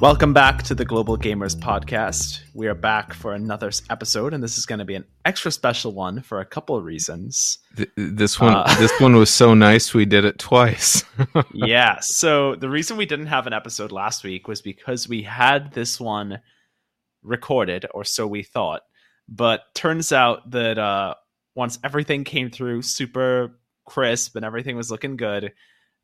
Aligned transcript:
Welcome 0.00 0.32
back 0.32 0.62
to 0.62 0.74
the 0.74 0.86
Global 0.86 1.18
Gamers 1.18 1.54
Podcast. 1.54 2.40
We 2.54 2.68
are 2.68 2.74
back 2.74 3.12
for 3.12 3.34
another 3.34 3.70
episode, 3.90 4.32
and 4.32 4.42
this 4.42 4.56
is 4.56 4.64
going 4.64 4.78
to 4.78 4.86
be 4.86 4.94
an 4.94 5.04
extra 5.26 5.50
special 5.52 5.92
one 5.92 6.22
for 6.22 6.40
a 6.40 6.46
couple 6.46 6.74
of 6.74 6.84
reasons. 6.84 7.58
Th- 7.76 7.90
this 7.96 8.40
one, 8.40 8.54
uh, 8.54 8.74
this 8.78 8.98
one 8.98 9.14
was 9.16 9.28
so 9.28 9.52
nice. 9.52 9.92
We 9.92 10.06
did 10.06 10.24
it 10.24 10.38
twice. 10.38 11.04
yeah. 11.52 11.98
So 12.00 12.56
the 12.56 12.70
reason 12.70 12.96
we 12.96 13.04
didn't 13.04 13.26
have 13.26 13.46
an 13.46 13.52
episode 13.52 13.92
last 13.92 14.24
week 14.24 14.48
was 14.48 14.62
because 14.62 15.06
we 15.06 15.22
had 15.22 15.74
this 15.74 16.00
one 16.00 16.40
recorded, 17.22 17.84
or 17.92 18.02
so 18.02 18.26
we 18.26 18.42
thought. 18.42 18.80
But 19.28 19.64
turns 19.74 20.12
out 20.12 20.50
that 20.50 20.78
uh, 20.78 21.12
once 21.54 21.78
everything 21.84 22.24
came 22.24 22.50
through 22.50 22.80
super 22.82 23.60
crisp 23.84 24.34
and 24.34 24.46
everything 24.46 24.76
was 24.76 24.90
looking 24.90 25.18
good, 25.18 25.52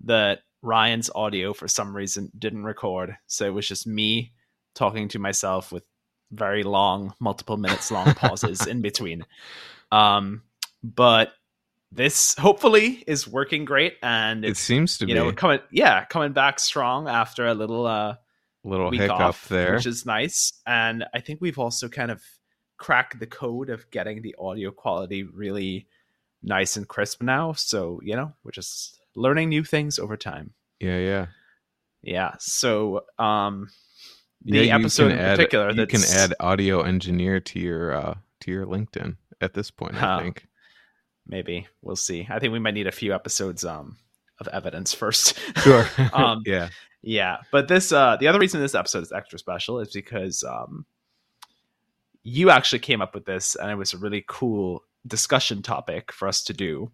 that 0.04 0.40
Ryan's 0.66 1.10
audio 1.14 1.52
for 1.52 1.68
some 1.68 1.96
reason 1.96 2.30
didn't 2.36 2.64
record. 2.64 3.16
So 3.28 3.46
it 3.46 3.54
was 3.54 3.68
just 3.68 3.86
me 3.86 4.32
talking 4.74 5.08
to 5.08 5.18
myself 5.18 5.70
with 5.70 5.84
very 6.32 6.64
long, 6.64 7.14
multiple 7.20 7.56
minutes 7.56 7.90
long 7.90 8.12
pauses 8.14 8.66
in 8.66 8.82
between. 8.82 9.24
Um, 9.92 10.42
but 10.82 11.32
this 11.92 12.34
hopefully 12.36 13.04
is 13.06 13.28
working 13.28 13.64
great 13.64 13.94
and 14.02 14.44
it 14.44 14.56
seems 14.56 14.98
to 14.98 15.06
be 15.06 15.12
you 15.12 15.18
be 15.18 15.24
know 15.24 15.32
coming 15.32 15.60
yeah 15.70 16.04
coming 16.04 16.32
back 16.32 16.58
strong 16.58 17.08
after 17.08 17.46
a 17.46 17.54
little 17.54 17.86
uh 17.86 18.16
little 18.64 18.90
week 18.90 19.00
hiccup 19.02 19.20
off, 19.20 19.48
there 19.48 19.74
which 19.74 19.86
is 19.86 20.04
nice 20.04 20.52
and 20.66 21.04
i 21.14 21.20
think 21.20 21.40
we've 21.40 21.60
also 21.60 21.88
kind 21.88 22.10
of 22.10 22.20
cracked 22.76 23.18
the 23.20 23.26
code 23.26 23.70
of 23.70 23.88
getting 23.92 24.20
the 24.20 24.34
audio 24.36 24.72
quality 24.72 25.22
really 25.22 25.86
nice 26.42 26.76
and 26.76 26.88
crisp 26.88 27.22
now 27.22 27.52
so 27.52 28.00
you 28.02 28.16
know 28.16 28.32
we're 28.42 28.50
just 28.50 29.00
learning 29.16 29.48
new 29.48 29.64
things 29.64 29.98
over 29.98 30.16
time. 30.16 30.52
Yeah, 30.78 30.98
yeah, 30.98 31.26
yeah. 32.02 32.34
So, 32.38 33.02
um, 33.18 33.68
the 34.42 34.66
yeah, 34.66 34.76
episode 34.76 35.12
in 35.12 35.18
add, 35.18 35.36
particular, 35.36 35.70
you 35.72 35.86
can 35.86 36.02
add 36.04 36.34
audio 36.38 36.82
engineer 36.82 37.40
to 37.40 37.58
your 37.58 37.92
uh 37.92 38.14
to 38.40 38.50
your 38.50 38.66
LinkedIn 38.66 39.16
at 39.40 39.54
this 39.54 39.70
point. 39.70 40.00
I 40.00 40.22
think 40.22 40.46
maybe 41.26 41.66
we'll 41.82 41.96
see. 41.96 42.26
I 42.30 42.38
think 42.38 42.52
we 42.52 42.58
might 42.58 42.74
need 42.74 42.86
a 42.86 42.92
few 42.92 43.14
episodes 43.14 43.64
um 43.64 43.96
of 44.38 44.48
evidence 44.48 44.94
first. 44.94 45.38
Sure. 45.58 45.88
um, 46.12 46.42
yeah. 46.46 46.68
Yeah, 47.02 47.38
but 47.52 47.68
this 47.68 47.92
uh 47.92 48.16
the 48.18 48.28
other 48.28 48.38
reason 48.38 48.60
this 48.60 48.74
episode 48.74 49.02
is 49.02 49.12
extra 49.12 49.38
special 49.38 49.80
is 49.80 49.92
because 49.92 50.44
um 50.44 50.86
you 52.22 52.50
actually 52.50 52.80
came 52.80 53.00
up 53.00 53.14
with 53.14 53.24
this 53.24 53.54
and 53.54 53.70
it 53.70 53.76
was 53.76 53.92
a 53.92 53.98
really 53.98 54.24
cool 54.26 54.82
discussion 55.06 55.62
topic 55.62 56.12
for 56.12 56.26
us 56.26 56.42
to 56.44 56.52
do 56.52 56.90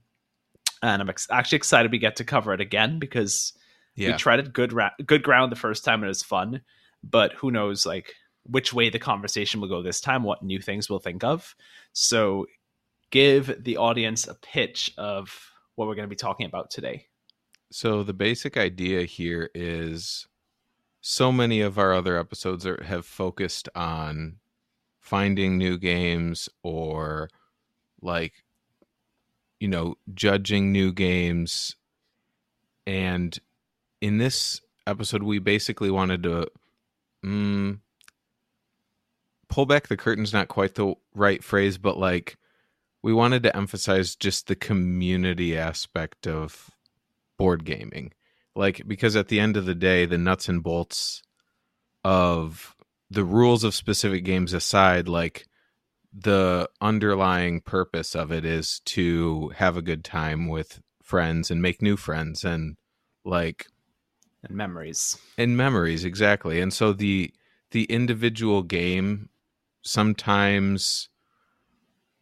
and 0.83 1.01
I'm 1.01 1.09
ex- 1.09 1.29
actually 1.31 1.57
excited 1.57 1.93
we 1.93 1.99
get 1.99 2.17
to 2.17 2.25
cover 2.25 2.53
it 2.53 2.61
again 2.61 2.99
because 2.99 3.53
yeah. 3.95 4.09
we 4.09 4.15
treaded 4.15 4.53
good 4.53 4.73
ra- 4.73 4.91
good 5.07 5.23
ground 5.23 5.53
the 5.53 5.57
first 5.57 5.85
time 5.85 6.01
and 6.01 6.05
it 6.05 6.09
was 6.09 6.23
fun. 6.23 6.63
But 7.03 7.33
who 7.35 7.51
knows, 7.51 7.87
like 7.87 8.13
which 8.45 8.73
way 8.73 8.91
the 8.91 8.99
conversation 8.99 9.61
will 9.61 9.69
go 9.69 9.83
this 9.83 10.01
time, 10.01 10.23
what 10.23 10.43
new 10.43 10.61
things 10.61 10.91
we'll 10.91 10.99
think 10.99 11.25
of. 11.25 11.55
So, 11.93 12.47
give 13.11 13.63
the 13.63 13.77
audience 13.77 14.27
a 14.27 14.35
pitch 14.35 14.93
of 14.97 15.53
what 15.75 15.87
we're 15.87 15.95
going 15.95 16.09
to 16.09 16.11
be 16.11 16.17
talking 16.17 16.47
about 16.47 16.71
today. 16.71 17.07
So, 17.71 18.03
the 18.03 18.13
basic 18.13 18.57
idea 18.57 19.05
here 19.05 19.51
is 19.55 20.27
so 21.01 21.33
many 21.33 21.61
of 21.61 21.79
our 21.79 21.93
other 21.93 22.19
episodes 22.19 22.67
are, 22.67 22.83
have 22.85 23.07
focused 23.07 23.69
on 23.75 24.37
finding 25.01 25.59
new 25.59 25.77
games 25.79 26.49
or 26.63 27.29
like 28.01 28.42
you 29.63 29.69
know, 29.69 29.95
judging 30.13 30.73
new 30.73 30.93
games. 30.93 31.77
And 32.85 33.39
in 34.01 34.19
this 34.19 34.61
episode, 34.89 35.23
we 35.23 35.39
basically 35.39 35.89
wanted 35.89 36.25
to 36.25 36.49
mm, 37.25 37.79
pull 39.49 39.65
back 39.65 39.87
the 39.87 39.97
curtains, 39.97 40.33
not 40.33 40.49
quite 40.49 40.75
the 40.75 40.97
right 41.15 41.45
phrase, 41.45 41.79
but 41.79 41.97
like 41.97 42.39
we 43.05 43.13
wanted 43.13 43.45
to 43.45 43.57
emphasize 43.57 44.17
just 44.17 44.49
the 44.49 44.57
community 44.57 45.57
aspect 45.57 46.27
of 46.27 46.73
board 47.39 47.65
gaming. 47.65 48.13
Like, 48.57 48.83
because 48.89 49.15
at 49.15 49.29
the 49.29 49.39
end 49.39 49.57
of 49.57 49.65
the 49.65 49.77
day, 49.77 50.07
the 50.07 50.19
nuts 50.19 50.49
and 50.49 50.61
bolts 50.61 51.23
of 52.03 52.75
the 53.09 53.23
rules 53.23 53.63
of 53.63 53.77
specific 53.77 54.25
games 54.25 54.55
aside, 54.55 55.07
like 55.07 55.47
the 56.13 56.69
underlying 56.81 57.61
purpose 57.61 58.15
of 58.15 58.31
it 58.31 58.45
is 58.45 58.81
to 58.81 59.51
have 59.57 59.77
a 59.77 59.83
good 59.83 60.05
time 60.05 60.49
with 60.49 60.81
friends 61.03 61.51
and 61.51 61.63
make 61.63 61.81
new 61.81 61.97
friends 61.97 62.45
and 62.45 62.77
like 63.25 63.67
and 64.43 64.57
memories. 64.57 65.19
and 65.39 65.57
memories 65.57 66.05
exactly. 66.05 66.61
And 66.61 66.73
so 66.73 66.93
the 66.93 67.33
the 67.71 67.85
individual 67.85 68.63
game 68.63 69.31
sometimes 69.83 71.09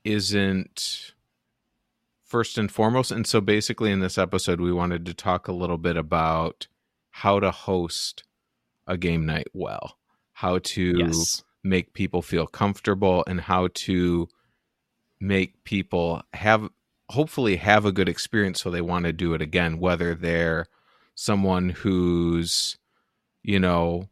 isn't 0.05 1.15
first 2.25 2.57
and 2.57 2.71
foremost. 2.71 3.11
And 3.11 3.27
so 3.27 3.41
basically 3.41 3.91
in 3.91 4.01
this 4.01 4.19
episode 4.19 4.61
we 4.61 4.73
wanted 4.73 5.05
to 5.07 5.15
talk 5.15 5.49
a 5.49 5.53
little 5.53 5.79
bit 5.79 5.97
about 5.97 6.69
how 7.11 7.41
to 7.41 7.51
host 7.51 8.23
a 8.87 8.97
game 8.97 9.27
night 9.27 9.49
well 9.53 9.99
how 10.33 10.59
to 10.59 10.95
yes 10.97 11.43
make 11.63 11.93
people 11.93 12.23
feel 12.23 12.47
comfortable 12.47 13.25
and 13.27 13.41
how 13.41 13.69
to 13.75 14.29
make 15.21 15.63
people 15.65 16.23
have 16.33 16.69
hopefully 17.11 17.57
have 17.57 17.85
a 17.85 17.93
good 17.93 18.09
experience 18.09 18.61
so 18.61 18.71
they 18.71 18.81
want 18.81 19.05
to 19.05 19.13
do 19.13 19.35
it 19.35 19.43
again 19.43 19.79
whether 19.79 20.15
they're 20.15 20.67
someone 21.15 21.69
who's 21.69 22.79
you 23.43 23.59
know 23.59 24.09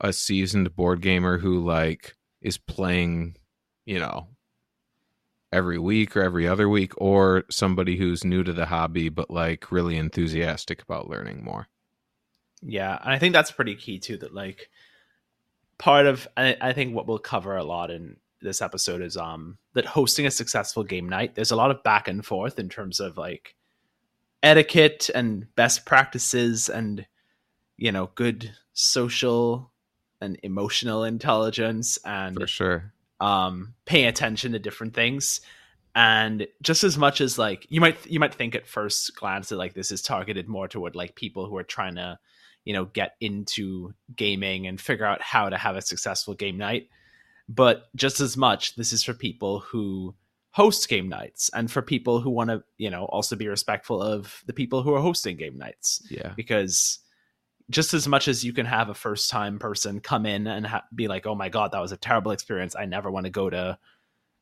a 0.00 0.12
seasoned 0.12 0.74
board 0.74 1.00
gamer 1.00 1.38
who 1.38 1.60
like 1.60 2.16
is 2.40 2.58
playing 2.58 3.36
you 3.84 3.98
know 3.98 4.26
every 5.52 5.78
week 5.78 6.16
or 6.16 6.22
every 6.22 6.48
other 6.48 6.68
week 6.68 6.92
or 6.96 7.44
somebody 7.50 7.96
who's 7.96 8.24
new 8.24 8.42
to 8.42 8.52
the 8.52 8.66
hobby 8.66 9.08
but 9.08 9.30
like 9.30 9.70
really 9.70 9.96
enthusiastic 9.96 10.82
about 10.82 11.08
learning 11.08 11.44
more. 11.44 11.68
Yeah 12.62 12.98
and 13.02 13.12
i 13.12 13.18
think 13.18 13.34
that's 13.34 13.50
pretty 13.50 13.74
key 13.74 13.98
too 13.98 14.16
that 14.18 14.34
like 14.34 14.70
part 15.82 16.06
of 16.06 16.28
I, 16.36 16.56
I 16.60 16.72
think 16.72 16.94
what 16.94 17.08
we'll 17.08 17.18
cover 17.18 17.56
a 17.56 17.64
lot 17.64 17.90
in 17.90 18.16
this 18.40 18.62
episode 18.62 19.02
is 19.02 19.16
um 19.16 19.58
that 19.74 19.84
hosting 19.84 20.26
a 20.26 20.30
successful 20.30 20.84
game 20.84 21.08
night 21.08 21.34
there's 21.34 21.50
a 21.50 21.56
lot 21.56 21.72
of 21.72 21.82
back 21.82 22.06
and 22.06 22.24
forth 22.24 22.60
in 22.60 22.68
terms 22.68 23.00
of 23.00 23.18
like 23.18 23.56
etiquette 24.44 25.10
and 25.12 25.52
best 25.56 25.84
practices 25.84 26.68
and 26.68 27.04
you 27.78 27.90
know 27.90 28.10
good 28.14 28.52
social 28.74 29.72
and 30.20 30.38
emotional 30.44 31.02
intelligence 31.02 31.98
and 32.04 32.38
for 32.38 32.46
sure. 32.46 32.92
um 33.20 33.74
paying 33.84 34.06
attention 34.06 34.52
to 34.52 34.60
different 34.60 34.94
things. 34.94 35.40
And 35.96 36.46
just 36.62 36.84
as 36.84 36.96
much 36.96 37.20
as 37.20 37.38
like 37.38 37.66
you 37.70 37.80
might 37.80 38.06
you 38.06 38.20
might 38.20 38.34
think 38.34 38.54
at 38.54 38.68
first 38.68 39.16
glance 39.16 39.48
that 39.48 39.56
like 39.56 39.74
this 39.74 39.90
is 39.90 40.00
targeted 40.00 40.48
more 40.48 40.68
toward 40.68 40.94
like 40.94 41.16
people 41.16 41.46
who 41.46 41.56
are 41.56 41.64
trying 41.64 41.96
to 41.96 42.20
you 42.64 42.72
know 42.72 42.86
get 42.86 43.16
into 43.20 43.92
gaming 44.16 44.66
and 44.66 44.80
figure 44.80 45.04
out 45.04 45.20
how 45.20 45.48
to 45.48 45.56
have 45.56 45.76
a 45.76 45.82
successful 45.82 46.34
game 46.34 46.56
night. 46.56 46.88
But 47.48 47.94
just 47.96 48.20
as 48.20 48.36
much 48.36 48.76
this 48.76 48.92
is 48.92 49.02
for 49.02 49.14
people 49.14 49.60
who 49.60 50.14
host 50.50 50.88
game 50.88 51.08
nights 51.08 51.50
and 51.54 51.70
for 51.70 51.80
people 51.80 52.20
who 52.20 52.30
want 52.30 52.50
to 52.50 52.62
you 52.78 52.90
know 52.90 53.04
also 53.06 53.36
be 53.36 53.48
respectful 53.48 54.02
of 54.02 54.42
the 54.46 54.52
people 54.52 54.82
who 54.82 54.94
are 54.94 55.00
hosting 55.00 55.36
game 55.36 55.58
nights. 55.58 56.06
Yeah. 56.10 56.32
Because 56.36 56.98
just 57.70 57.94
as 57.94 58.06
much 58.06 58.28
as 58.28 58.44
you 58.44 58.52
can 58.52 58.66
have 58.66 58.88
a 58.88 58.94
first 58.94 59.30
time 59.30 59.58
person 59.58 60.00
come 60.00 60.26
in 60.26 60.46
and 60.46 60.66
ha- 60.66 60.84
be 60.94 61.08
like 61.08 61.26
oh 61.26 61.34
my 61.34 61.48
god 61.48 61.72
that 61.72 61.80
was 61.80 61.92
a 61.92 61.96
terrible 61.96 62.32
experience. 62.32 62.76
I 62.76 62.84
never 62.84 63.10
want 63.10 63.24
to 63.24 63.30
go 63.30 63.50
to 63.50 63.78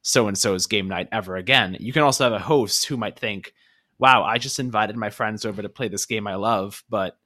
so 0.02 0.28
and 0.28 0.36
so's 0.36 0.66
game 0.66 0.88
night 0.88 1.08
ever 1.12 1.36
again. 1.36 1.76
You 1.78 1.92
can 1.92 2.02
also 2.02 2.24
have 2.24 2.32
a 2.32 2.38
host 2.38 2.86
who 2.86 2.96
might 2.96 3.18
think 3.18 3.52
wow 4.00 4.24
i 4.24 4.38
just 4.38 4.58
invited 4.58 4.96
my 4.96 5.10
friends 5.10 5.44
over 5.44 5.62
to 5.62 5.68
play 5.68 5.86
this 5.86 6.06
game 6.06 6.26
i 6.26 6.34
love 6.34 6.82
but 6.88 7.18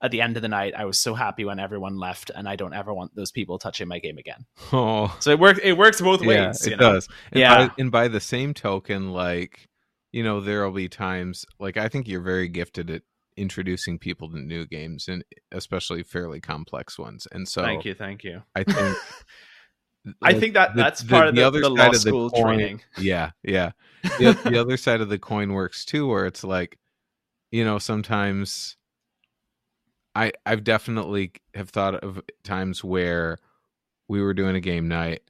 at 0.00 0.10
the 0.10 0.20
end 0.20 0.36
of 0.36 0.42
the 0.42 0.48
night, 0.48 0.74
I 0.76 0.84
was 0.84 0.98
so 0.98 1.14
happy 1.14 1.44
when 1.44 1.58
everyone 1.58 1.96
left, 1.98 2.30
and 2.34 2.48
I 2.48 2.56
don't 2.56 2.72
ever 2.72 2.94
want 2.94 3.14
those 3.14 3.32
people 3.32 3.58
touching 3.58 3.88
my 3.88 3.98
game 3.98 4.18
again. 4.18 4.46
Oh, 4.72 5.16
so 5.20 5.30
it 5.30 5.38
works. 5.38 5.60
It 5.62 5.72
works 5.72 6.00
both 6.00 6.22
yeah, 6.22 6.48
ways. 6.48 6.66
it 6.66 6.78
know? 6.78 6.94
does. 6.94 7.08
And 7.32 7.40
yeah, 7.40 7.68
by, 7.68 7.74
and 7.78 7.90
by 7.90 8.08
the 8.08 8.20
same 8.20 8.54
token, 8.54 9.12
like 9.12 9.68
you 10.12 10.22
know, 10.22 10.40
there 10.40 10.64
will 10.64 10.72
be 10.72 10.88
times 10.88 11.44
like 11.58 11.76
I 11.76 11.88
think 11.88 12.08
you're 12.08 12.20
very 12.20 12.48
gifted 12.48 12.90
at 12.90 13.02
introducing 13.36 13.98
people 13.98 14.30
to 14.30 14.38
new 14.38 14.66
games, 14.66 15.08
and 15.08 15.24
especially 15.52 16.02
fairly 16.02 16.40
complex 16.40 16.98
ones. 16.98 17.26
And 17.30 17.48
so, 17.48 17.62
thank 17.62 17.84
you, 17.84 17.94
thank 17.94 18.24
you. 18.24 18.42
I 18.54 18.64
think. 18.64 18.96
I 20.22 20.32
think 20.32 20.54
that 20.54 20.74
the, 20.74 20.82
that's 20.82 21.02
part 21.02 21.24
the, 21.24 21.28
of 21.28 21.34
the, 21.34 21.40
the 21.40 21.46
other 21.46 21.60
the 21.60 21.68
law 21.68 21.92
school 21.92 22.30
coin, 22.30 22.42
training. 22.44 22.82
Yeah, 22.98 23.30
yeah. 23.42 23.72
The, 24.18 24.38
the 24.44 24.58
other 24.58 24.76
side 24.76 25.00
of 25.00 25.08
the 25.08 25.18
coin 25.18 25.52
works 25.52 25.84
too, 25.84 26.06
where 26.06 26.24
it's 26.24 26.44
like, 26.44 26.78
you 27.50 27.64
know, 27.64 27.78
sometimes 27.78 28.77
I 30.18 30.32
I've 30.44 30.64
definitely 30.64 31.32
have 31.54 31.70
thought 31.70 31.94
of 31.96 32.20
times 32.42 32.82
where 32.82 33.38
we 34.08 34.20
were 34.20 34.34
doing 34.34 34.56
a 34.56 34.60
game 34.60 34.88
night. 34.88 35.22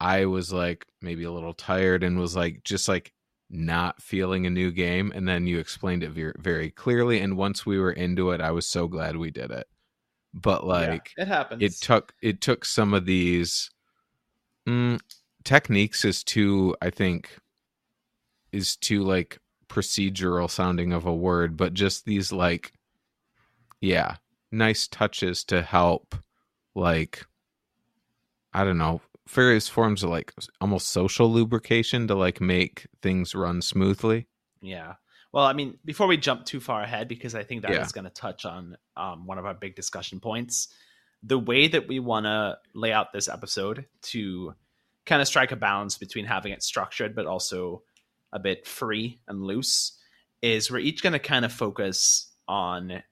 I 0.00 0.26
was 0.26 0.52
like 0.52 0.86
maybe 1.00 1.24
a 1.24 1.30
little 1.30 1.54
tired 1.54 2.02
and 2.02 2.18
was 2.18 2.34
like 2.36 2.64
just 2.64 2.88
like 2.88 3.12
not 3.50 4.02
feeling 4.02 4.44
a 4.46 4.50
new 4.50 4.70
game 4.72 5.12
and 5.14 5.26
then 5.28 5.46
you 5.46 5.58
explained 5.58 6.02
it 6.02 6.10
very, 6.10 6.34
very 6.38 6.70
clearly 6.70 7.20
and 7.20 7.36
once 7.36 7.64
we 7.64 7.78
were 7.78 7.92
into 7.92 8.30
it 8.32 8.40
I 8.40 8.50
was 8.50 8.66
so 8.66 8.88
glad 8.88 9.16
we 9.16 9.30
did 9.30 9.50
it. 9.50 9.66
but 10.34 10.66
like 10.66 11.12
yeah, 11.16 11.22
it 11.24 11.28
happens. 11.28 11.62
it 11.62 11.72
took 11.80 12.12
it 12.20 12.40
took 12.40 12.64
some 12.64 12.92
of 12.94 13.06
these 13.06 13.70
mm, 14.68 15.00
techniques 15.44 16.04
is 16.04 16.22
too 16.22 16.76
i 16.82 16.90
think 16.90 17.38
is 18.52 18.76
too 18.76 19.02
like 19.02 19.38
procedural 19.68 20.50
sounding 20.50 20.92
of 20.92 21.06
a 21.06 21.14
word 21.14 21.56
but 21.56 21.74
just 21.74 22.04
these 22.04 22.32
like 22.32 22.72
yeah. 23.80 24.16
Nice 24.50 24.88
touches 24.88 25.44
to 25.44 25.60
help 25.62 26.14
like 26.74 27.26
i 28.54 28.64
don't 28.64 28.78
know 28.78 29.00
various 29.28 29.68
forms 29.68 30.02
of 30.02 30.08
like 30.10 30.32
almost 30.60 30.88
social 30.88 31.30
lubrication 31.30 32.06
to 32.08 32.14
like 32.14 32.40
make 32.40 32.86
things 33.02 33.34
run 33.34 33.60
smoothly. 33.60 34.26
Yeah. 34.62 34.94
Well 35.32 35.44
i 35.44 35.52
mean 35.52 35.76
before 35.84 36.06
we 36.06 36.16
jump 36.16 36.46
too 36.46 36.60
far 36.60 36.82
ahead 36.82 37.08
because 37.08 37.34
i 37.34 37.42
think 37.42 37.62
that 37.62 37.72
Yeah. 37.72 37.84
is 37.84 37.92
going 37.92 38.04
to 38.06 38.10
touch 38.10 38.46
on 38.46 38.76
um, 38.96 39.26
one 39.26 39.38
of 39.38 39.44
our 39.44 39.54
big 39.54 39.74
discussion 39.76 40.18
points 40.20 40.68
the 41.22 41.38
way 41.38 41.68
that 41.68 41.86
we 41.88 41.98
want 41.98 42.24
to 42.24 42.56
lay 42.74 42.92
out 42.92 43.12
this 43.12 43.28
episode 43.28 43.84
to 44.02 44.54
kind 45.04 45.20
of 45.20 45.28
strike 45.28 45.52
a 45.52 45.56
balance 45.56 45.98
between 45.98 46.24
having 46.24 46.52
it 46.52 46.62
structured 46.62 47.14
but 47.14 47.26
also 47.26 47.82
a 48.32 48.38
bit 48.38 48.66
free 48.66 49.20
and 49.28 49.42
loose 49.42 49.98
is 50.42 50.70
we're 50.70 50.78
each 50.78 51.02
going 51.02 51.12
to 51.12 51.18
kind 51.18 51.44
of 51.44 51.52
focus 51.52 52.30
on 52.46 53.02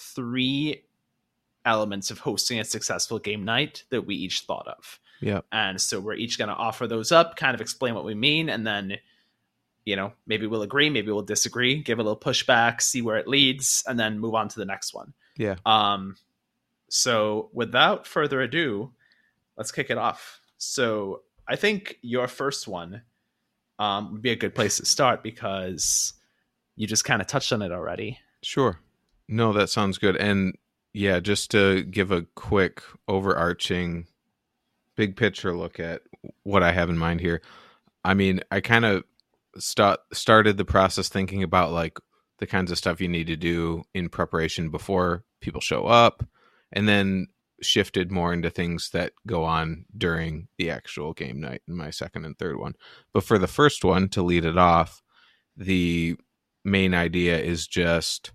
three 0.00 0.84
elements 1.64 2.10
of 2.10 2.18
hosting 2.18 2.58
a 2.58 2.64
successful 2.64 3.18
game 3.18 3.44
night 3.44 3.84
that 3.90 4.06
we 4.06 4.14
each 4.14 4.40
thought 4.40 4.66
of. 4.66 4.98
Yeah. 5.20 5.40
And 5.52 5.80
so 5.80 6.00
we're 6.00 6.14
each 6.14 6.38
going 6.38 6.48
to 6.48 6.54
offer 6.54 6.86
those 6.86 7.12
up 7.12 7.36
kind 7.36 7.54
of 7.54 7.60
explain 7.60 7.94
what 7.94 8.04
we 8.04 8.14
mean 8.14 8.48
and 8.48 8.66
then 8.66 8.96
you 9.84 9.96
know 9.96 10.12
maybe 10.26 10.46
we'll 10.46 10.62
agree 10.62 10.88
maybe 10.88 11.10
we'll 11.10 11.22
disagree 11.22 11.82
give 11.82 11.98
a 11.98 12.02
little 12.02 12.18
pushback 12.18 12.80
see 12.80 13.02
where 13.02 13.16
it 13.16 13.26
leads 13.28 13.84
and 13.86 13.98
then 13.98 14.18
move 14.18 14.34
on 14.34 14.48
to 14.48 14.58
the 14.58 14.64
next 14.64 14.94
one. 14.94 15.12
Yeah. 15.36 15.56
Um 15.66 16.16
so 16.88 17.50
without 17.52 18.06
further 18.06 18.40
ado 18.40 18.92
let's 19.56 19.72
kick 19.72 19.90
it 19.90 19.98
off. 19.98 20.40
So 20.56 21.22
i 21.46 21.56
think 21.56 21.96
your 22.00 22.26
first 22.28 22.66
one 22.66 23.02
um 23.78 24.12
would 24.12 24.22
be 24.22 24.30
a 24.30 24.36
good 24.36 24.54
place 24.54 24.78
to 24.78 24.86
start 24.86 25.22
because 25.22 26.14
you 26.76 26.86
just 26.86 27.04
kind 27.04 27.20
of 27.20 27.26
touched 27.26 27.52
on 27.52 27.60
it 27.60 27.72
already. 27.72 28.18
Sure. 28.42 28.80
No, 29.30 29.52
that 29.52 29.70
sounds 29.70 29.96
good. 29.96 30.16
And 30.16 30.58
yeah, 30.92 31.20
just 31.20 31.52
to 31.52 31.84
give 31.84 32.10
a 32.10 32.26
quick 32.34 32.82
overarching 33.06 34.08
big 34.96 35.16
picture 35.16 35.56
look 35.56 35.78
at 35.78 36.02
what 36.42 36.64
I 36.64 36.72
have 36.72 36.90
in 36.90 36.98
mind 36.98 37.20
here. 37.20 37.40
I 38.04 38.14
mean, 38.14 38.40
I 38.50 38.60
kind 38.60 38.84
of 38.84 39.04
start 39.56 40.00
started 40.12 40.56
the 40.56 40.64
process 40.64 41.08
thinking 41.08 41.44
about 41.44 41.70
like 41.70 41.98
the 42.40 42.46
kinds 42.46 42.72
of 42.72 42.78
stuff 42.78 43.00
you 43.00 43.06
need 43.06 43.28
to 43.28 43.36
do 43.36 43.84
in 43.94 44.08
preparation 44.08 44.68
before 44.68 45.22
people 45.40 45.60
show 45.60 45.86
up 45.86 46.26
and 46.72 46.88
then 46.88 47.28
shifted 47.62 48.10
more 48.10 48.32
into 48.32 48.50
things 48.50 48.90
that 48.92 49.12
go 49.28 49.44
on 49.44 49.84
during 49.96 50.48
the 50.58 50.70
actual 50.70 51.12
game 51.12 51.38
night 51.40 51.62
in 51.68 51.76
my 51.76 51.90
second 51.90 52.24
and 52.24 52.36
third 52.36 52.58
one. 52.58 52.74
But 53.12 53.22
for 53.22 53.38
the 53.38 53.46
first 53.46 53.84
one 53.84 54.08
to 54.08 54.22
lead 54.22 54.44
it 54.44 54.58
off, 54.58 55.02
the 55.56 56.16
main 56.64 56.94
idea 56.94 57.38
is 57.38 57.68
just 57.68 58.32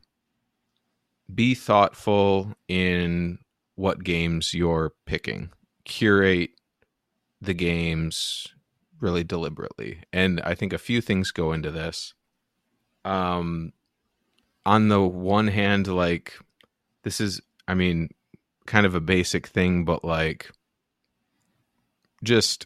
be 1.34 1.56
thoughtful 1.56 2.54
in 2.68 3.40
what 3.76 4.04
games 4.04 4.54
you're 4.54 4.94
picking. 5.06 5.50
Curate 5.84 6.52
the 7.42 7.54
games 7.54 8.48
really 9.00 9.24
deliberately. 9.24 10.00
And 10.14 10.42
I 10.42 10.56
think 10.56 10.74
a 10.74 10.78
few 10.78 11.02
things 11.02 11.32
go 11.32 11.52
into 11.52 11.72
this. 11.72 12.14
Um 13.04 13.74
on 14.66 14.88
the 14.88 15.02
one 15.02 15.48
hand 15.48 15.88
like 15.88 16.34
this 17.04 17.22
is 17.22 17.42
I 17.68 17.76
mean 17.76 18.10
kind 18.66 18.86
of 18.86 18.96
a 18.96 19.00
basic 19.00 19.46
thing 19.48 19.86
but 19.86 20.04
like 20.04 20.50
just 22.24 22.66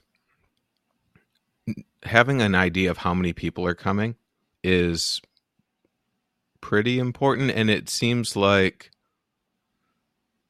having 2.03 2.41
an 2.41 2.55
idea 2.55 2.89
of 2.89 2.97
how 2.97 3.13
many 3.13 3.33
people 3.33 3.65
are 3.65 3.75
coming 3.75 4.15
is 4.63 5.21
pretty 6.61 6.99
important 6.99 7.51
and 7.51 7.69
it 7.69 7.89
seems 7.89 8.35
like 8.35 8.91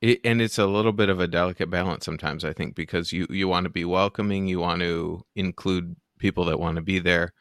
it, 0.01 0.19
and 0.23 0.41
it's 0.41 0.57
a 0.57 0.65
little 0.65 0.93
bit 0.93 1.09
of 1.09 1.19
a 1.19 1.27
delicate 1.27 1.69
balance 1.69 2.05
sometimes 2.05 2.43
i 2.43 2.53
think 2.53 2.75
because 2.75 3.11
you 3.11 3.27
you 3.29 3.47
want 3.47 3.65
to 3.65 3.69
be 3.69 3.85
welcoming 3.85 4.47
you 4.47 4.59
want 4.59 4.81
to 4.81 5.25
include 5.35 5.95
people 6.19 6.45
that 6.45 6.59
want 6.59 6.75
to 6.75 6.81
be 6.81 6.99
there. 6.99 7.33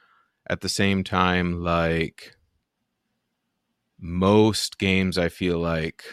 At 0.50 0.62
the 0.62 0.69
same 0.70 1.05
time 1.05 1.62
like 1.62 2.35
most 4.00 4.79
games 4.79 5.19
i 5.19 5.29
feel 5.29 5.59
like 5.59 6.05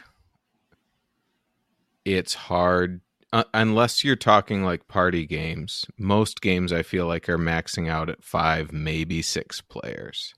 it's 2.04 2.34
hard 2.34 3.00
uh, 3.32 3.46
unless 3.54 4.04
you're 4.04 4.18
talking 4.18 4.64
like 4.64 4.90
party 4.90 5.26
games 5.26 5.86
most 5.98 6.42
games 6.42 6.74
i 6.74 6.82
feel 6.82 7.06
like 7.08 7.30
are 7.30 7.38
maxing 7.38 7.88
out 7.88 8.10
at 8.10 8.24
5 8.24 8.74
maybe 8.74 9.22
6 9.22 9.62
players 9.62 10.34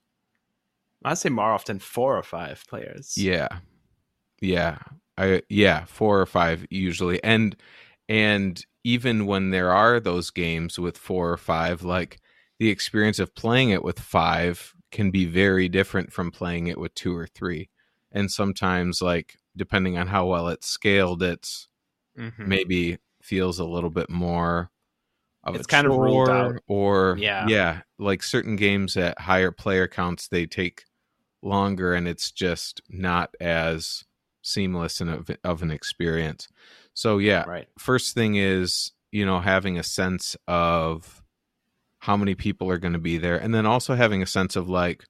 i'd 1.05 1.17
say 1.17 1.29
more 1.29 1.51
often 1.53 1.79
four 1.79 2.17
or 2.17 2.23
five 2.23 2.63
players 2.67 3.17
yeah. 3.17 3.59
Yeah. 4.41 4.79
I 5.17 5.43
yeah, 5.49 5.85
4 5.85 6.21
or 6.21 6.25
5 6.27 6.67
usually. 6.71 7.23
And 7.23 7.55
and 8.09 8.65
even 8.83 9.25
when 9.27 9.51
there 9.51 9.71
are 9.73 9.99
those 9.99 10.31
games 10.31 10.79
with 10.79 10.97
4 10.97 11.31
or 11.31 11.37
5 11.37 11.83
like 11.83 12.19
the 12.59 12.69
experience 12.69 13.19
of 13.19 13.35
playing 13.35 13.71
it 13.71 13.83
with 13.83 13.99
5 13.99 14.73
can 14.91 15.11
be 15.11 15.25
very 15.25 15.69
different 15.69 16.13
from 16.13 16.31
playing 16.31 16.67
it 16.67 16.79
with 16.79 16.93
2 16.95 17.15
or 17.15 17.27
3. 17.27 17.69
And 18.11 18.31
sometimes 18.31 19.01
like 19.01 19.37
depending 19.57 19.97
on 19.97 20.07
how 20.07 20.27
well 20.27 20.49
it's 20.49 20.67
scaled 20.67 21.23
it's 21.23 21.67
Mhm. 22.15 22.57
maybe 22.57 22.97
feels 23.23 23.59
a 23.59 23.65
little 23.65 23.91
bit 23.91 24.09
more 24.09 24.71
of 25.47 25.55
It's 25.55 25.65
a 25.65 25.67
kind 25.67 25.87
of 25.87 25.93
ruled 25.97 26.29
out. 26.29 26.55
or 26.67 27.15
Yeah. 27.19 27.47
yeah 27.47 27.81
like 27.97 28.21
certain 28.23 28.55
games 28.55 28.95
at 28.97 29.19
higher 29.19 29.51
player 29.51 29.87
counts 29.87 30.27
they 30.27 30.45
take 30.45 30.83
longer 31.41 31.93
and 31.93 32.07
it's 32.07 32.31
just 32.31 32.81
not 32.89 33.33
as 33.39 34.03
seamless 34.43 35.01
and 35.01 35.09
of, 35.09 35.29
of 35.43 35.61
an 35.61 35.71
experience 35.71 36.47
so 36.93 37.17
yeah 37.17 37.43
right 37.47 37.67
first 37.77 38.13
thing 38.13 38.35
is 38.35 38.91
you 39.11 39.25
know 39.25 39.39
having 39.39 39.77
a 39.77 39.83
sense 39.83 40.35
of 40.47 41.21
how 41.99 42.15
many 42.17 42.35
people 42.35 42.69
are 42.69 42.77
going 42.77 42.93
to 42.93 42.99
be 42.99 43.17
there 43.17 43.37
and 43.37 43.53
then 43.53 43.65
also 43.65 43.95
having 43.95 44.21
a 44.21 44.25
sense 44.27 44.55
of 44.55 44.69
like 44.69 45.05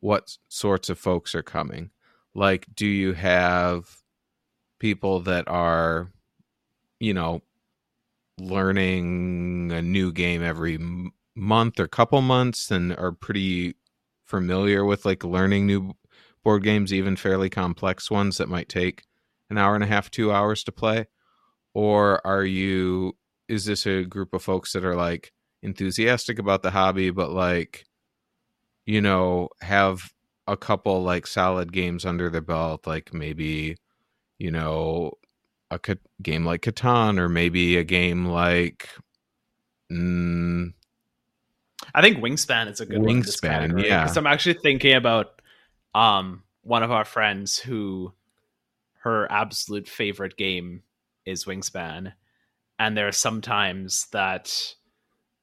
what 0.00 0.36
sorts 0.48 0.88
of 0.88 0.98
folks 0.98 1.34
are 1.34 1.42
coming 1.42 1.90
like 2.34 2.66
do 2.74 2.86
you 2.86 3.12
have 3.12 3.86
people 4.80 5.20
that 5.20 5.46
are 5.48 6.10
you 7.00 7.14
know 7.14 7.40
learning 8.38 9.70
a 9.72 9.82
new 9.82 10.12
game 10.12 10.42
every 10.42 10.78
month 11.34 11.78
or 11.78 11.86
couple 11.86 12.20
months 12.20 12.70
and 12.70 12.96
are 12.96 13.12
pretty 13.12 13.74
familiar 14.24 14.84
with 14.84 15.04
like 15.04 15.24
learning 15.24 15.66
new 15.66 15.94
board 16.42 16.62
games 16.62 16.92
even 16.92 17.16
fairly 17.16 17.48
complex 17.50 18.10
ones 18.10 18.38
that 18.38 18.48
might 18.48 18.68
take 18.68 19.04
an 19.50 19.58
hour 19.58 19.74
and 19.74 19.84
a 19.84 19.88
half 19.88 20.10
two 20.10 20.32
hours 20.32 20.64
to 20.64 20.72
play? 20.72 21.06
Or 21.74 22.24
are 22.26 22.44
you 22.44 23.16
is 23.48 23.64
this 23.66 23.86
a 23.86 24.04
group 24.04 24.32
of 24.32 24.42
folks 24.42 24.72
that 24.72 24.84
are 24.84 24.96
like 24.96 25.32
enthusiastic 25.62 26.38
about 26.38 26.62
the 26.62 26.70
hobby 26.70 27.10
but 27.10 27.30
like 27.30 27.84
you 28.86 29.00
know 29.00 29.48
have 29.60 30.12
a 30.46 30.56
couple 30.56 31.02
like 31.02 31.26
solid 31.26 31.72
games 31.72 32.04
under 32.04 32.28
their 32.28 32.40
belt 32.40 32.86
like 32.86 33.14
maybe 33.14 33.76
you 34.38 34.50
know 34.50 35.12
a 35.74 35.96
game 36.22 36.44
like 36.44 36.62
Catan 36.62 37.18
or 37.18 37.28
maybe 37.28 37.76
a 37.76 37.84
game 37.84 38.26
like 38.26 38.88
mm, 39.90 40.72
I 41.94 42.02
think 42.02 42.18
Wingspan 42.18 42.70
is 42.70 42.80
a 42.80 42.86
good 42.86 42.98
one. 43.00 43.10
in 43.10 43.20
this 43.20 43.36
Wingspan, 43.40 43.84
yeah. 43.84 44.06
'cause 44.06 44.16
I'm 44.16 44.26
actually 44.26 44.54
thinking 44.62 44.94
about 44.94 45.40
um 45.94 46.42
one 46.62 46.82
of 46.82 46.90
our 46.90 47.04
friends 47.04 47.58
who 47.58 48.12
her 49.00 49.30
absolute 49.30 49.86
favorite 49.88 50.36
game 50.36 50.82
is 51.26 51.44
Wingspan, 51.44 52.12
and 52.78 52.96
there 52.96 53.06
are 53.08 53.12
some 53.12 53.40
times 53.40 54.06
that 54.12 54.74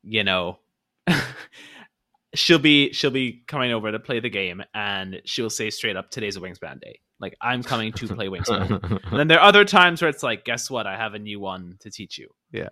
you 0.03 0.23
know 0.23 0.59
she'll 2.33 2.59
be 2.59 2.91
she'll 2.93 3.11
be 3.11 3.43
coming 3.47 3.71
over 3.71 3.91
to 3.91 3.99
play 3.99 4.19
the 4.19 4.29
game, 4.29 4.63
and 4.73 5.21
she'll 5.25 5.49
say 5.49 5.69
straight 5.69 5.95
up, 5.95 6.09
"Today's 6.09 6.37
a 6.37 6.39
Wingspan 6.39 6.81
day." 6.81 6.99
Like 7.21 7.37
I'm 7.39 7.63
coming 7.63 7.93
to 7.93 8.07
play 8.07 8.27
Wingspan. 8.27 9.01
and 9.11 9.19
then 9.19 9.27
there 9.27 9.39
are 9.39 9.47
other 9.47 9.63
times 9.63 10.01
where 10.01 10.09
it's 10.09 10.23
like, 10.23 10.43
"Guess 10.43 10.69
what? 10.69 10.87
I 10.87 10.97
have 10.97 11.13
a 11.13 11.19
new 11.19 11.39
one 11.39 11.77
to 11.81 11.91
teach 11.91 12.17
you." 12.17 12.29
yeah 12.51 12.69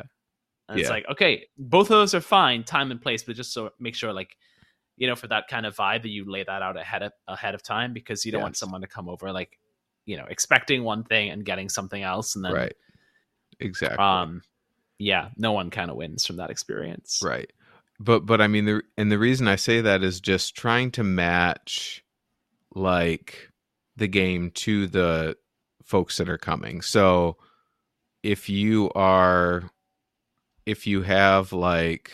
And 0.68 0.80
it's 0.80 0.90
like, 0.90 1.06
okay, 1.10 1.46
both 1.58 1.86
of 1.86 1.90
those 1.92 2.14
are 2.14 2.22
fine, 2.22 2.64
time 2.64 2.92
and 2.92 3.02
place, 3.02 3.24
but 3.24 3.36
just 3.36 3.54
so 3.54 3.70
make 3.80 3.96
sure, 3.96 4.12
like, 4.12 4.36
you 4.98 5.08
know, 5.08 5.16
for 5.16 5.28
that 5.28 5.48
kind 5.48 5.66
of 5.66 5.76
vibe 5.76 6.02
that 6.02 6.10
you 6.10 6.30
lay 6.30 6.44
that 6.44 6.62
out 6.62 6.78
ahead 6.78 7.04
of 7.04 7.14
ahead 7.28 7.56
of 7.56 7.64
time 7.64 7.94
because 7.94 8.26
you 8.26 8.32
don't 8.32 8.42
want 8.42 8.58
someone 8.58 8.82
to 8.82 8.88
come 8.88 9.08
over 9.08 9.32
like, 9.32 9.60
you 10.06 10.18
know, 10.18 10.26
expecting 10.30 10.84
one 10.84 11.04
thing 11.04 11.30
and 11.30 11.46
getting 11.46 11.70
something 11.70 12.02
else, 12.02 12.36
and 12.36 12.44
then, 12.44 12.54
right 12.54 12.76
exactly 13.60 13.98
um, 13.98 14.42
yeah, 14.98 15.30
no 15.38 15.52
one 15.54 15.70
kind 15.70 15.90
of 15.90 15.96
wins 15.96 16.26
from 16.26 16.38
that 16.38 16.50
experience. 16.50 17.22
right 17.24 17.52
but 18.00 18.26
but 18.26 18.40
i 18.42 18.48
mean 18.48 18.66
the 18.66 18.82
and 18.98 19.12
the 19.12 19.20
reason 19.20 19.48
i 19.48 19.56
say 19.58 19.82
that 19.82 20.04
is 20.04 20.22
just 20.22 20.56
trying 20.56 20.90
to 20.90 21.04
match 21.04 22.04
like 22.74 23.49
the 24.00 24.08
game 24.08 24.52
to 24.52 24.88
the 24.88 25.36
folks 25.84 26.18
that 26.18 26.30
are 26.30 26.38
coming. 26.38 26.82
So 26.82 27.38
if 28.24 28.50
you 28.50 28.92
are 28.96 29.70
if 30.66 30.86
you 30.86 31.02
have 31.04 31.52
like 31.54 32.12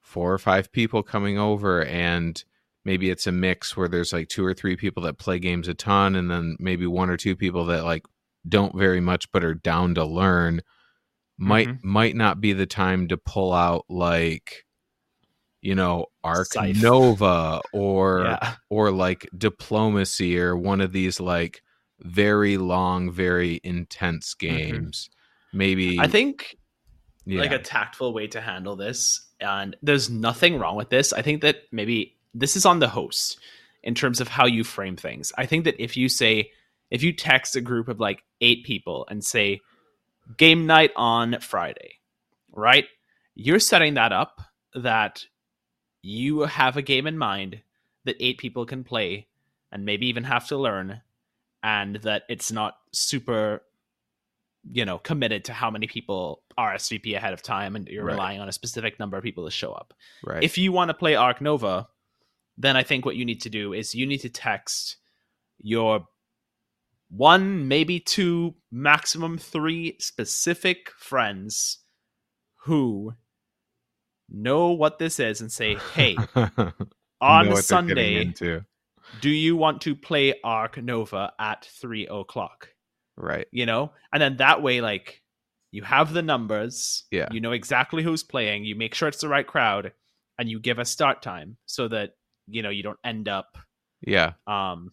four 0.00 0.32
or 0.32 0.38
five 0.38 0.70
people 0.70 1.02
coming 1.02 1.38
over 1.38 1.84
and 1.84 2.44
maybe 2.84 3.10
it's 3.10 3.26
a 3.26 3.32
mix 3.32 3.76
where 3.76 3.88
there's 3.88 4.12
like 4.12 4.28
two 4.28 4.44
or 4.44 4.54
three 4.54 4.76
people 4.76 5.02
that 5.02 5.18
play 5.18 5.38
games 5.38 5.66
a 5.66 5.74
ton 5.74 6.14
and 6.14 6.30
then 6.30 6.56
maybe 6.60 6.86
one 6.86 7.10
or 7.10 7.16
two 7.16 7.34
people 7.34 7.64
that 7.64 7.82
like 7.84 8.04
don't 8.48 8.76
very 8.76 9.00
much 9.00 9.30
but 9.32 9.42
are 9.42 9.54
down 9.54 9.94
to 9.94 10.04
learn 10.04 10.60
might 11.38 11.66
Mhm. 11.68 11.82
might 11.82 12.14
not 12.14 12.40
be 12.40 12.52
the 12.52 12.66
time 12.66 13.08
to 13.08 13.16
pull 13.16 13.52
out 13.52 13.86
like 13.88 14.63
you 15.64 15.74
know 15.74 16.06
arc 16.22 16.52
Scythe. 16.52 16.80
nova 16.80 17.60
or 17.72 18.24
yeah. 18.24 18.54
or 18.68 18.90
like 18.90 19.28
diplomacy 19.36 20.38
or 20.38 20.56
one 20.56 20.82
of 20.82 20.92
these 20.92 21.18
like 21.18 21.62
very 22.00 22.58
long 22.58 23.10
very 23.10 23.60
intense 23.64 24.34
games 24.34 25.08
maybe 25.52 25.92
Mm-hmm. 25.92 26.00
I 26.00 26.08
think 26.08 26.56
yeah, 27.24 27.40
like 27.40 27.52
a 27.52 27.58
tactful 27.58 28.12
way 28.12 28.26
to 28.28 28.40
handle 28.40 28.76
this 28.76 29.26
and 29.40 29.74
there's 29.82 30.10
nothing 30.10 30.58
wrong 30.58 30.76
with 30.76 30.90
this 30.90 31.12
i 31.14 31.22
think 31.22 31.40
that 31.40 31.62
maybe 31.72 32.16
this 32.34 32.56
is 32.56 32.66
on 32.66 32.80
the 32.80 32.88
host 32.88 33.38
in 33.82 33.94
terms 33.94 34.20
of 34.20 34.28
how 34.28 34.44
you 34.46 34.62
frame 34.64 34.96
things 34.96 35.32
i 35.38 35.46
think 35.46 35.64
that 35.64 35.82
if 35.82 35.96
you 35.96 36.10
say 36.10 36.50
if 36.90 37.02
you 37.02 37.14
text 37.14 37.56
a 37.56 37.62
group 37.62 37.88
of 37.88 37.98
like 37.98 38.22
eight 38.42 38.64
people 38.64 39.06
and 39.08 39.24
say 39.24 39.60
game 40.36 40.66
night 40.66 40.90
on 40.96 41.38
friday 41.40 41.94
right 42.52 42.84
you're 43.34 43.58
setting 43.58 43.94
that 43.94 44.12
up 44.12 44.42
that 44.74 45.24
you 46.06 46.40
have 46.40 46.76
a 46.76 46.82
game 46.82 47.06
in 47.06 47.16
mind 47.16 47.62
that 48.04 48.16
eight 48.20 48.36
people 48.36 48.66
can 48.66 48.84
play 48.84 49.26
and 49.72 49.86
maybe 49.86 50.06
even 50.06 50.24
have 50.24 50.46
to 50.48 50.56
learn 50.58 51.00
and 51.62 51.96
that 51.96 52.24
it's 52.28 52.52
not 52.52 52.76
super 52.92 53.62
you 54.70 54.84
know 54.84 54.98
committed 54.98 55.44
to 55.46 55.52
how 55.54 55.70
many 55.70 55.86
people 55.86 56.42
RSVP 56.58 57.16
ahead 57.16 57.32
of 57.32 57.40
time 57.42 57.74
and 57.74 57.88
you're 57.88 58.04
Right. 58.04 58.12
relying 58.12 58.40
on 58.40 58.48
a 58.48 58.52
specific 58.52 58.98
number 58.98 59.16
of 59.16 59.22
people 59.24 59.44
to 59.46 59.50
show 59.50 59.72
up. 59.72 59.94
right 60.22 60.42
If 60.42 60.58
you 60.58 60.72
want 60.72 60.90
to 60.90 60.94
play 60.94 61.14
Arc 61.14 61.40
Nova, 61.40 61.88
then 62.58 62.76
I 62.76 62.82
think 62.82 63.04
what 63.06 63.16
you 63.16 63.24
need 63.24 63.40
to 63.42 63.50
do 63.50 63.72
is 63.72 63.94
you 63.94 64.06
need 64.06 64.18
to 64.18 64.28
text 64.28 64.96
your 65.58 66.06
one, 67.10 67.66
maybe 67.68 67.98
two, 68.00 68.54
maximum 68.70 69.38
three 69.38 69.96
specific 70.00 70.90
friends 70.98 71.78
who 72.64 73.14
know 74.28 74.70
what 74.70 74.98
this 74.98 75.20
is 75.20 75.40
and 75.40 75.50
say, 75.52 75.74
"Hey, 75.94 76.16
on 77.20 77.48
what 77.50 77.66
they're 77.66 77.82
getting 77.82 78.34
Sunday, 78.34 78.60
do 79.20 79.30
you 79.30 79.56
want 79.56 79.82
to 79.82 79.94
play 79.94 80.34
Arc 80.42 80.76
Nova 80.82 81.32
at 81.38 81.66
three 81.80 82.06
o'clock?" 82.06 82.68
right 83.16 83.46
you 83.52 83.64
know 83.64 83.92
and 84.12 84.20
then 84.20 84.38
that 84.38 84.60
way 84.60 84.80
like 84.80 85.22
you 85.70 85.84
have 85.84 86.12
the 86.12 86.20
numbers 86.20 87.04
Yeah. 87.12 87.28
you 87.30 87.40
know 87.40 87.52
exactly 87.52 88.02
who's 88.02 88.24
playing 88.24 88.64
you 88.64 88.74
make 88.74 88.92
sure 88.92 89.06
it's 89.06 89.20
the 89.20 89.28
right 89.28 89.46
crowd 89.46 89.92
and 90.36 90.48
you 90.48 90.58
give 90.58 90.80
a 90.80 90.84
start 90.84 91.22
time 91.22 91.56
so 91.64 91.86
that 91.86 92.16
you 92.48 92.60
know 92.62 92.70
you 92.70 92.82
don't 92.82 92.98
end 93.04 93.28
up 93.28 93.56
yeah 94.04 94.32
um 94.48 94.90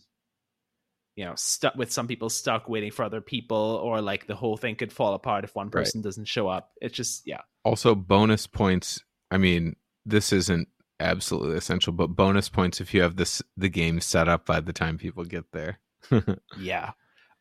you 1.16 1.26
know 1.26 1.34
stuck 1.36 1.74
with 1.74 1.92
some 1.92 2.08
people 2.08 2.30
stuck 2.30 2.70
waiting 2.70 2.92
for 2.92 3.04
other 3.04 3.22
people 3.22 3.58
or 3.84 4.02
like 4.02 4.28
the 4.28 4.36
whole 4.36 4.56
thing 4.56 4.76
could 4.76 4.94
fall 4.94 5.16
apart 5.16 5.44
if 5.44 5.56
one 5.56 5.66
Right. 5.68 5.82
person 5.82 6.04
doesn't 6.04 6.28
show 6.28 6.48
up 6.48 6.70
it's 6.80 6.96
just 6.96 7.24
yeah 7.26 7.42
also 7.66 7.96
bonus 7.96 8.46
points 8.46 9.04
i 9.32 9.38
mean 9.38 9.76
this 10.06 10.32
isn't 10.32 10.68
absolutely 11.02 11.58
essential 11.58 11.92
but 11.92 12.08
bonus 12.08 12.48
points 12.48 12.80
if 12.80 12.94
you 12.94 13.02
have 13.02 13.16
this 13.16 13.42
the 13.58 13.70
game 13.70 14.00
set 14.00 14.28
up 14.28 14.46
by 14.46 14.60
the 14.60 14.74
time 14.74 14.98
people 14.98 15.26
get 15.26 15.52
there. 15.52 15.80
Yeah. 16.60 16.92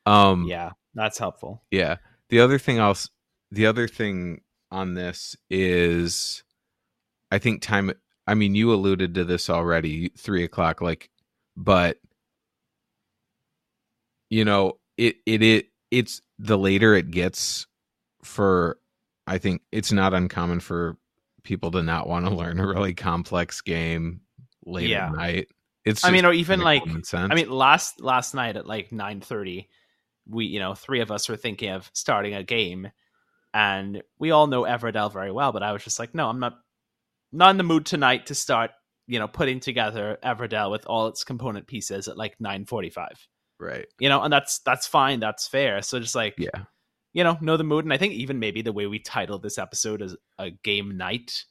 Um 0.06 0.46
yeah 0.48 0.72
that's 0.94 1.18
helpful. 1.18 1.62
Yeah. 1.70 1.96
The 2.30 2.40
other 2.40 2.58
thing 2.58 2.78
else 2.78 3.10
the 3.50 3.66
other 3.66 3.86
thing 3.86 4.40
on 4.70 4.94
this 4.94 5.36
is 5.50 6.42
I 7.30 7.38
think 7.38 7.62
time 7.62 7.92
I 8.26 8.34
mean 8.34 8.54
you 8.54 8.72
alluded 8.72 9.14
to 9.14 9.24
this 9.24 9.50
already, 9.50 10.10
three 10.16 10.44
o'clock, 10.44 10.80
like 10.80 11.10
but 11.56 11.98
you 14.30 14.44
know, 14.44 14.78
it 14.96 15.16
it 15.26 15.42
it 15.42 15.66
it's 15.90 16.22
the 16.38 16.56
later 16.56 16.94
it 16.94 17.10
gets 17.10 17.66
for 18.22 18.78
I 19.26 19.38
think 19.38 19.62
it's 19.72 19.92
not 19.92 20.14
uncommon 20.14 20.60
for 20.60 20.96
people 21.42 21.70
to 21.72 21.82
not 21.82 22.08
want 22.08 22.26
to 22.26 22.34
learn 22.34 22.58
a 22.60 22.66
really 22.66 22.94
complex 22.94 23.60
game 23.60 24.20
late 24.64 24.88
Yeah. 24.88 25.06
at 25.06 25.12
night. 25.12 25.48
It's 25.84 26.04
I 26.04 26.10
mean, 26.10 26.24
or 26.26 26.32
even 26.32 26.60
like. 26.60 26.82
I 27.14 27.34
mean, 27.34 27.50
last 27.50 28.00
last 28.00 28.34
night 28.34 28.56
at 28.56 28.66
like 28.66 28.92
nine 28.92 29.20
thirty, 29.20 29.68
we 30.28 30.44
you 30.44 30.58
know 30.60 30.74
three 30.74 31.00
of 31.00 31.10
us 31.10 31.28
were 31.28 31.36
thinking 31.36 31.70
of 31.70 31.90
starting 31.94 32.34
a 32.34 32.42
game, 32.42 32.90
and 33.54 34.02
we 34.18 34.30
all 34.30 34.46
know 34.46 34.62
Everdell 34.64 35.10
very 35.12 35.32
well. 35.32 35.52
But 35.52 35.62
I 35.62 35.72
was 35.72 35.82
just 35.82 35.98
like, 35.98 36.14
no, 36.14 36.28
I'm 36.28 36.38
not 36.38 36.58
not 37.32 37.50
in 37.50 37.56
the 37.56 37.62
mood 37.64 37.86
tonight 37.86 38.26
to 38.26 38.34
start 38.34 38.72
you 39.06 39.18
know 39.18 39.26
putting 39.26 39.58
together 39.58 40.18
Everdell 40.22 40.70
with 40.70 40.86
all 40.86 41.06
its 41.06 41.24
component 41.24 41.66
pieces 41.66 42.08
at 42.08 42.18
like 42.18 42.38
nine 42.40 42.66
forty 42.66 42.90
five. 42.90 43.26
right. 43.58 43.86
You 43.98 44.10
know, 44.10 44.20
and 44.22 44.30
that's 44.32 44.58
that's 44.60 44.86
fine, 44.86 45.18
that's 45.20 45.48
fair. 45.48 45.80
So 45.80 45.98
just 45.98 46.14
like 46.14 46.34
Yeah. 46.36 46.64
You 47.12 47.24
know, 47.24 47.38
know 47.40 47.56
the 47.56 47.64
mood, 47.64 47.84
and 47.84 47.92
I 47.92 47.98
think 47.98 48.14
even 48.14 48.38
maybe 48.38 48.62
the 48.62 48.72
way 48.72 48.86
we 48.86 48.98
titled 48.98 49.42
this 49.42 49.58
episode 49.58 50.02
as 50.02 50.16
a 50.38 50.50
game 50.50 50.96
night 50.96 51.44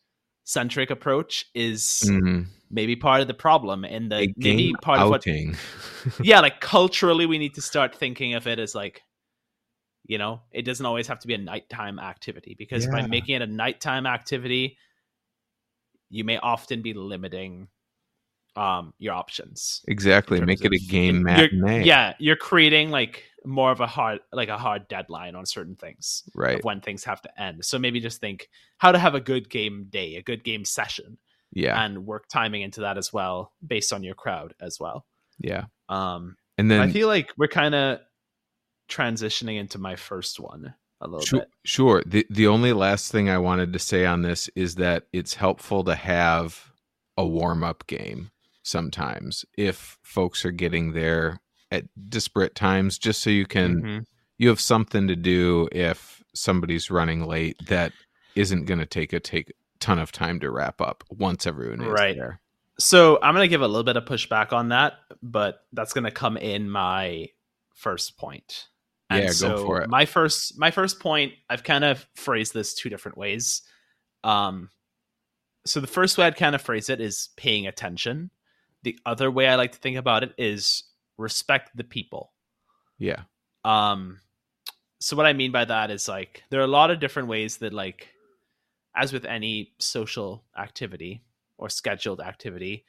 centric 0.46 0.90
approach 0.90 1.46
is 1.54 2.02
Mhm. 2.04 2.48
maybe 2.72 2.96
part 2.96 3.22
of 3.22 3.28
the 3.28 3.34
problem 3.34 3.84
and 3.84 4.12
the 4.12 4.34
maybe 4.38 4.74
part 4.82 5.02
of 5.02 5.10
what 5.10 5.26
yeah, 6.24 6.40
like 6.40 6.60
culturally, 6.62 7.26
we 7.26 7.38
need 7.38 7.56
to 7.56 7.62
start 7.62 7.96
thinking 7.96 8.34
of 8.34 8.48
it 8.48 8.60
as 8.60 8.74
like, 8.74 9.04
you 10.06 10.18
know, 10.18 10.42
it 10.52 10.64
doesn't 10.64 10.86
always 10.86 11.08
have 11.08 11.20
to 11.20 11.28
be 11.28 11.34
a 11.34 11.38
nighttime 11.38 12.00
activity 12.00 12.56
because 12.58 12.88
by 12.88 13.02
making 13.08 13.36
it 13.36 13.42
a 13.42 13.48
nighttime 13.48 14.06
activity, 14.08 14.78
you 16.10 16.24
may 16.24 16.38
often 16.38 16.82
be 16.82 16.94
limiting 16.94 17.68
um 18.60 18.94
your 19.00 19.14
options. 19.14 19.82
Exactly. 19.88 20.42
Make 20.42 20.66
it 20.66 20.74
a 20.74 20.78
game 20.80 21.24
matinee. 21.24 21.84
Yeah, 21.86 22.14
you're 22.20 22.36
creating 22.36 22.90
like 22.92 23.24
more 23.46 23.72
of 23.72 23.80
a 23.80 23.88
hard 23.88 24.20
like 24.34 24.50
a 24.50 24.58
hard 24.58 24.88
deadline 24.90 25.36
on 25.36 25.46
certain 25.46 25.76
things 25.76 26.24
Right. 26.36 26.58
of 26.60 26.64
when 26.66 26.82
things 26.82 27.04
have 27.06 27.22
to 27.22 27.42
end. 27.42 27.64
So 27.64 27.80
maybe 27.80 28.00
just 28.02 28.20
think 28.20 28.50
how 28.78 28.92
to 28.92 29.00
have 29.00 29.16
a 29.16 29.22
good 29.22 29.50
game 29.50 29.86
day, 29.90 30.16
a 30.18 30.22
good 30.22 30.44
game 30.44 30.66
session, 30.66 31.18
Yeah. 31.54 31.82
and 31.84 32.06
work 32.06 32.28
timing 32.28 32.64
into 32.64 32.82
that 32.82 32.98
as 32.98 33.14
well 33.14 33.54
based 33.66 33.94
on 33.94 34.04
your 34.04 34.16
crowd 34.16 34.54
as 34.60 34.80
well. 34.80 35.06
Yeah. 35.40 35.66
Um 35.88 36.36
And 36.58 36.70
then 36.70 36.82
I 36.82 36.92
feel 36.92 37.08
like 37.08 37.32
we're 37.38 37.48
kind 37.48 37.74
of 37.76 38.00
transitioning 38.90 39.58
into 39.60 39.78
my 39.78 39.96
first 39.96 40.40
one 40.40 40.74
a 41.02 41.08
little 41.08 41.26
Sure, 41.26 41.40
bit. 41.40 41.50
sure. 41.64 42.04
The 42.06 42.26
the 42.30 42.48
only 42.48 42.74
last 42.74 43.12
thing 43.12 43.30
I 43.30 43.38
wanted 43.38 43.72
to 43.74 43.80
say 43.80 44.06
on 44.06 44.22
this 44.24 44.50
is 44.56 44.76
that 44.76 45.08
it's 45.14 45.36
helpful 45.36 45.84
to 45.86 45.96
have 45.96 46.72
a 47.16 47.26
warm 47.26 47.64
up 47.64 47.88
game 47.88 48.32
sometimes 48.64 49.46
if 49.58 49.98
folks 50.04 50.46
are 50.46 50.52
getting 50.52 50.94
there 50.94 51.40
at 51.72 51.86
disparate 52.10 52.56
times, 52.56 52.98
just 52.98 53.22
so 53.22 53.30
you 53.30 53.46
can 53.46 53.82
Mhm. 53.82 54.06
you 54.38 54.50
have 54.50 54.60
something 54.62 55.08
to 55.08 55.16
do 55.16 55.68
if 55.72 56.24
somebody's 56.34 56.90
running 56.90 57.26
late 57.26 57.58
that 57.68 57.92
isn't 58.36 58.66
going 58.66 58.80
to 58.80 58.86
take 58.86 59.12
a 59.14 59.20
take 59.20 59.54
ton 59.80 60.00
of 60.00 60.12
time 60.12 60.40
to 60.40 60.52
wrap 60.52 60.82
up 60.82 61.04
once 61.10 61.48
everyone 61.48 61.82
is 61.82 61.88
Right. 61.88 62.16
there. 62.16 62.42
So 62.80 63.20
I'm 63.22 63.34
gonna 63.34 63.48
give 63.50 63.62
a 63.62 63.68
little 63.68 63.84
bit 63.84 63.98
of 63.98 64.06
pushback 64.06 64.54
on 64.54 64.70
that, 64.70 64.94
but 65.22 65.66
that's 65.74 65.92
gonna 65.94 66.12
come 66.12 66.38
in 66.38 66.70
my 66.70 67.28
first 67.76 68.18
point. 68.18 68.68
And 69.10 69.20
Yeah, 69.24 69.28
go 69.28 69.34
so 69.34 69.66
for 69.66 69.82
it. 69.82 69.90
My 69.90 70.06
first 70.06 70.58
my 70.58 70.72
first 70.72 71.00
point, 71.02 71.34
I've 71.50 71.64
kind 71.64 71.84
of 71.84 72.08
phrased 72.16 72.54
this 72.54 72.74
two 72.74 72.90
different 72.90 73.18
ways. 73.18 73.62
Um 74.24 74.70
so 75.66 75.80
the 75.82 75.88
first 75.88 76.18
way 76.18 76.26
I'd 76.26 76.38
kind 76.38 76.56
of 76.56 76.62
phrase 76.62 76.90
it 76.90 77.02
is 77.02 77.30
paying 77.36 77.68
attention. 77.68 78.32
The 78.84 78.98
other 79.06 79.30
way 79.30 79.48
I 79.48 79.56
like 79.56 79.74
to 79.74 79.80
think 79.80 79.98
about 79.98 80.24
it 80.24 80.34
is 80.38 80.84
respect 81.18 81.76
the 81.76 81.84
people. 81.84 82.32
Yeah. 82.98 83.24
um 83.66 84.20
so 85.02 85.16
what 85.16 85.26
i 85.26 85.32
mean 85.34 85.52
by 85.52 85.64
that 85.64 85.92
is 85.92 86.08
like 86.10 86.44
there 86.50 86.60
are 86.60 86.66
a 86.66 86.68
lot 86.80 86.92
of 86.92 87.00
different 87.00 87.30
ways 87.30 87.58
that 87.58 87.72
like 87.74 88.10
as 88.96 89.14
with 89.14 89.24
any 89.26 89.72
social 89.80 90.44
activity 90.58 91.22
or 91.58 91.70
scheduled 91.70 92.20
activity 92.20 92.84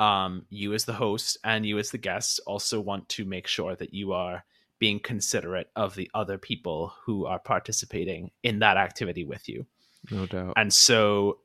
um 0.00 0.44
you 0.50 0.74
as 0.74 0.84
the 0.84 0.92
host 0.92 1.38
and 1.44 1.64
you 1.66 1.78
as 1.78 1.90
the 1.90 1.98
guest 1.98 2.40
also 2.46 2.80
want 2.80 3.08
to 3.08 3.24
make 3.24 3.46
sure 3.46 3.76
that 3.76 3.94
you 3.94 4.12
are 4.12 4.44
being 4.80 4.98
considerate 5.00 5.68
of 5.76 5.94
the 5.94 6.10
other 6.14 6.38
people 6.38 6.92
who 7.04 7.26
are 7.26 7.38
participating 7.38 8.30
in 8.42 8.58
that 8.60 8.76
activity 8.76 9.24
with 9.24 9.48
you 9.48 9.64
No 10.10 10.26
doubt. 10.26 10.54
and 10.56 10.72
so 10.72 11.38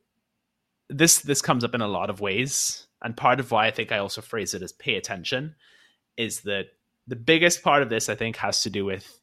this 0.88 1.20
this 1.20 1.40
comes 1.42 1.62
up 1.64 1.74
in 1.74 1.80
a 1.80 1.88
lot 1.88 2.10
of 2.10 2.20
ways 2.20 2.86
and 3.04 3.16
part 3.16 3.38
of 3.38 3.50
why 3.50 3.66
i 3.66 3.70
think 3.70 3.92
i 3.92 3.98
also 3.98 4.20
phrase 4.20 4.54
it 4.54 4.62
as 4.62 4.72
pay 4.72 4.96
attention 4.96 5.54
is 6.16 6.40
that 6.40 6.66
the 7.06 7.16
biggest 7.16 7.62
part 7.62 7.82
of 7.82 7.90
this 7.90 8.08
i 8.08 8.14
think 8.14 8.36
has 8.36 8.62
to 8.62 8.70
do 8.70 8.84
with 8.84 9.20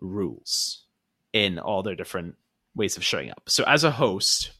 rules 0.00 0.84
in 1.32 1.58
all 1.58 1.82
their 1.82 1.94
different 1.94 2.36
ways 2.74 2.96
of 2.96 3.04
showing 3.04 3.30
up. 3.30 3.42
So 3.46 3.64
as 3.64 3.84
a 3.84 3.90
host 3.90 4.52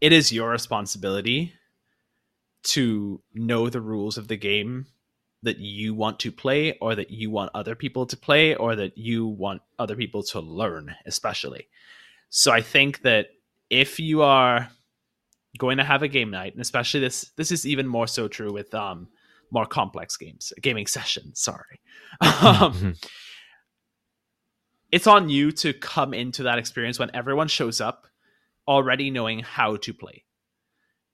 it 0.00 0.12
is 0.12 0.32
your 0.32 0.50
responsibility 0.50 1.54
to 2.64 3.22
know 3.32 3.70
the 3.70 3.80
rules 3.80 4.18
of 4.18 4.28
the 4.28 4.36
game 4.36 4.86
that 5.42 5.58
you 5.58 5.94
want 5.94 6.18
to 6.20 6.32
play 6.32 6.76
or 6.80 6.94
that 6.94 7.10
you 7.10 7.30
want 7.30 7.50
other 7.54 7.74
people 7.74 8.06
to 8.06 8.16
play 8.16 8.54
or 8.54 8.76
that 8.76 8.98
you 8.98 9.26
want 9.26 9.62
other 9.78 9.96
people 9.96 10.22
to 10.22 10.40
learn 10.40 10.94
especially. 11.06 11.68
So 12.28 12.52
i 12.52 12.60
think 12.60 13.02
that 13.02 13.28
if 13.70 13.98
you 13.98 14.22
are 14.22 14.68
going 15.58 15.78
to 15.78 15.84
have 15.84 16.02
a 16.02 16.08
game 16.08 16.30
night 16.30 16.52
and 16.52 16.60
especially 16.60 17.00
this 17.00 17.30
this 17.36 17.52
is 17.52 17.66
even 17.66 17.86
more 17.86 18.06
so 18.06 18.28
true 18.28 18.52
with 18.52 18.74
um 18.74 19.08
more 19.50 19.66
complex 19.66 20.16
games 20.16 20.52
gaming 20.60 20.86
sessions 20.86 21.40
sorry. 21.40 21.80
Um, 22.20 22.94
it's 24.92 25.06
on 25.06 25.28
you 25.28 25.52
to 25.52 25.72
come 25.72 26.14
into 26.14 26.44
that 26.44 26.58
experience 26.58 26.98
when 26.98 27.14
everyone 27.14 27.48
shows 27.48 27.80
up 27.80 28.06
already 28.66 29.10
knowing 29.10 29.40
how 29.40 29.76
to 29.76 29.92
play 29.92 30.24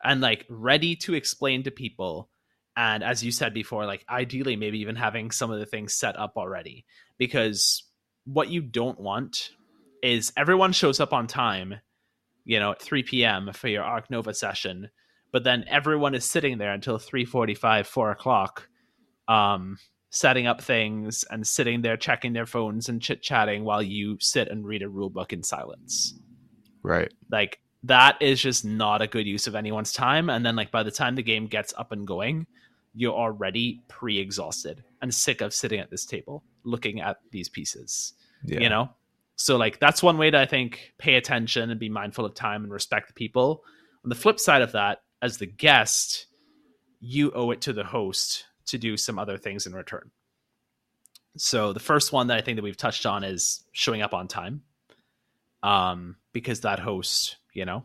and 0.02 0.20
like 0.20 0.46
ready 0.48 0.96
to 0.96 1.14
explain 1.14 1.62
to 1.64 1.70
people. 1.70 2.28
And 2.76 3.02
as 3.02 3.22
you 3.22 3.32
said 3.32 3.52
before 3.52 3.84
like 3.86 4.04
ideally 4.08 4.56
maybe 4.56 4.78
even 4.80 4.96
having 4.96 5.30
some 5.30 5.50
of 5.50 5.58
the 5.58 5.66
things 5.66 5.94
set 5.94 6.18
up 6.18 6.34
already 6.36 6.86
because 7.18 7.84
what 8.24 8.48
you 8.48 8.62
don't 8.62 9.00
want 9.00 9.50
is 10.02 10.32
everyone 10.36 10.72
shows 10.72 11.00
up 11.00 11.12
on 11.12 11.26
time 11.26 11.76
you 12.50 12.58
know 12.58 12.72
at 12.72 12.82
3 12.82 13.04
p.m 13.04 13.50
for 13.52 13.68
your 13.68 13.84
arc 13.84 14.10
nova 14.10 14.34
session 14.34 14.90
but 15.32 15.44
then 15.44 15.64
everyone 15.68 16.14
is 16.14 16.24
sitting 16.24 16.58
there 16.58 16.72
until 16.72 16.98
3.45 16.98 17.86
4 17.86 18.10
o'clock 18.10 18.68
um, 19.28 19.78
setting 20.10 20.48
up 20.48 20.60
things 20.60 21.24
and 21.30 21.46
sitting 21.46 21.82
there 21.82 21.96
checking 21.96 22.32
their 22.32 22.46
phones 22.46 22.88
and 22.88 23.00
chit-chatting 23.00 23.62
while 23.62 23.80
you 23.80 24.16
sit 24.18 24.48
and 24.48 24.66
read 24.66 24.82
a 24.82 24.88
rule 24.88 25.08
book 25.08 25.32
in 25.32 25.44
silence. 25.44 26.18
Right. 26.82 27.14
Like 27.30 27.60
that 27.84 28.20
is 28.20 28.42
just 28.42 28.64
not 28.64 29.02
a 29.02 29.06
good 29.06 29.28
use 29.28 29.46
of 29.46 29.54
anyone's 29.54 29.92
time 29.92 30.28
and 30.28 30.44
then 30.44 30.56
like 30.56 30.72
by 30.72 30.82
the 30.82 30.90
time 30.90 31.14
the 31.14 31.22
game 31.22 31.46
gets 31.46 31.72
up 31.78 31.92
and 31.92 32.06
going 32.06 32.46
you're 32.92 33.14
already 33.14 33.80
pre-exhausted 33.86 34.82
and 35.00 35.14
sick 35.14 35.40
of 35.40 35.54
sitting 35.54 35.78
at 35.78 35.90
this 35.90 36.04
table 36.04 36.42
looking 36.64 37.00
at 37.00 37.18
these 37.30 37.48
pieces 37.48 38.14
yeah. 38.44 38.60
you 38.60 38.68
know 38.68 38.90
so 39.40 39.56
like 39.56 39.78
that's 39.78 40.02
one 40.02 40.18
way 40.18 40.30
to 40.30 40.38
i 40.38 40.46
think 40.46 40.92
pay 40.98 41.14
attention 41.14 41.70
and 41.70 41.80
be 41.80 41.88
mindful 41.88 42.24
of 42.24 42.34
time 42.34 42.62
and 42.62 42.72
respect 42.72 43.08
the 43.08 43.14
people 43.14 43.62
on 44.04 44.08
the 44.08 44.14
flip 44.14 44.38
side 44.38 44.62
of 44.62 44.72
that 44.72 45.02
as 45.22 45.38
the 45.38 45.46
guest 45.46 46.26
you 47.00 47.30
owe 47.32 47.50
it 47.50 47.60
to 47.60 47.72
the 47.72 47.84
host 47.84 48.44
to 48.66 48.78
do 48.78 48.96
some 48.96 49.18
other 49.18 49.38
things 49.38 49.66
in 49.66 49.72
return 49.72 50.10
so 51.36 51.72
the 51.72 51.80
first 51.80 52.12
one 52.12 52.26
that 52.26 52.38
i 52.38 52.40
think 52.40 52.56
that 52.56 52.62
we've 52.62 52.76
touched 52.76 53.06
on 53.06 53.24
is 53.24 53.64
showing 53.72 54.02
up 54.02 54.14
on 54.14 54.28
time 54.28 54.62
um 55.62 56.16
because 56.32 56.60
that 56.60 56.78
host 56.78 57.36
you 57.54 57.64
know 57.64 57.84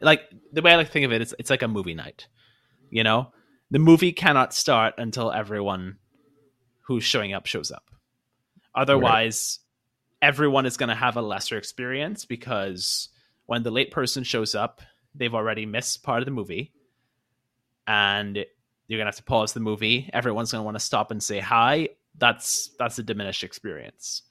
like 0.00 0.22
the 0.52 0.62
way 0.62 0.72
i 0.72 0.76
like 0.76 0.86
to 0.86 0.92
think 0.92 1.06
of 1.06 1.12
it, 1.12 1.16
it 1.16 1.22
is 1.22 1.34
it's 1.38 1.50
like 1.50 1.62
a 1.62 1.68
movie 1.68 1.94
night 1.94 2.26
you 2.90 3.04
know 3.04 3.32
the 3.70 3.78
movie 3.78 4.12
cannot 4.12 4.52
start 4.52 4.94
until 4.98 5.30
everyone 5.30 5.98
who's 6.82 7.04
showing 7.04 7.32
up 7.32 7.46
shows 7.46 7.70
up. 7.70 7.84
Otherwise. 8.74 9.60
Everyone 10.22 10.66
is 10.66 10.76
going 10.76 10.88
to 10.88 10.94
have 10.94 11.16
a 11.16 11.22
lesser 11.22 11.56
experience 11.56 12.24
because 12.24 13.08
when 13.46 13.62
the 13.62 13.70
late 13.70 13.90
person 13.90 14.24
shows 14.24 14.54
up, 14.54 14.80
they've 15.14 15.34
already 15.34 15.66
missed 15.66 16.02
part 16.02 16.20
of 16.20 16.26
the 16.26 16.32
movie. 16.32 16.72
And 17.86 18.36
you're 18.36 18.98
going 18.98 19.06
to 19.06 19.08
have 19.08 19.16
to 19.16 19.22
pause 19.24 19.52
the 19.52 19.60
movie. 19.60 20.08
Everyone's 20.12 20.52
going 20.52 20.60
to 20.60 20.64
want 20.64 20.76
to 20.76 20.84
stop 20.84 21.10
and 21.10 21.22
say 21.22 21.40
hi. 21.40 21.90
That's 22.18 22.70
that's 22.78 22.98
a 22.98 23.02
diminished 23.02 23.44
experience. 23.44 24.22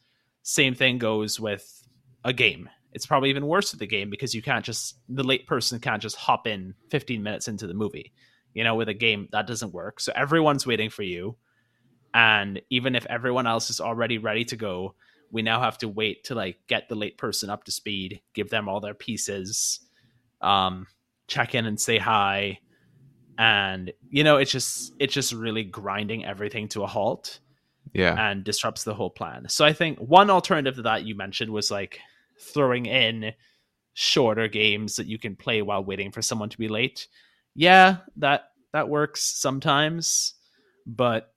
Same 0.43 0.75
thing 0.75 0.97
goes 0.97 1.39
with 1.39 1.83
a 2.23 2.33
game. 2.33 2.69
It's 2.91 3.05
probably 3.05 3.29
even 3.29 3.47
worse 3.47 3.71
with 3.71 3.79
the 3.79 3.87
game 3.87 4.09
because 4.09 4.33
you 4.33 4.41
can't 4.41 4.65
just 4.65 4.95
the 5.07 5.23
late 5.23 5.47
person 5.47 5.79
can't 5.79 6.01
just 6.01 6.15
hop 6.15 6.47
in 6.47 6.73
15 6.89 7.21
minutes 7.23 7.47
into 7.47 7.67
the 7.67 7.73
movie 7.73 8.13
you 8.53 8.63
know, 8.63 8.75
with 8.75 8.89
a 8.89 8.93
game 8.93 9.27
that 9.31 9.47
doesn't 9.47 9.73
work. 9.73 9.99
So 9.99 10.11
everyone's 10.15 10.65
waiting 10.65 10.89
for 10.89 11.03
you. 11.03 11.37
And 12.13 12.61
even 12.69 12.95
if 12.95 13.05
everyone 13.05 13.47
else 13.47 13.69
is 13.69 13.79
already 13.79 14.17
ready 14.17 14.45
to 14.45 14.55
go, 14.55 14.95
we 15.31 15.41
now 15.41 15.61
have 15.61 15.77
to 15.79 15.87
wait 15.87 16.25
to 16.25 16.35
like 16.35 16.57
get 16.67 16.89
the 16.89 16.95
late 16.95 17.17
person 17.17 17.49
up 17.49 17.63
to 17.65 17.71
speed, 17.71 18.21
give 18.33 18.49
them 18.49 18.67
all 18.67 18.79
their 18.79 18.93
pieces, 18.93 19.79
um, 20.41 20.87
check 21.27 21.55
in 21.55 21.65
and 21.65 21.79
say 21.79 21.97
hi. 21.97 22.59
And 23.37 23.93
you 24.09 24.23
know, 24.23 24.37
it's 24.37 24.51
just 24.51 24.93
it's 24.99 25.13
just 25.13 25.33
really 25.33 25.63
grinding 25.63 26.25
everything 26.25 26.67
to 26.69 26.83
a 26.83 26.87
halt. 26.87 27.39
Yeah. 27.91 28.13
And 28.29 28.43
disrupts 28.43 28.83
the 28.83 28.93
whole 28.93 29.09
plan. 29.09 29.47
So 29.49 29.65
I 29.65 29.73
think 29.73 29.97
one 29.97 30.29
alternative 30.29 30.75
to 30.75 30.83
that 30.83 31.05
you 31.05 31.15
mentioned 31.15 31.49
was 31.49 31.71
like 31.71 31.99
throwing 32.39 32.85
in 32.85 33.33
shorter 33.95 34.47
games 34.47 34.97
that 34.97 35.07
you 35.07 35.17
can 35.17 35.35
play 35.35 35.63
while 35.63 35.83
waiting 35.83 36.11
for 36.11 36.21
someone 36.21 36.49
to 36.49 36.57
be 36.59 36.67
late 36.67 37.07
yeah, 37.55 37.97
that 38.17 38.51
that 38.71 38.89
works 38.89 39.21
sometimes, 39.21 40.33
but 40.85 41.33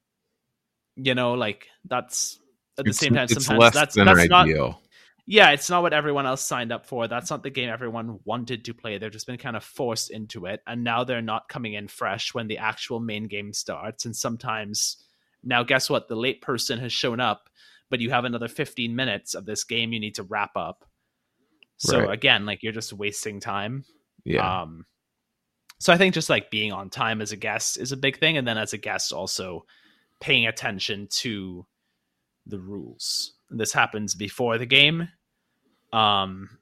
you 0.94 1.14
know, 1.14 1.34
like 1.34 1.66
that's 1.84 2.38
at 2.78 2.84
the 2.84 2.90
it's, 2.90 2.98
same 2.98 3.14
time 3.14 3.28
sometimes 3.28 3.74
that's 3.74 3.94
that's 3.94 4.08
ideal. 4.08 4.66
not 4.66 4.82
yeah, 5.26 5.50
it's 5.50 5.70
not 5.70 5.82
what 5.82 5.92
everyone 5.92 6.26
else 6.26 6.42
signed 6.42 6.72
up 6.72 6.86
for. 6.86 7.06
That's 7.06 7.30
not 7.30 7.44
the 7.44 7.50
game 7.50 7.68
everyone 7.68 8.18
wanted 8.24 8.64
to 8.64 8.74
play. 8.74 8.98
They've 8.98 9.10
just 9.10 9.26
been 9.26 9.38
kind 9.38 9.56
of 9.56 9.62
forced 9.62 10.10
into 10.10 10.46
it. 10.46 10.60
And 10.66 10.82
now 10.82 11.04
they're 11.04 11.22
not 11.22 11.48
coming 11.48 11.74
in 11.74 11.86
fresh 11.86 12.34
when 12.34 12.48
the 12.48 12.58
actual 12.58 12.98
main 12.98 13.28
game 13.28 13.52
starts. 13.52 14.04
And 14.04 14.16
sometimes, 14.16 14.96
now 15.44 15.62
guess 15.62 15.88
what? 15.88 16.08
The 16.08 16.16
late 16.16 16.42
person 16.42 16.80
has 16.80 16.92
shown 16.92 17.20
up, 17.20 17.48
but 17.88 18.00
you 18.00 18.10
have 18.10 18.24
another 18.24 18.48
15 18.48 18.96
minutes 18.96 19.34
of 19.34 19.46
this 19.46 19.62
game 19.62 19.92
you 19.92 20.00
need 20.00 20.16
to 20.16 20.24
wrap 20.24 20.56
up. 20.56 20.84
So 21.76 22.00
right. 22.00 22.10
again, 22.10 22.44
like 22.44 22.64
you're 22.64 22.72
just 22.72 22.92
wasting 22.92 23.38
time. 23.38 23.84
Yeah. 24.24 24.62
Um, 24.62 24.86
so 25.78 25.92
I 25.92 25.98
think 25.98 26.14
just 26.14 26.30
like 26.30 26.50
being 26.50 26.72
on 26.72 26.90
time 26.90 27.20
as 27.20 27.32
a 27.32 27.36
guest 27.36 27.76
is 27.76 27.92
a 27.92 27.96
big 27.96 28.18
thing, 28.18 28.36
and 28.36 28.46
then 28.46 28.58
as 28.58 28.72
a 28.72 28.78
guest 28.78 29.12
also 29.12 29.66
paying 30.20 30.46
attention 30.46 31.08
to 31.10 31.66
the 32.46 32.58
rules. 32.58 33.32
This 33.50 33.72
happens 33.72 34.14
before 34.14 34.58
the 34.58 34.66
game. 34.66 35.08
Um, 35.92 36.58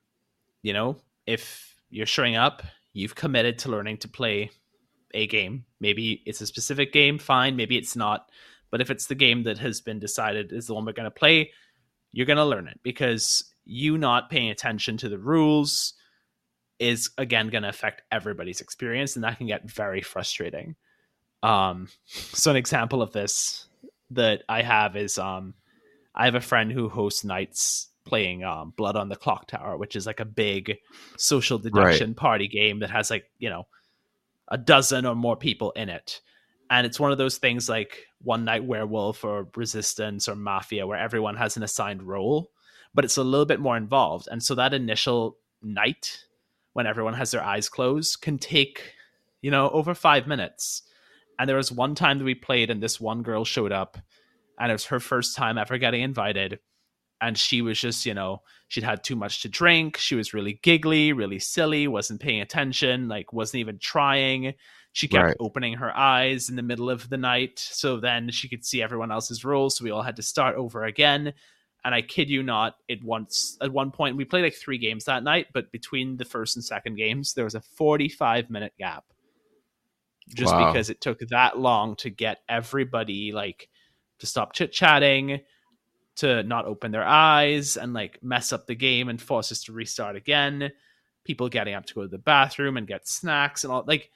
you 0.63 0.73
know, 0.73 0.97
if 1.27 1.75
you're 1.91 2.07
showing 2.07 2.37
up, 2.37 2.63
you've 2.93 3.15
committed 3.15 3.59
to 3.61 3.71
learning 3.71 3.99
to 3.99 4.09
play 4.09 4.51
a 5.15 5.27
game. 5.27 5.65
Maybe 5.81 6.23
it's 6.27 6.41
a 6.41 6.47
specific 6.47 6.93
game, 6.93 7.19
fine. 7.19 7.57
Maybe 7.57 7.77
it's 7.77 7.97
not. 7.97 8.31
But 8.71 8.81
if 8.81 8.91
it's 8.91 9.07
the 9.07 9.15
game 9.15 9.45
that 9.45 9.59
has 9.59 9.81
been 9.81 9.99
decided 9.99 10.53
is 10.53 10.67
the 10.67 10.75
one 10.75 10.85
we're 10.85 10.93
going 10.93 11.05
to 11.05 11.11
play, 11.11 11.51
you're 12.13 12.27
going 12.27 12.37
to 12.37 12.45
learn 12.45 12.69
it 12.69 12.81
because 12.83 13.53
you 13.65 13.99
not 13.99 14.31
paying 14.31 14.51
attention 14.51 14.97
to 14.99 15.09
the 15.09 15.19
rules 15.19 15.95
is 16.79 17.11
again 17.19 17.49
going 17.49 17.63
to 17.63 17.69
affect 17.69 18.03
everybody's 18.11 18.61
experience 18.61 19.15
and 19.15 19.25
that 19.25 19.37
can 19.37 19.47
get 19.47 19.71
very 19.71 20.01
frustrating 20.01 20.75
um 21.43 21.87
so 22.09 22.51
an 22.51 22.57
example 22.57 23.03
of 23.03 23.13
this 23.13 23.69
that 24.11 24.43
i 24.49 24.63
have 24.63 24.97
is 24.97 25.19
um 25.19 25.55
i 26.15 26.25
have 26.25 26.35
a 26.35 26.41
friend 26.41 26.73
who 26.73 26.89
hosts 26.89 27.25
nights 27.25 27.89
playing 28.05 28.43
um 28.45 28.73
blood 28.77 28.97
on 28.97 29.09
the 29.09 29.17
clock 29.17 29.47
tower 29.47 29.77
which 29.77 29.97
is 29.97 30.07
like 30.07 30.21
a 30.21 30.25
big 30.25 30.77
social 31.17 31.59
deduction 31.59 32.11
right. 32.11 32.17
party 32.17 32.49
game 32.49 32.81
that 32.81 32.91
has 32.91 33.11
like 33.11 33.25
you 33.39 33.49
know 33.49 33.67
a 34.49 34.59
dozen 34.59 35.07
or 35.07 35.15
more 35.15 35.37
people 35.37 35.71
in 35.73 35.89
it 35.89 36.21
and 36.71 36.87
it's 36.87 37.01
one 37.01 37.13
of 37.13 37.19
those 37.19 37.39
things 37.39 37.69
like 37.69 38.07
one 38.23 38.45
night 38.45 38.65
werewolf 38.65 39.25
or 39.25 39.49
resistance 39.57 40.29
or 40.29 40.35
mafia 40.35 40.87
where 40.87 40.99
everyone 40.99 41.37
has 41.37 41.57
an 41.57 41.63
assigned 41.63 42.03
role 42.03 42.51
but 42.95 43.05
it's 43.05 43.17
a 43.17 43.25
little 43.25 43.47
bit 43.47 43.61
more 43.61 43.77
involved 43.77 44.27
and 44.31 44.43
so 44.43 44.55
that 44.55 44.75
initial 44.75 45.37
night 45.63 46.25
when 46.73 46.87
everyone 46.87 47.15
has 47.15 47.31
their 47.31 47.43
eyes 47.43 47.69
closed 47.69 48.21
can 48.21 48.39
take, 48.39 48.95
you 49.43 49.51
know, 49.51 49.69
over 49.71 49.95
five 49.95 50.27
minutes. 50.27 50.83
And 51.39 51.49
there 51.49 51.57
was 51.57 51.73
one 51.73 51.95
time 51.95 52.19
that 52.19 52.25
we 52.25 52.35
played, 52.35 52.71
and 52.71 52.83
this 52.83 53.01
one 53.01 53.23
girl 53.23 53.45
showed 53.45 53.73
up, 53.73 53.99
and 54.61 54.71
it 54.71 54.75
was 54.75 54.85
her 54.87 55.01
first 55.01 55.37
time 55.37 55.59
ever 55.59 55.79
getting 55.79 56.03
invited. 56.03 56.61
And 57.21 57.37
she 57.37 57.61
was 57.61 57.79
just, 57.79 58.07
you 58.07 58.15
know, 58.15 58.43
she'd 58.69 58.85
had 58.85 59.03
too 59.03 59.17
much 59.17 59.43
to 59.43 59.49
drink. 59.49 59.97
She 59.97 60.15
was 60.15 60.33
really 60.33 60.61
giggly, 60.63 61.13
really 61.13 61.39
silly, 61.39 61.89
wasn't 61.89 62.21
paying 62.21 62.41
attention, 62.41 63.09
like, 63.09 63.33
wasn't 63.33 63.61
even 63.61 63.79
trying. 63.79 64.55
She 64.93 65.09
kept 65.09 65.25
right. 65.25 65.37
opening 65.41 65.75
her 65.75 65.95
eyes 65.97 66.49
in 66.49 66.57
the 66.57 66.63
middle 66.63 66.89
of 66.89 67.09
the 67.09 67.17
night. 67.17 67.59
So 67.59 67.99
then 67.99 68.31
she 68.31 68.49
could 68.49 68.65
see 68.65 68.83
everyone 68.83 69.11
else's 69.11 69.45
roles. 69.45 69.77
So 69.77 69.85
we 69.85 69.91
all 69.91 70.03
had 70.03 70.17
to 70.17 70.23
start 70.23 70.57
over 70.57 70.85
again 70.85 71.35
and 71.85 71.95
I 71.95 72.03
kid 72.03 72.29
you 72.29 72.43
not, 72.43 72.77
it 72.89 73.03
once 73.03 73.57
at 73.61 73.73
one 73.73 73.91
point 73.91 74.17
we 74.17 74.25
played 74.25 74.43
like 74.43 74.55
three 74.55 74.79
games 74.79 75.05
that 75.05 75.23
night, 75.23 75.47
but 75.53 75.73
between 75.73 76.17
the 76.17 76.25
first 76.25 76.57
and 76.57 76.65
second 76.65 76.97
games, 76.97 77.35
there 77.35 77.45
was 77.45 77.55
a 77.55 77.61
45 77.61 78.51
minute 78.51 78.73
gap. 78.79 79.05
Just 80.29 80.55
wow. 80.55 80.71
because 80.71 80.91
it 80.91 81.01
took 81.01 81.19
that 81.31 81.59
long 81.59 81.97
to 81.97 82.11
get 82.11 82.39
everybody 82.49 83.33
like 83.33 83.69
to 84.21 84.27
stop 84.27 84.53
chit 84.53 84.73
chatting, 84.73 85.41
to 86.17 86.43
not 86.43 86.67
open 86.67 86.93
their 86.93 87.05
eyes 87.05 87.77
and 87.77 87.93
like 87.93 88.23
mess 88.23 88.53
up 88.53 88.67
the 88.67 88.75
game 88.75 89.09
and 89.09 89.21
force 89.21 89.51
us 89.53 89.65
to 89.65 89.73
restart 89.73 90.17
again. 90.17 90.71
People 91.25 91.49
getting 91.49 91.75
up 91.75 91.87
to 91.87 91.95
go 91.95 92.03
to 92.03 92.09
the 92.09 92.19
bathroom 92.19 92.77
and 92.77 92.87
get 92.87 93.09
snacks 93.09 93.65
and 93.65 93.73
all 93.73 93.85
like 93.87 94.11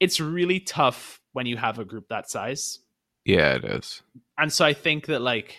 it's 0.00 0.20
really 0.20 0.60
tough 0.60 1.20
when 1.32 1.46
you 1.46 1.56
have 1.56 1.78
a 1.78 1.84
group 1.84 2.08
that 2.08 2.30
size. 2.30 2.78
Yeah, 3.24 3.54
it 3.54 3.64
is. 3.64 4.02
And 4.38 4.52
so 4.52 4.64
I 4.64 4.72
think 4.72 5.06
that 5.06 5.20
like 5.20 5.56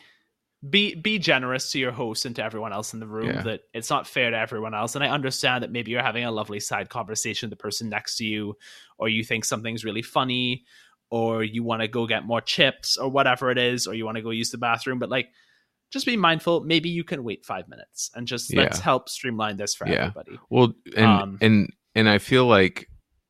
be 0.67 0.95
be 0.95 1.19
generous 1.19 1.71
to 1.71 1.80
your 1.80 1.91
host 1.91 2.25
and 2.25 2.36
to 2.36 2.43
everyone 2.43 2.73
else 2.73 2.93
in 2.93 2.99
the 2.99 3.08
room 3.08 3.28
yeah. 3.28 3.41
that 3.43 3.62
it's 3.73 3.89
not 3.89 4.06
fair 4.06 4.30
to 4.30 4.38
everyone 4.38 4.73
else 4.73 4.93
and 4.93 5.04
i 5.04 5.08
understand 5.08 5.63
that 5.63 5.71
maybe 5.71 5.89
you're 5.89 6.04
having 6.04 6.25
a 6.25 6.32
lovely 6.32 6.60
side 6.60 6.89
conversation 6.89 7.47
with 7.49 7.58
the 7.58 7.62
person 7.62 7.88
next 7.88 8.17
to 8.17 8.25
you 8.25 8.58
or 8.97 9.08
you 9.08 9.23
think 9.23 9.45
something's 9.45 9.86
really 9.86 10.02
funny 10.02 10.65
or 11.12 11.43
you 11.43 11.63
want 11.63 11.82
to 11.82 11.88
go 11.88 12.06
get 12.08 12.26
more 12.26 12.41
chips 12.41 12.98
or 12.98 13.10
whatever 13.10 13.50
it 13.52 13.58
is 13.58 13.88
or 13.88 13.93
you 13.93 14.06
want 14.06 14.15
to 14.15 14.22
go 14.22 14.30
use 14.30 14.52
the 14.52 14.58
bathroom 14.58 15.00
but 15.00 15.10
like 15.10 15.30
just 15.91 16.06
be 16.06 16.15
mindful 16.17 16.62
maybe 16.62 16.89
you 16.89 17.04
can 17.04 17.24
wait 17.24 17.45
5 17.45 17.67
minutes 17.67 18.12
and 18.15 18.28
just 18.28 18.52
Yeah. 18.54 18.62
let's 18.62 18.80
help 18.80 19.10
streamline 19.10 19.58
this 19.58 19.74
for 19.76 19.88
Yeah. 19.88 20.12
everybody 20.13 20.39
Well, 20.50 20.74
and 20.95 21.06
Um, 21.06 21.38
and 21.41 21.74
and 21.95 22.08
I 22.10 22.19
feel 22.19 22.45
like 22.45 22.88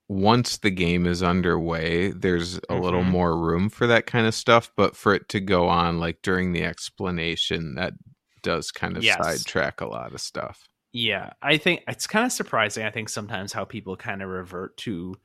once 0.10 0.58
the 0.58 0.72
game 0.72 1.06
is 1.06 1.22
underway, 1.24 2.12
there's 2.12 2.60
a 2.68 2.76
little 2.76 3.04
Mhm. 3.04 3.10
more 3.12 3.38
room 3.38 3.70
for 3.70 3.86
that 3.88 4.08
kind 4.08 4.26
of 4.28 4.34
stuff. 4.34 4.72
But 4.76 4.96
for 4.96 5.13
it 5.13 5.30
to 5.30 5.39
go 5.39 5.68
on 5.70 6.00
like 6.00 6.22
during 6.24 6.52
the 6.52 6.63
explanation, 6.63 7.76
that 7.76 7.94
does 8.42 8.72
kind 8.72 8.98
of 8.98 9.04
Yes. 9.04 9.18
sidetrack 9.18 9.82
a 9.82 9.86
lot 9.88 10.13
of 10.13 10.20
stuff. 10.20 10.68
Yeah, 10.92 11.34
I 11.42 11.58
think 11.58 11.84
it's 11.88 12.08
kind 12.08 12.26
of 12.26 12.32
surprising. 12.32 12.86
I 12.86 12.89
think 12.92 13.10
sometimes 13.10 13.54
how 13.54 13.63
people 13.65 13.96
kind 13.96 14.22
of 14.24 14.30
revert 14.30 14.76
to 14.78 15.15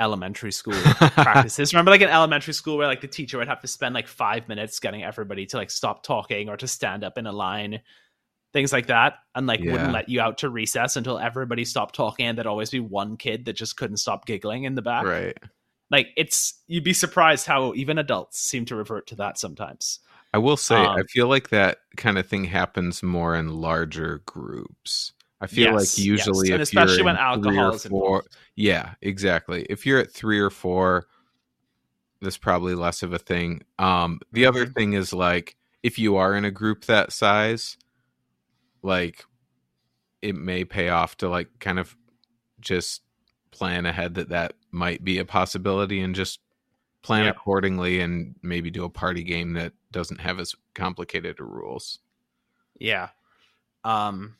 elementary 0.00 0.52
school 0.52 0.94
practices. 1.20 1.72
Remember, 1.72 1.90
like 1.90 2.00
in 2.00 2.08
elementary 2.08 2.54
school, 2.54 2.76
where 2.78 2.86
like 2.86 3.00
the 3.00 3.08
teacher 3.08 3.38
would 3.38 3.48
have 3.48 3.60
to 3.60 3.68
spend 3.68 3.94
like 3.94 4.08
five 4.08 4.48
minutes 4.48 4.80
getting 4.80 5.02
everybody 5.04 5.46
to 5.46 5.56
like 5.56 5.70
stop 5.70 6.02
talking 6.02 6.48
or 6.48 6.56
to 6.56 6.66
stand 6.68 7.04
up 7.04 7.18
in 7.18 7.26
a 7.26 7.32
line, 7.32 7.80
things 8.52 8.72
like 8.72 8.86
that, 8.88 9.14
and 9.34 9.46
like 9.46 9.60
Yeah. 9.60 9.72
wouldn't 9.72 9.92
let 9.92 10.08
you 10.08 10.20
out 10.20 10.38
to 10.38 10.50
recess 10.50 10.96
until 10.96 11.18
everybody 11.18 11.64
stopped 11.64 11.94
talking, 11.94 12.26
and 12.26 12.36
there'd 12.38 12.46
always 12.46 12.70
be 12.70 12.80
one 12.80 13.16
kid 13.16 13.44
that 13.46 13.54
just 13.54 13.76
couldn't 13.76 13.98
stop 13.98 14.26
giggling 14.26 14.64
in 14.64 14.74
the 14.74 14.82
back. 14.82 15.04
right. 15.04 15.36
Like 15.90 16.08
it's 16.16 16.62
you'd 16.68 16.84
be 16.84 16.94
surprised 16.94 17.46
how 17.46 17.74
even 17.74 17.98
adults 17.98 18.40
seem 18.40 18.64
to 18.66 18.76
revert 18.76 19.06
to 19.08 19.16
that 19.16 19.38
sometimes. 19.38 20.00
I 20.34 20.38
will 20.38 20.56
say, 20.56 20.88
I 20.96 21.00
Um, 21.00 21.06
feel 21.10 21.28
like 21.28 21.50
that 21.50 21.78
kind 21.96 22.18
of 22.18 22.26
thing 22.26 22.44
happens 22.44 23.02
more 23.02 23.36
in 23.36 23.48
larger 23.60 24.22
groups. 24.26 25.12
I 25.42 25.48
feel 25.48 25.72
Yes, 25.72 25.98
like 25.98 26.06
usually, 26.06 26.48
yes, 26.50 26.54
and 26.54 26.62
especially 26.62 27.02
when 27.02 27.16
alcohol 27.16 27.74
is 27.74 27.84
four, 27.84 28.06
involved. 28.20 28.36
yeah, 28.54 28.94
exactly. 29.02 29.66
If 29.68 29.84
you're 29.84 29.98
at 29.98 30.12
three 30.12 30.38
or 30.38 30.50
four, 30.50 31.08
that's 32.20 32.38
probably 32.38 32.76
less 32.76 33.02
of 33.02 33.12
a 33.12 33.18
thing. 33.18 33.62
Um, 33.80 34.20
the 34.32 34.46
other 34.46 34.66
Mhm. 34.66 34.74
thing 34.74 34.92
is 34.92 35.12
like 35.12 35.56
if 35.82 35.98
you 35.98 36.14
are 36.14 36.36
in 36.36 36.44
a 36.44 36.50
group 36.52 36.84
that 36.84 37.12
size, 37.12 37.76
like 38.82 39.24
it 40.22 40.36
may 40.36 40.64
pay 40.64 40.88
off 40.90 41.16
to 41.16 41.28
like 41.28 41.48
kind 41.58 41.80
of 41.80 41.96
just 42.60 43.02
plan 43.50 43.84
ahead 43.84 44.14
that 44.14 44.28
that 44.28 44.54
might 44.70 45.02
be 45.02 45.18
a 45.18 45.24
possibility 45.24 46.00
and 46.00 46.14
just 46.14 46.38
plan 47.02 47.24
Yep. 47.24 47.36
accordingly 47.36 47.98
and 47.98 48.36
maybe 48.42 48.70
do 48.70 48.84
a 48.84 48.88
party 48.88 49.24
game 49.24 49.54
that 49.54 49.72
doesn't 49.90 50.20
have 50.20 50.38
as 50.38 50.54
complicated 50.74 51.40
rules. 51.40 51.98
Yeah. 52.78 53.08
Um 53.82 54.36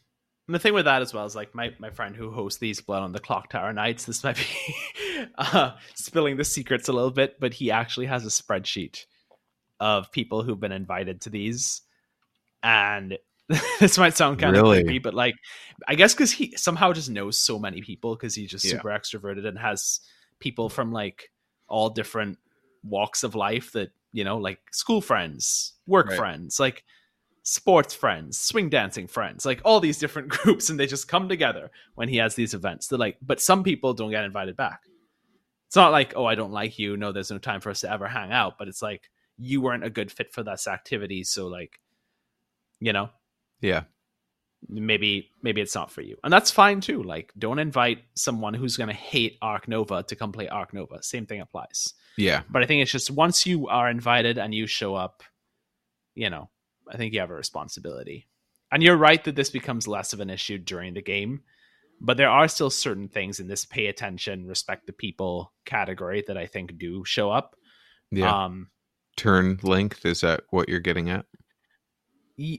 and 0.52 0.60
the 0.60 0.62
thing 0.62 0.74
with 0.74 0.84
that 0.84 1.00
as 1.00 1.14
well 1.14 1.24
is 1.24 1.34
like 1.34 1.54
my, 1.54 1.72
my 1.78 1.88
friend 1.88 2.14
who 2.14 2.30
hosts 2.30 2.60
these 2.60 2.78
Blood 2.82 3.02
on 3.02 3.12
the 3.12 3.20
Clock 3.20 3.48
Tower 3.48 3.72
nights, 3.72 4.04
this 4.04 4.22
might 4.22 4.36
be 4.36 5.26
uh, 5.38 5.70
spilling 5.94 6.36
the 6.36 6.44
secrets 6.44 6.90
a 6.90 6.92
little 6.92 7.10
bit, 7.10 7.40
but 7.40 7.54
he 7.54 7.70
actually 7.70 8.04
has 8.04 8.26
a 8.26 8.28
spreadsheet 8.28 9.06
of 9.80 10.12
people 10.12 10.42
who've 10.42 10.60
been 10.60 10.70
invited 10.70 11.22
to 11.22 11.30
these. 11.30 11.80
And 12.62 13.16
this 13.80 13.96
might 13.96 14.14
sound 14.14 14.40
kind 14.40 14.54
Really? 14.54 14.80
of 14.80 14.84
creepy, 14.84 14.98
but 14.98 15.14
like 15.14 15.36
I 15.88 15.94
guess 15.94 16.12
because 16.12 16.32
he 16.32 16.54
somehow 16.54 16.92
just 16.92 17.08
knows 17.08 17.38
so 17.38 17.58
many 17.58 17.80
people 17.80 18.14
because 18.14 18.34
he's 18.34 18.50
just 18.50 18.66
Yeah. 18.66 18.72
super 18.72 18.90
extroverted 18.90 19.46
and 19.46 19.58
has 19.58 20.00
people 20.38 20.68
from 20.68 20.92
like 20.92 21.30
all 21.66 21.88
different 21.88 22.38
walks 22.84 23.22
of 23.22 23.34
life 23.34 23.72
that, 23.72 23.88
you 24.12 24.24
know, 24.24 24.36
like 24.36 24.58
school 24.70 25.00
friends, 25.00 25.72
work 25.86 26.08
Right. 26.08 26.16
friends, 26.16 26.60
like 26.60 26.84
sports 27.42 27.92
friends, 27.94 28.38
swing 28.38 28.68
dancing 28.68 29.06
friends, 29.06 29.44
like 29.44 29.60
all 29.64 29.80
these 29.80 29.98
different 29.98 30.28
groups, 30.36 30.70
and 30.70 30.78
they 30.78 30.86
just 30.86 31.08
come 31.08 31.28
together 31.28 31.70
when 31.94 32.08
he 32.08 32.16
has 32.18 32.34
these 32.34 32.54
events. 32.54 32.86
They're 32.88 32.98
like, 32.98 33.16
but 33.22 33.40
some 33.40 33.62
people 33.64 33.94
don't 33.94 34.10
get 34.10 34.24
invited 34.24 34.56
back. 34.56 34.80
It's 35.66 35.76
not 35.76 35.92
like, 35.92 36.12
oh, 36.16 36.26
I 36.26 36.34
don't 36.34 36.52
like 36.52 36.78
you. 36.78 36.96
No, 36.96 37.12
there's 37.12 37.30
no 37.30 37.38
time 37.38 37.60
for 37.60 37.70
us 37.70 37.80
to 37.80 37.90
ever 37.90 38.06
hang 38.06 38.30
out. 38.30 38.58
But 38.58 38.68
it's 38.68 38.82
like 38.82 39.10
you 39.38 39.60
weren't 39.60 39.84
a 39.84 39.90
good 39.90 40.12
fit 40.12 40.32
for 40.32 40.42
this 40.42 40.68
activity, 40.68 41.24
so 41.24 41.46
like, 41.48 41.80
you 42.80 42.92
know, 42.92 43.08
Yeah. 43.60 43.84
maybe 44.68 45.30
maybe 45.42 45.60
it's 45.60 45.74
not 45.74 45.90
for 45.90 46.02
you, 46.02 46.16
and 46.22 46.32
that's 46.32 46.50
fine 46.50 46.80
too. 46.80 47.02
Like, 47.02 47.32
don't 47.38 47.58
invite 47.58 48.04
someone 48.14 48.54
who's 48.54 48.76
gonna 48.76 48.92
hate 48.92 49.38
Arc 49.42 49.66
Nova 49.66 50.02
to 50.04 50.14
come 50.14 50.30
play 50.30 50.46
Arc 50.48 50.74
Nova. 50.74 51.02
Same 51.02 51.26
thing 51.26 51.40
applies. 51.40 51.94
Yeah. 52.18 52.42
But 52.50 52.62
I 52.62 52.66
think 52.66 52.82
it's 52.82 52.92
just 52.92 53.10
once 53.10 53.46
you 53.46 53.66
are 53.68 53.88
invited 53.90 54.36
and 54.38 54.54
you 54.54 54.66
show 54.66 54.94
up, 54.94 55.22
you 56.14 56.28
know, 56.28 56.50
I 56.90 56.96
think 56.96 57.12
you 57.12 57.20
have 57.20 57.30
a 57.30 57.34
responsibility. 57.34 58.26
And 58.70 58.82
you're 58.82 58.96
right 58.96 59.22
that 59.24 59.36
this 59.36 59.50
becomes 59.50 59.86
less 59.86 60.12
of 60.12 60.20
an 60.20 60.30
issue 60.30 60.58
during 60.58 60.94
the 60.94 61.02
game, 61.02 61.42
but 62.00 62.16
there 62.16 62.30
are 62.30 62.48
still 62.48 62.70
certain 62.70 63.08
things 63.08 63.38
in 63.38 63.46
this 63.46 63.64
pay 63.64 63.86
attention, 63.86 64.46
respect 64.46 64.86
the 64.86 64.92
people 64.92 65.52
category 65.64 66.24
that 66.26 66.38
I 66.38 66.46
think 66.46 66.78
do 66.78 67.04
show 67.04 67.30
up. 67.30 67.56
Yeah. 68.10 68.44
Um, 68.44 68.68
Turn 69.16 69.58
length 69.62 70.06
is 70.06 70.22
that 70.22 70.44
what 70.50 70.68
you're 70.68 70.80
getting 70.80 71.10
at? 71.10 71.26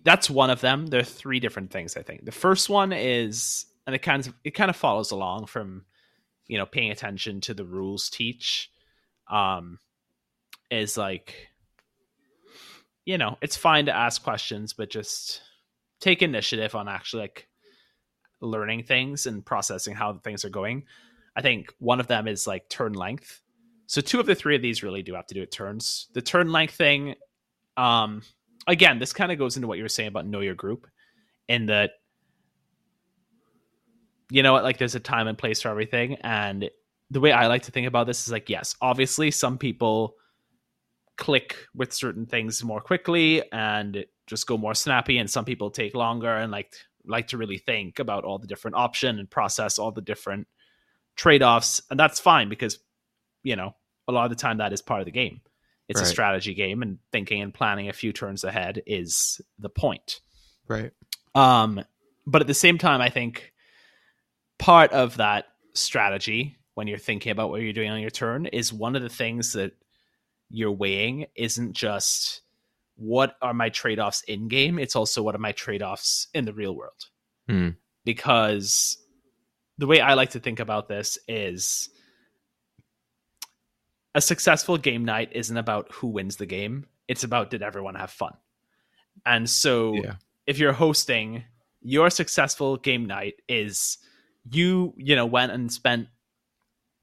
that's 0.03 0.29
one 0.29 0.49
of 0.49 0.61
them. 0.61 0.87
There 0.87 0.99
are 0.99 1.03
three 1.03 1.39
different 1.39 1.71
things 1.71 1.97
I 1.97 2.03
think. 2.03 2.25
The 2.25 2.31
first 2.31 2.69
one 2.69 2.93
is, 2.93 3.65
and 3.85 3.95
it 3.95 3.99
kind 3.99 4.25
of 4.25 4.33
it 4.43 4.51
kind 4.51 4.69
of 4.69 4.75
follows 4.75 5.11
along 5.11 5.47
from, 5.47 5.85
you 6.47 6.57
know, 6.57 6.65
paying 6.65 6.91
attention 6.91 7.41
to 7.41 7.53
the 7.53 7.65
rules 7.65 8.09
teach, 8.09 8.71
um, 9.29 9.79
is 10.69 10.97
like, 10.97 11.49
you 13.05 13.17
know, 13.17 13.37
it's 13.41 13.57
fine 13.57 13.85
to 13.85 13.95
ask 13.95 14.23
questions, 14.23 14.73
but 14.73 14.89
just 14.89 15.41
take 15.99 16.21
initiative 16.21 16.75
on 16.75 16.87
actually 16.87 17.23
like 17.23 17.47
learning 18.41 18.83
things 18.83 19.25
and 19.25 19.45
processing 19.45 19.95
how 19.95 20.13
things 20.13 20.45
are 20.45 20.49
going. 20.49 20.83
I 21.35 21.41
think 21.41 21.73
one 21.79 21.99
of 21.99 22.07
them 22.07 22.27
is 22.27 22.45
like 22.45 22.69
turn 22.69 22.93
length. 22.93 23.41
So 23.87 24.01
two 24.01 24.19
of 24.19 24.25
the 24.25 24.35
three 24.35 24.55
of 24.55 24.61
these 24.61 24.83
really 24.83 25.03
do 25.03 25.13
have 25.15 25.27
to 25.27 25.33
do 25.33 25.41
with 25.41 25.51
turns. 25.51 26.07
The 26.13 26.21
turn 26.21 26.51
length 26.51 26.75
thing, 26.75 27.15
um, 27.77 28.21
again, 28.67 28.99
this 28.99 29.13
kind 29.13 29.31
of 29.31 29.37
goes 29.37 29.55
into 29.55 29.67
what 29.67 29.77
you 29.77 29.83
were 29.83 29.89
saying 29.89 30.07
about 30.07 30.27
know 30.27 30.39
your 30.39 30.55
group, 30.55 30.87
in 31.47 31.65
that 31.67 31.91
you 34.29 34.41
know 34.41 34.53
what, 34.53 34.63
like 34.63 34.77
there's 34.77 34.95
a 34.95 34.99
time 34.99 35.27
and 35.27 35.37
place 35.37 35.61
for 35.61 35.69
everything, 35.69 36.15
and 36.21 36.69
the 37.11 37.19
way 37.19 37.31
I 37.31 37.47
like 37.47 37.63
to 37.63 37.71
think 37.71 37.87
about 37.87 38.07
this 38.07 38.25
is 38.25 38.31
like, 38.31 38.49
yes, 38.49 38.75
obviously 38.81 39.29
some 39.31 39.57
people 39.57 40.15
click 41.17 41.55
with 41.75 41.93
certain 41.93 42.25
things 42.25 42.63
more 42.63 42.81
quickly 42.81 43.43
and 43.51 44.05
just 44.27 44.47
go 44.47 44.57
more 44.57 44.73
snappy, 44.73 45.17
and 45.17 45.29
some 45.29 45.45
people 45.45 45.69
take 45.69 45.95
longer 45.95 46.33
and 46.33 46.51
like 46.51 46.73
like 47.05 47.27
to 47.27 47.37
really 47.37 47.57
think 47.57 47.99
about 47.99 48.23
all 48.23 48.39
the 48.39 48.47
different 48.47 48.75
option 48.77 49.19
and 49.19 49.29
process 49.29 49.77
all 49.77 49.91
the 49.91 50.01
different 50.01 50.47
trade-offs, 51.15 51.81
and 51.91 51.99
that's 51.99 52.19
fine 52.19 52.49
because 52.49 52.79
you 53.43 53.55
know 53.55 53.75
a 54.07 54.11
lot 54.11 54.25
of 54.25 54.29
the 54.29 54.41
time 54.41 54.57
that 54.57 54.73
is 54.73 54.81
part 54.81 55.01
of 55.01 55.05
the 55.05 55.11
game. 55.11 55.41
It's 55.89 56.01
a 56.01 56.05
strategy 56.05 56.53
game, 56.53 56.81
and 56.81 56.97
thinking 57.11 57.41
and 57.41 57.53
planning 57.53 57.89
a 57.89 57.93
few 57.93 58.13
turns 58.13 58.43
ahead 58.43 58.81
is 58.87 59.41
the 59.59 59.69
point. 59.69 60.21
Right. 60.67 60.91
Um, 61.35 61.83
but 62.25 62.41
at 62.41 62.47
the 62.47 62.53
same 62.53 62.77
time, 62.77 63.01
I 63.01 63.09
think 63.09 63.53
part 64.57 64.91
of 64.91 65.17
that 65.17 65.45
strategy 65.73 66.57
when 66.73 66.87
you're 66.87 66.97
thinking 66.97 67.31
about 67.31 67.49
what 67.49 67.61
you're 67.61 67.73
doing 67.73 67.91
on 67.91 67.99
your 67.99 68.09
turn 68.09 68.45
is 68.47 68.73
one 68.73 68.95
of 68.95 69.01
the 69.01 69.09
things 69.09 69.53
that 69.53 69.73
you're 70.55 70.71
weighing 70.71 71.25
isn't 71.35 71.73
just 71.73 72.41
what 72.95 73.35
are 73.41 73.53
my 73.55 73.69
trade-offs 73.69 74.21
in 74.27 74.47
game 74.47 74.77
it's 74.77 74.95
also 74.95 75.23
what 75.23 75.33
are 75.33 75.39
my 75.39 75.51
trade-offs 75.51 76.27
in 76.33 76.45
the 76.45 76.53
real 76.53 76.75
world 76.75 77.09
Hmm. 77.49 77.69
because 78.05 78.97
the 79.79 79.87
way 79.87 79.99
i 79.99 80.13
like 80.13 80.29
to 80.29 80.39
think 80.39 80.59
about 80.59 80.87
this 80.87 81.17
is 81.27 81.89
a 84.15 84.21
successful 84.21 84.77
game 84.77 85.03
night 85.05 85.29
isn't 85.33 85.57
about 85.57 85.91
who 85.91 86.07
wins 86.07 86.37
the 86.37 86.45
game 86.45 86.85
it's 87.07 87.23
about 87.23 87.49
did 87.49 87.61
everyone 87.63 87.95
have 87.95 88.11
fun 88.11 88.33
and 89.25 89.49
so 89.49 89.93
Yeah. 89.95 90.15
if 90.45 90.57
you're 90.59 90.73
hosting 90.73 91.43
your 91.81 92.09
successful 92.09 92.77
game 92.77 93.05
night 93.05 93.35
is 93.49 93.97
you 94.51 94.93
you 94.97 95.15
know 95.15 95.25
went 95.25 95.51
and 95.51 95.71
spent 95.71 96.07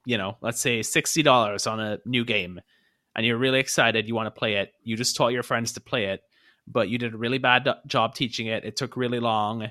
you 0.07 0.17
know 0.17 0.37
let's 0.41 0.61
say 0.61 0.81
$60 0.81 1.71
on 1.71 1.81
a 1.81 1.99
new 2.07 2.25
game 2.25 2.61
and 3.16 3.27
you're 3.27 3.38
really 3.38 3.61
excited 3.61 4.09
you 4.09 4.14
want 4.14 4.27
to 4.27 4.38
play 4.38 4.55
it. 4.57 4.73
You 4.83 4.96
just 4.96 5.16
taught 5.16 5.33
your 5.33 5.42
friends 5.42 5.73
to 5.73 5.81
play 5.81 6.07
it 6.07 6.23
but 6.66 6.88
you 6.88 6.99
did 6.99 7.14
a 7.14 7.18
really 7.18 7.38
bad 7.38 7.68
job 7.87 8.14
teaching 8.14 8.46
it. 8.46 8.64
It 8.64 8.77
took 8.77 8.96
really 8.96 9.20
long 9.20 9.70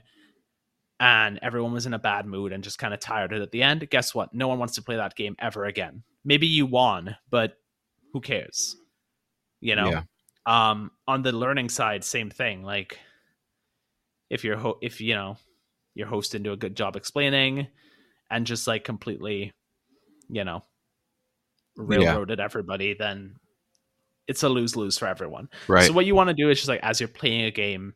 and 1.00 1.40
everyone 1.42 1.72
was 1.72 1.86
in 1.86 1.94
a 1.94 2.00
bad 2.00 2.26
mood 2.26 2.52
and 2.52 2.64
just 2.64 2.78
kind 2.78 2.94
of 2.94 3.00
tired 3.00 3.32
at 3.34 3.52
the 3.52 3.64
end. 3.64 3.90
Guess 3.90 4.14
what? 4.14 4.34
No 4.34 4.48
one 4.48 4.60
wants 4.60 4.76
to 4.76 4.82
play 4.82 4.98
that 4.98 5.16
game 5.16 5.36
ever 5.40 5.66
again. 5.66 6.04
Maybe 6.26 6.48
you 6.48 6.66
won 6.66 7.16
but 7.30 7.54
who 8.14 8.22
cares? 8.22 8.76
You 9.62 9.76
know? 9.76 9.90
Yeah. 9.90 10.04
um 10.46 10.92
on 11.08 11.22
the 11.22 11.32
learning 11.32 11.70
side 11.70 12.04
same 12.04 12.30
thing. 12.30 12.64
Like 12.64 13.00
if 14.30 14.44
you're 14.44 14.58
ho- 14.58 14.80
if 14.82 15.00
you 15.02 15.16
know 15.16 15.38
your 15.96 16.08
host 16.08 16.32
didn't 16.32 16.44
do 16.46 16.54
a 16.54 16.58
good 16.58 16.76
job 16.76 16.96
explaining 16.96 17.68
and 18.30 18.46
just 18.46 18.68
like 18.68 18.84
completely 18.84 19.52
you 20.30 20.44
know 20.44 20.64
railroaded 21.80 22.40
everybody 22.40 22.94
then 22.94 23.36
it's 24.28 24.44
a 24.44 24.50
lose-lose 24.50 24.98
for 24.98 25.08
everyone 25.08 25.50
Right. 25.68 25.86
so 25.88 25.94
what 25.94 26.06
you 26.06 26.14
want 26.16 26.28
to 26.30 26.34
do 26.36 26.50
is 26.50 26.58
just 26.60 26.70
like 26.70 26.82
as 26.84 27.00
you're 27.00 27.08
playing 27.10 27.46
a 27.46 27.52
game 27.52 27.94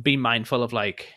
be 0.00 0.16
mindful 0.16 0.62
of 0.62 0.72
like 0.72 1.08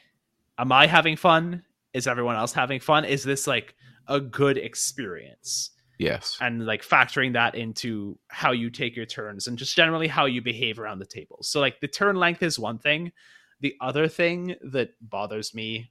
am 0.57 0.71
i 0.71 0.87
having 0.87 1.15
fun 1.15 1.63
is 1.93 2.07
everyone 2.07 2.35
else 2.35 2.53
having 2.53 2.79
fun 2.79 3.05
is 3.05 3.23
this 3.23 3.45
like 3.47 3.75
a 4.07 4.19
good 4.19 4.57
experience 4.57 5.71
Yes. 5.99 6.37
and 6.39 6.65
like 6.65 6.83
factoring 6.83 7.33
that 7.33 7.55
into 7.55 8.19
how 8.27 8.51
you 8.51 8.69
take 8.69 8.95
your 8.95 9.07
turns 9.07 9.47
and 9.47 9.57
just 9.57 9.75
generally 9.75 10.07
how 10.07 10.25
you 10.27 10.43
behave 10.43 10.77
around 10.79 10.99
the 10.99 11.07
table. 11.07 11.39
So 11.41 11.59
like 11.59 11.79
the 11.79 11.87
turn 11.87 12.17
length 12.17 12.43
is 12.43 12.59
one 12.59 12.77
thing. 12.77 13.11
The 13.61 13.73
other 13.81 14.07
thing 14.07 14.55
that 14.71 14.91
bothers 15.01 15.55
me 15.55 15.89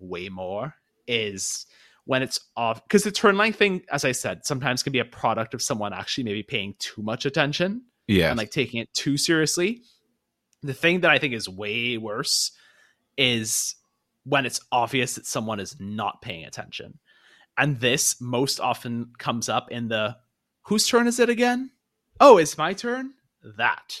way 0.00 0.30
more 0.30 0.74
is 1.06 1.66
when 2.04 2.22
it's 2.22 2.40
off 2.56 2.82
because 2.84 3.04
the 3.04 3.10
turn 3.12 3.36
length 3.36 3.58
thing, 3.58 3.82
as 3.90 4.04
I 4.04 4.12
said, 4.12 4.44
sometimes 4.44 4.82
can 4.82 4.92
be 4.92 4.98
a 4.98 5.04
product 5.04 5.54
of 5.54 5.62
someone 5.62 5.92
actually 5.92 6.24
maybe 6.24 6.42
paying 6.42 6.74
too 6.78 7.02
much 7.02 7.26
attention 7.26 7.82
Yeah. 8.08 8.30
and 8.30 8.38
like 8.38 8.50
taking 8.50 8.80
it 8.80 8.92
too 8.92 9.16
seriously. 9.16 9.82
The 10.62 10.74
thing 10.74 11.00
that 11.00 11.10
I 11.10 11.18
think 11.18 11.34
is 11.34 11.48
way 11.48 11.98
worse 11.98 12.52
is 13.16 13.74
when 14.24 14.46
it's 14.46 14.60
obvious 14.70 15.14
that 15.14 15.26
someone 15.26 15.60
is 15.60 15.76
not 15.80 16.22
paying 16.22 16.44
attention. 16.44 16.98
And 17.58 17.80
this 17.80 18.20
most 18.20 18.60
often 18.60 19.12
comes 19.18 19.48
up 19.48 19.70
in 19.70 19.88
the 19.88 20.16
whose 20.62 20.86
turn 20.86 21.06
is 21.06 21.18
it 21.20 21.28
again? 21.28 21.70
Oh, 22.20 22.38
it's 22.38 22.56
my 22.56 22.72
turn? 22.72 23.12
That. 23.58 24.00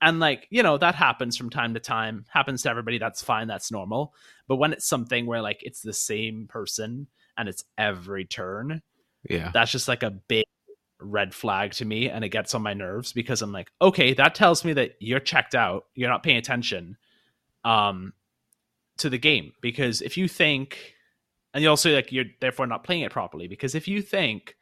And 0.00 0.20
like, 0.20 0.46
you 0.50 0.62
know, 0.62 0.78
that 0.78 0.94
happens 0.94 1.36
from 1.36 1.50
time 1.50 1.74
to 1.74 1.80
time, 1.80 2.24
happens 2.28 2.62
to 2.62 2.70
everybody, 2.70 2.98
that's 2.98 3.22
fine, 3.22 3.48
that's 3.48 3.72
normal. 3.72 4.14
But 4.46 4.56
when 4.56 4.72
it's 4.72 4.86
something 4.86 5.26
where 5.26 5.42
like 5.42 5.60
it's 5.62 5.80
the 5.80 5.92
same 5.92 6.46
person 6.48 7.08
and 7.36 7.48
it's 7.48 7.64
every 7.76 8.24
turn, 8.24 8.82
yeah. 9.28 9.50
that's 9.52 9.72
just 9.72 9.88
like 9.88 10.02
a 10.02 10.10
big 10.10 10.44
red 10.98 11.34
flag 11.34 11.72
to 11.72 11.84
me 11.84 12.08
and 12.08 12.24
it 12.24 12.30
gets 12.30 12.54
on 12.54 12.62
my 12.62 12.72
nerves 12.72 13.12
because 13.12 13.42
i'm 13.42 13.52
like 13.52 13.70
okay 13.82 14.14
that 14.14 14.34
tells 14.34 14.64
me 14.64 14.72
that 14.72 14.92
you're 14.98 15.20
checked 15.20 15.54
out. 15.54 15.84
You're 15.94 16.08
not 16.08 16.22
paying 16.22 16.38
attention 16.38 16.96
um 17.66 18.14
to 18.98 19.10
the 19.10 19.18
game. 19.18 19.52
Because 19.60 20.02
if 20.02 20.16
you 20.16 20.28
think 20.28 20.94
and 21.54 21.62
you 21.62 21.70
also 21.70 21.94
like 21.94 22.12
you're 22.12 22.24
therefore 22.40 22.66
not 22.66 22.84
playing 22.84 23.02
it 23.02 23.12
properly 23.12 23.48
because 23.48 23.74
if 23.74 23.88
you 23.88 24.02
think 24.02 24.56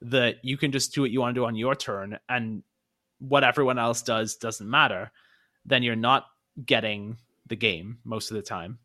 that 0.00 0.36
you 0.42 0.56
can 0.56 0.72
just 0.72 0.94
do 0.94 1.02
what 1.02 1.10
you 1.10 1.20
want 1.20 1.34
to 1.34 1.40
do 1.40 1.44
on 1.44 1.54
your 1.54 1.74
turn 1.74 2.18
and 2.28 2.62
what 3.18 3.44
everyone 3.44 3.78
else 3.78 4.02
does 4.02 4.36
doesn't 4.36 4.68
matter 4.68 5.12
then 5.64 5.82
you're 5.82 5.94
not 5.94 6.26
getting 6.66 7.16
the 7.46 7.54
game 7.56 7.98
most 8.04 8.30
of 8.30 8.34
the 8.34 8.42
time 8.42 8.78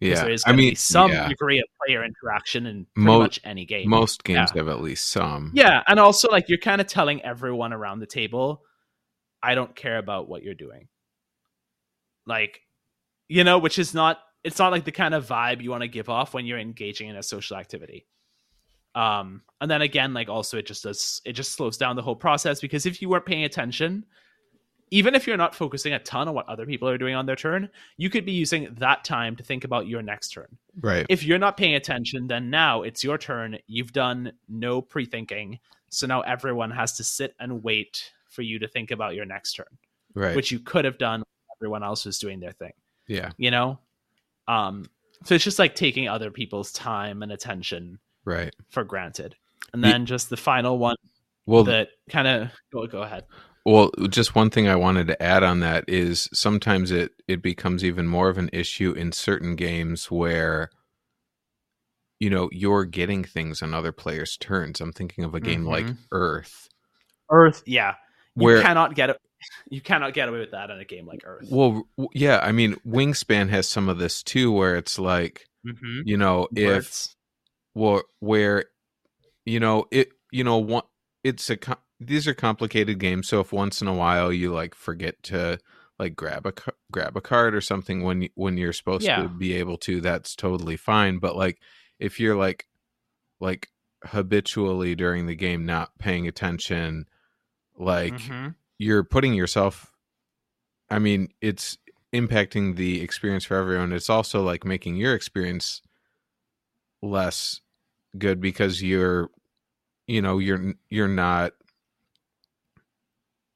Yeah. 0.00 0.14
there 0.22 0.30
is 0.30 0.44
I 0.46 0.52
mean, 0.52 0.70
be 0.70 0.74
some 0.76 1.10
yeah. 1.10 1.28
degree 1.28 1.58
of 1.58 1.64
player 1.84 2.04
interaction 2.04 2.66
in 2.66 2.86
pretty 2.94 3.06
Mo- 3.06 3.18
much 3.18 3.40
any 3.44 3.64
game 3.64 3.88
most 3.90 4.22
games 4.24 4.50
Yeah. 4.54 4.60
have 4.60 4.68
at 4.68 4.80
least 4.80 5.10
some. 5.10 5.50
yeah, 5.54 5.82
and 5.88 5.98
also 5.98 6.28
like 6.30 6.48
you're 6.48 6.58
kind 6.58 6.80
of 6.80 6.86
telling 6.86 7.20
everyone 7.22 7.72
around 7.72 7.98
the 8.00 8.06
table, 8.06 8.62
I 9.42 9.54
don't 9.54 9.74
care 9.74 9.98
about 9.98 10.28
what 10.28 10.42
you're 10.42 10.54
doing. 10.54 10.88
Like, 12.26 12.60
you 13.28 13.44
know, 13.44 13.58
which 13.58 13.78
is 13.78 13.94
not 13.94 14.18
it's 14.44 14.58
not 14.58 14.70
like 14.72 14.84
the 14.84 14.92
kind 14.92 15.14
of 15.14 15.26
vibe 15.26 15.62
you 15.62 15.70
want 15.70 15.82
to 15.82 15.88
give 15.88 16.08
off 16.08 16.32
when 16.32 16.46
you're 16.46 16.58
engaging 16.58 17.08
in 17.08 17.16
a 17.16 17.22
social 17.22 17.56
activity. 17.56 18.06
Um, 18.94 19.42
and 19.60 19.70
then 19.70 19.82
again, 19.82 20.14
like 20.14 20.28
also 20.28 20.58
it 20.58 20.66
just 20.66 20.82
does 20.84 21.20
it 21.24 21.32
just 21.32 21.52
slows 21.52 21.76
down 21.76 21.96
the 21.96 22.02
whole 22.02 22.16
process 22.16 22.60
because 22.60 22.86
if 22.86 23.02
you 23.02 23.08
weren't 23.08 23.26
paying 23.26 23.44
attention, 23.44 24.04
even 24.90 25.14
if 25.14 25.26
you're 25.26 25.36
not 25.36 25.54
focusing 25.54 25.92
a 25.92 25.98
ton 25.98 26.28
on 26.28 26.34
what 26.34 26.48
other 26.48 26.66
people 26.66 26.88
are 26.88 26.98
doing 26.98 27.14
on 27.14 27.26
their 27.26 27.36
turn, 27.36 27.68
you 27.96 28.08
could 28.10 28.24
be 28.24 28.32
using 28.32 28.74
that 28.78 29.04
time 29.04 29.36
to 29.36 29.42
think 29.42 29.64
about 29.64 29.86
your 29.86 30.02
next 30.02 30.28
turn 30.30 30.58
Right. 30.80 31.06
if 31.08 31.22
you're 31.24 31.38
not 31.38 31.56
paying 31.56 31.74
attention, 31.74 32.26
then 32.26 32.50
now 32.50 32.82
it's 32.82 33.02
your 33.04 33.18
turn. 33.18 33.58
You've 33.66 33.92
done 33.92 34.32
no 34.48 34.80
pre 34.80 35.04
thinking. 35.04 35.58
So 35.90 36.06
now 36.06 36.20
everyone 36.22 36.70
has 36.70 36.96
to 36.98 37.04
sit 37.04 37.34
and 37.40 37.62
wait 37.62 38.12
for 38.28 38.42
you 38.42 38.58
to 38.58 38.68
think 38.68 38.90
about 38.90 39.14
your 39.14 39.24
next 39.24 39.54
turn, 39.54 39.66
right. 40.14 40.36
which 40.36 40.50
you 40.52 40.58
could 40.60 40.84
have 40.84 40.98
done 40.98 41.20
when 41.20 41.56
everyone 41.58 41.82
else 41.82 42.04
was 42.04 42.18
doing 42.18 42.40
their 42.40 42.52
thing, 42.52 42.72
yeah. 43.06 43.30
you 43.38 43.50
know? 43.50 43.78
Um, 44.46 44.84
so 45.24 45.34
it's 45.34 45.44
just 45.44 45.58
like 45.58 45.74
taking 45.74 46.08
other 46.08 46.30
people's 46.30 46.72
time 46.72 47.22
and 47.22 47.32
attention 47.32 47.98
Right. 48.24 48.54
for 48.70 48.84
granted. 48.84 49.34
And 49.72 49.82
then 49.82 50.06
just 50.06 50.30
the 50.30 50.36
final 50.36 50.78
one 50.78 50.96
Well, 51.46 51.64
that 51.64 51.88
kind 52.10 52.28
of 52.28 52.50
go, 52.72 52.86
go 52.86 53.02
ahead. 53.02 53.24
Well, 53.64 53.90
just 54.08 54.34
one 54.34 54.50
thing 54.50 54.68
I 54.68 54.76
wanted 54.76 55.06
to 55.08 55.22
add 55.22 55.42
on 55.42 55.60
that 55.60 55.84
is 55.88 56.28
sometimes 56.32 56.90
it 56.90 57.12
it 57.26 57.42
becomes 57.42 57.84
even 57.84 58.06
more 58.06 58.28
of 58.28 58.38
an 58.38 58.48
issue 58.52 58.92
in 58.92 59.12
certain 59.12 59.56
games 59.56 60.10
where 60.10 60.70
you 62.20 62.30
know 62.30 62.48
you're 62.52 62.84
getting 62.84 63.22
things 63.24 63.62
on 63.62 63.74
other 63.74 63.92
players' 63.92 64.36
turns. 64.36 64.80
I'm 64.80 64.92
thinking 64.92 65.24
of 65.24 65.34
a 65.34 65.40
game 65.40 65.64
like 65.66 65.84
Mhm. 65.86 65.98
Earth, 66.12 66.68
Earth, 67.30 67.62
yeah. 67.66 67.94
You 68.36 68.44
where 68.44 68.62
cannot 68.62 68.94
get 68.94 69.10
it. 69.10 69.20
You 69.70 69.80
cannot 69.80 70.14
get 70.14 70.28
away 70.28 70.40
with 70.40 70.50
that 70.50 70.68
in 70.70 70.78
a 70.80 70.84
game 70.84 71.06
like 71.06 71.22
Earth. 71.24 71.46
well, 71.50 71.88
yeah, 72.12 72.40
I 72.42 72.50
mean, 72.50 72.74
Wingspan 72.86 73.48
has 73.50 73.68
some 73.68 73.88
of 73.88 73.98
this 73.98 74.22
too, 74.22 74.50
where 74.50 74.76
it's 74.76 74.98
like 74.98 75.46
Mhm. 75.66 76.02
you 76.06 76.16
know 76.16 76.48
if 76.56 76.64
Birds. 76.66 77.16
well, 77.74 78.02
where 78.20 78.64
you 79.44 79.60
know 79.60 79.86
it, 79.92 80.08
you 80.32 80.42
know, 80.42 80.58
one, 80.58 80.82
it's 81.22 81.50
a 81.50 81.56
these 82.00 82.28
are 82.28 82.34
complicated 82.34 82.98
games. 82.98 83.28
So 83.28 83.40
if 83.40 83.52
once 83.52 83.82
in 83.82 83.88
a 83.88 83.94
while 83.94 84.32
you 84.32 84.52
like 84.52 84.74
forget 84.74 85.22
to 85.24 85.58
like 85.98 86.14
grab 86.14 86.46
a 86.46 86.52
grab 86.92 87.16
a 87.16 87.20
card 87.20 87.54
or 87.54 87.60
something 87.60 88.02
when 88.02 88.22
you, 88.22 88.28
when 88.34 88.56
you're 88.56 88.72
supposed 88.72 89.06
Yeah. 89.06 89.22
to 89.22 89.28
be 89.28 89.52
able 89.54 89.76
to, 89.78 90.00
that's 90.00 90.36
totally 90.36 90.76
fine. 90.76 91.18
But 91.18 91.36
like 91.36 91.60
if 91.98 92.20
you're 92.20 92.36
like 92.36 92.66
like 93.40 93.68
habitually 94.04 94.94
during 94.94 95.26
the 95.26 95.34
game 95.36 95.66
not 95.66 95.98
paying 95.98 96.28
attention, 96.28 97.06
like 97.76 98.14
Mhm. 98.14 98.54
you're 98.78 99.04
putting 99.04 99.34
yourself. 99.34 99.92
I 100.90 100.98
mean, 100.98 101.28
it's 101.40 101.78
impacting 102.14 102.76
the 102.76 103.00
experience 103.02 103.44
for 103.44 103.56
everyone. 103.56 103.92
It's 103.92 104.10
also 104.10 104.42
like 104.42 104.64
making 104.64 104.96
your 104.96 105.14
experience 105.14 105.82
less 107.02 107.60
good 108.18 108.40
because 108.40 108.82
you're 108.82 109.30
you 110.06 110.22
know 110.22 110.38
you're 110.38 110.74
you're 110.90 111.08
not 111.08 111.52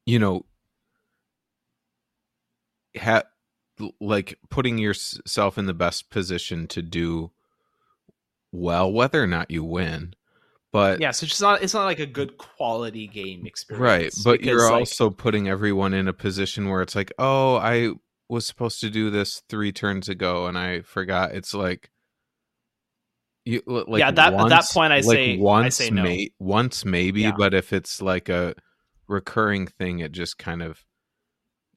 you 0.06 0.18
know 0.18 0.44
ha- 2.98 3.22
like 4.00 4.38
putting 4.50 4.78
yourself 4.78 5.58
in 5.58 5.66
the 5.66 5.74
best 5.74 6.10
position 6.10 6.66
to 6.68 6.82
do 6.82 7.30
well 8.52 8.92
whether 8.92 9.22
or 9.22 9.26
not 9.26 9.50
you 9.50 9.64
win 9.64 10.14
but 10.72 11.00
yeah, 11.00 11.10
so 11.10 11.24
it's 11.24 11.40
not 11.40 11.62
it's 11.62 11.74
not 11.74 11.84
like 11.84 11.98
a 12.00 12.06
good 12.06 12.38
quality 12.38 13.06
game 13.06 13.44
experience. 13.46 13.82
right 13.82 14.12
but 14.24 14.40
because, 14.40 14.46
you're 14.46 14.62
like, 14.70 14.72
also 14.80 15.10
putting 15.10 15.48
everyone 15.48 15.94
in 15.94 16.06
a 16.08 16.12
position 16.12 16.68
where 16.68 16.82
it's 16.82 16.94
like 16.94 17.12
oh 17.18 17.56
i 17.56 17.90
was 18.28 18.46
supposed 18.46 18.80
to 18.80 18.90
do 18.90 19.10
this 19.10 19.42
three 19.48 19.72
turns 19.72 20.08
ago 20.08 20.46
and 20.46 20.56
i 20.58 20.80
forgot 20.82 21.32
it's 21.32 21.54
like 21.54 21.90
you 23.44 23.60
like 23.66 23.98
Yeah, 24.00 24.10
that- 24.12 24.34
at 24.34 24.48
that 24.50 24.64
point 24.72 24.92
I 24.92 24.96
like 25.00 25.04
say- 25.04 25.34
I 25.36 25.40
once 25.40 25.74
say 25.76 25.90
no. 25.90 26.02
may, 26.04 26.30
once 26.38 26.84
maybe 26.84 27.22
Yeah. 27.22 27.32
but 27.36 27.54
if 27.54 27.72
it's 27.72 28.00
like 28.00 28.28
a 28.28 28.54
recurring 29.08 29.66
thing 29.66 29.98
it 30.00 30.12
just 30.12 30.38
kind 30.38 30.62
of 30.62 30.84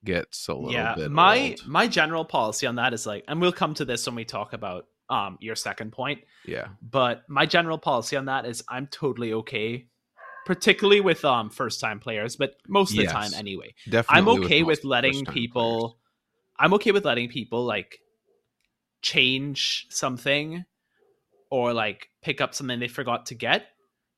gets 0.03 0.47
a 0.47 0.53
little 0.53 0.71
yeah, 0.71 0.95
bit 0.95 1.11
my 1.11 1.57
old. 1.57 1.67
my 1.67 1.87
general 1.87 2.25
policy 2.25 2.67
on 2.67 2.75
that 2.75 2.93
is 2.93 3.05
like, 3.05 3.23
and 3.27 3.41
we'll 3.41 3.51
come 3.51 3.73
to 3.75 3.85
this 3.85 4.05
when 4.05 4.15
we 4.15 4.25
talk 4.25 4.53
about 4.53 4.85
um 5.09 5.37
your 5.41 5.55
second 5.55 5.91
point. 5.91 6.21
yeah 6.45 6.67
But 6.81 7.23
my 7.27 7.45
general 7.45 7.77
policy 7.77 8.15
on 8.15 8.25
that 8.25 8.45
is 8.45 8.63
I'm 8.69 8.87
totally 8.87 9.33
okay, 9.33 9.87
particularly 10.45 11.01
with 11.01 11.25
um 11.25 11.49
first 11.49 11.79
time 11.79 11.99
players, 11.99 12.35
but 12.35 12.55
most 12.67 12.91
of 12.91 12.97
the 12.97 13.03
Yes. 13.03 13.13
time 13.13 13.33
anyway. 13.33 13.73
definitely 13.89 14.21
I'm 14.21 14.29
okay 14.29 14.59
most 14.61 14.67
with 14.67 14.85
letting 14.85 15.25
people 15.25 15.97
I'm 16.57 16.73
okay 16.75 16.91
with 16.91 17.05
letting 17.05 17.29
people 17.29 17.65
like 17.65 17.99
change 19.01 19.87
something 19.89 20.65
or 21.51 21.73
like 21.73 22.09
pick 22.23 22.41
up 22.41 22.55
something 22.55 22.79
they 22.79 22.87
forgot 22.87 23.27
to 23.27 23.35
get 23.35 23.67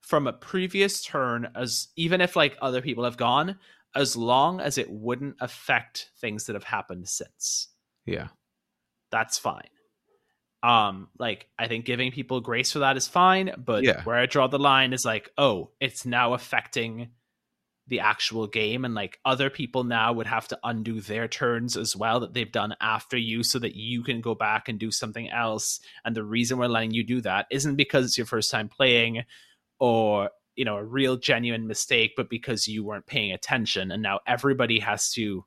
from 0.08 0.26
a 0.28 0.34
previous 0.34 1.04
turn 1.04 1.50
as 1.56 1.90
even 1.96 2.22
if 2.22 2.36
like 2.36 2.58
other 2.62 2.82
people 2.82 3.04
have 3.04 3.18
gone 3.18 3.58
as 3.96 4.16
long 4.16 4.60
as 4.62 4.78
it 4.78 4.90
wouldn't 4.90 5.36
affect 5.42 6.10
things 6.22 6.46
that 6.46 6.54
have 6.54 6.64
happened 6.64 7.08
since. 7.08 7.68
Yeah. 8.06 8.28
That's 9.12 9.38
fine. 9.38 9.70
Um 10.64 11.10
like 11.20 11.48
i 11.60 11.68
think 11.68 11.86
giving 11.86 12.12
people 12.12 12.42
grace 12.42 12.72
for 12.72 12.80
that 12.80 12.98
is 12.98 13.08
fine 13.08 13.52
but 13.58 13.84
Yeah. 13.84 14.02
where 14.04 14.18
i 14.18 14.26
draw 14.26 14.48
the 14.48 14.58
line 14.58 14.92
is 14.92 15.06
like 15.06 15.30
oh 15.38 15.70
it's 15.80 16.04
now 16.04 16.34
affecting 16.34 17.10
the 17.90 18.00
actual 18.00 18.48
game 18.48 18.84
and 18.84 18.96
like 18.96 19.20
other 19.24 19.50
people 19.50 19.84
now 19.84 20.12
would 20.12 20.28
have 20.28 20.48
to 20.50 20.60
undo 20.64 21.00
their 21.00 21.28
turns 21.28 21.78
as 21.78 21.96
well 21.96 22.20
that 22.22 22.34
they've 22.34 22.52
done 22.52 22.76
after 22.82 23.18
you 23.18 23.44
so 23.44 23.60
that 23.60 23.76
you 23.76 24.04
can 24.04 24.20
go 24.20 24.36
back 24.36 24.68
and 24.68 24.78
do 24.78 24.92
something 24.92 25.30
else. 25.30 25.80
And 26.04 26.14
the 26.14 26.24
reason 26.24 26.58
we're 26.58 26.68
letting 26.68 26.92
you 26.92 27.06
do 27.06 27.22
that 27.22 27.46
isn't 27.50 27.78
because 27.78 28.04
it's 28.04 28.18
your 28.18 28.28
first 28.28 28.52
time 28.52 28.68
playing 28.68 29.24
or 29.80 30.30
you 30.56 30.66
know 30.66 30.78
a 30.78 30.84
real 30.84 31.18
genuine 31.18 31.68
mistake 31.68 32.14
but 32.18 32.30
because 32.30 32.68
you 32.68 32.84
weren't 32.84 33.06
paying 33.06 33.32
attention 33.32 33.92
and 33.92 34.02
now 34.02 34.20
everybody 34.26 34.80
has 34.80 35.12
to 35.12 35.46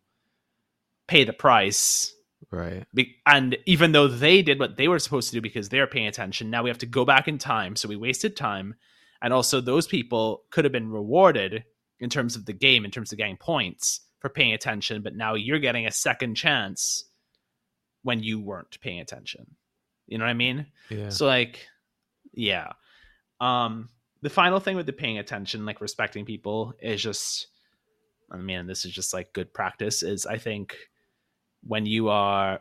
pay 1.09 1.25
the 1.25 1.33
price 1.33 2.15
right 2.51 2.87
be- 2.95 3.17
and 3.27 3.57
even 3.67 3.93
though 3.93 4.09
they 4.09 4.43
did 4.43 4.59
what 4.59 4.77
they 4.77 4.89
were 4.89 4.99
supposed 4.99 5.29
to 5.29 5.37
do 5.37 5.41
because 5.41 5.69
they're 5.69 5.87
paying 5.87 6.07
attention, 6.07 6.51
now 6.51 6.63
we 6.63 6.71
have 6.71 6.79
to 6.79 6.87
go 6.87 7.05
back 7.05 7.29
in 7.29 7.39
time. 7.39 7.77
So 7.77 7.89
we 7.89 7.97
wasted 7.97 8.37
time. 8.37 8.75
And 9.23 9.33
also, 9.33 9.61
those 9.61 9.87
people 9.87 10.45
could 10.51 10.65
have 10.65 10.73
been 10.73 10.91
rewarded 10.91 11.65
in 11.99 12.09
terms 12.09 12.37
of 12.37 12.47
the 12.47 12.55
game, 12.55 12.85
in 12.85 12.91
terms 12.91 13.13
of 13.13 13.19
getting 13.19 13.37
points 13.37 14.01
for 14.21 14.31
paying 14.31 14.55
attention. 14.55 15.03
But 15.03 15.15
now 15.15 15.35
you're 15.35 15.59
getting 15.59 15.87
a 15.87 15.93
second 15.93 16.37
chance 16.37 17.05
when 18.03 18.23
you 18.23 18.41
weren't 18.41 18.81
paying 18.81 19.01
attention. 19.01 19.57
You 20.07 20.19
know 20.19 20.25
what 20.25 20.31
I 20.31 20.35
mean? 20.35 20.67
yeah 20.89 21.11
So, 21.11 21.27
like, 21.27 21.67
yeah. 22.33 22.73
Um, 23.41 23.91
the 24.23 24.31
final 24.31 24.61
thing 24.61 24.77
with 24.77 24.87
the 24.87 24.93
paying 24.93 25.19
attention, 25.19 25.65
like 25.67 25.81
respecting 25.81 26.25
people, 26.25 26.75
is 26.81 27.03
just. 27.03 27.49
I 28.33 28.37
mean, 28.37 28.69
this 28.69 28.85
is 28.85 28.93
just 28.93 29.13
like 29.13 29.33
good 29.33 29.53
practice. 29.53 30.05
Is 30.05 30.25
I 30.25 30.39
think 30.39 30.77
when 31.67 31.85
you 31.85 32.09
are 32.09 32.61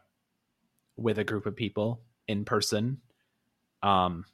with 0.97 1.19
a 1.19 1.23
group 1.23 1.45
of 1.45 1.55
people 1.55 2.01
in 2.27 2.43
person, 2.43 3.01
um, 3.83 4.25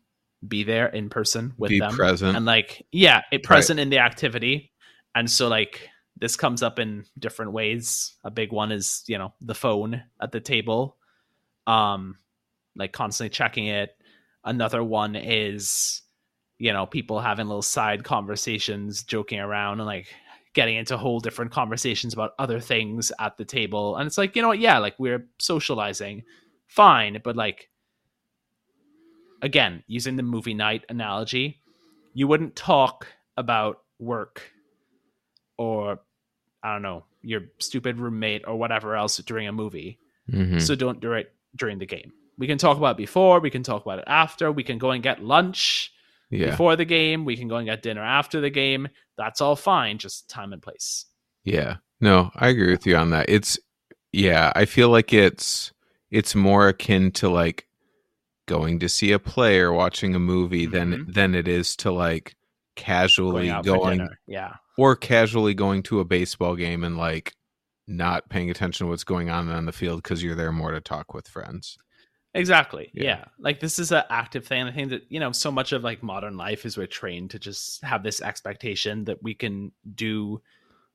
be 0.48 0.64
there 0.64 0.88
in 0.88 1.10
person 1.10 1.54
with 1.58 1.70
Be 1.70 1.80
them 1.80 1.94
present. 1.94 2.36
and 2.38 2.46
like 2.46 2.86
yeah, 2.92 3.22
it 3.32 3.44
present 3.44 3.80
in 3.80 3.90
the 3.90 4.00
activity. 4.00 4.72
And 5.14 5.30
so 5.30 5.48
like 5.48 5.90
this 6.18 6.36
comes 6.36 6.64
up 6.64 6.80
in 6.80 7.06
different 7.18 7.52
ways. 7.52 8.16
A 8.24 8.32
big 8.32 8.52
one 8.52 8.72
is 8.72 9.04
you 9.08 9.18
know 9.18 9.34
the 9.42 9.56
phone 9.56 10.04
at 10.22 10.32
the 10.32 10.40
table, 10.40 10.98
um, 11.68 12.18
like 12.76 12.94
constantly 12.94 13.30
checking 13.30 13.68
it. 13.68 13.96
Another 14.44 14.84
one 14.84 15.16
is 15.16 16.02
you 16.58 16.72
know 16.74 16.86
people 16.86 17.20
having 17.20 17.48
little 17.48 17.62
side 17.62 18.04
conversations, 18.04 19.04
joking 19.04 19.40
around, 19.40 19.80
and 19.80 19.88
like 19.88 20.08
getting 20.54 20.78
into 20.78 20.98
whole 20.98 21.20
different 21.20 21.52
conversations 21.52 22.14
about 22.14 22.32
other 22.40 22.60
things 22.60 23.12
at 23.20 23.36
the 23.38 23.44
table. 23.46 23.98
And 23.98 24.08
it's 24.08 24.18
like 24.18 24.36
you 24.36 24.42
know 24.42 24.50
what, 24.50 24.60
yeah, 24.60 24.78
like 24.78 24.96
we're 24.98 25.28
socializing, 25.40 26.24
fine, 26.68 27.20
but 27.24 27.36
like 27.36 27.70
again, 29.42 29.84
using 29.88 30.16
the 30.16 30.24
movie 30.24 30.54
night 30.54 30.84
analogy, 30.90 31.62
you 32.14 32.28
wouldn't 32.28 32.56
talk 32.56 33.08
about 33.38 33.84
work 34.00 34.42
or 35.58 36.00
I 36.64 36.74
don't 36.74 36.82
know, 36.82 37.06
your 37.22 37.42
stupid 37.60 38.00
roommate 38.00 38.44
or 38.48 38.58
whatever 38.58 38.96
else 38.96 39.18
during 39.18 39.48
a 39.48 39.52
movie. 39.52 40.00
Mhm. 40.32 40.62
So 40.62 40.76
don't 40.76 41.00
do 41.00 41.14
it 41.14 41.34
during 41.56 41.78
the 41.78 41.86
game. 41.86 42.12
We 42.38 42.48
can 42.48 42.58
talk 42.58 42.78
about 42.78 42.96
it 42.96 42.98
before, 42.98 43.40
we 43.40 43.50
can 43.50 43.64
talk 43.64 43.86
about 43.86 44.00
it 44.00 44.06
after, 44.08 44.52
we 44.52 44.64
can 44.64 44.78
go 44.78 44.92
and 44.92 45.04
get 45.04 45.24
lunch 45.24 45.94
yeah. 46.30 46.52
before 46.52 46.76
the 46.76 46.86
game, 46.86 47.26
we 47.26 47.38
can 47.38 47.48
go 47.48 47.56
and 47.58 47.66
get 47.68 47.82
dinner 47.82 48.04
after 48.04 48.42
the 48.42 48.50
game. 48.50 48.88
That's 49.18 49.42
all 49.42 49.56
fine, 49.56 49.98
just 49.98 50.30
time 50.30 50.54
and 50.54 50.62
place. 50.62 51.06
Yeah. 51.44 51.78
No, 52.02 52.32
I 52.36 52.50
agree 52.50 52.72
with 52.72 52.86
you 52.86 52.96
on 52.98 53.12
that. 53.12 53.30
It's 53.30 53.58
yeah, 54.12 54.52
I 54.56 54.66
feel 54.66 54.90
like 54.90 55.14
it's 55.14 55.72
it's 56.12 56.36
more 56.36 56.68
akin 56.68 57.12
to 57.14 57.30
like 57.30 57.68
going 58.48 58.80
to 58.80 58.90
see 58.90 59.12
a 59.12 59.20
play 59.20 59.60
or 59.60 59.72
watching 59.74 60.14
a 60.16 60.20
movie 60.20 60.66
than 60.66 60.92
Mhm. 61.06 61.14
than 61.14 61.36
it 61.36 61.48
is 61.48 61.76
to 61.78 61.92
like 61.92 62.36
casually 62.76 63.48
Going 63.48 63.64
going. 63.64 64.10
Yeah. 64.28 64.56
or 64.78 64.96
casually 64.96 65.54
going 65.54 65.82
to 65.84 66.00
a 66.02 66.06
baseball 66.06 66.56
game 66.56 66.84
and 66.84 66.98
like 66.98 67.34
not 67.88 68.30
paying 68.30 68.50
attention 68.50 68.86
to 68.86 68.90
what's 68.90 69.04
going 69.04 69.30
on 69.30 69.50
on 69.50 69.66
the 69.66 69.72
field 69.72 70.04
because 70.04 70.22
you're 70.24 70.36
there 70.36 70.52
more 70.52 70.72
to 70.72 70.82
talk 70.82 71.14
with 71.14 71.28
friends. 71.28 71.78
Exactly. 72.36 72.92
Yeah. 72.94 73.04
Yeah. 73.04 73.26
Like 73.40 73.62
this 73.62 73.80
is 73.80 73.92
an 73.92 74.04
active 74.10 74.46
thing. 74.46 74.64
I 74.64 74.72
think 74.72 74.90
that, 74.90 75.04
you 75.10 75.20
know, 75.20 75.32
so 75.32 75.52
much 75.52 75.72
of 75.72 75.84
like 75.84 76.04
modern 76.04 76.36
life 76.36 76.66
is 76.66 76.78
we're 76.78 76.86
trained 76.86 77.32
to 77.32 77.40
just 77.40 77.82
have 77.84 78.04
this 78.04 78.22
expectation 78.22 79.06
that 79.06 79.24
we 79.24 79.34
can 79.34 79.72
do 79.96 80.42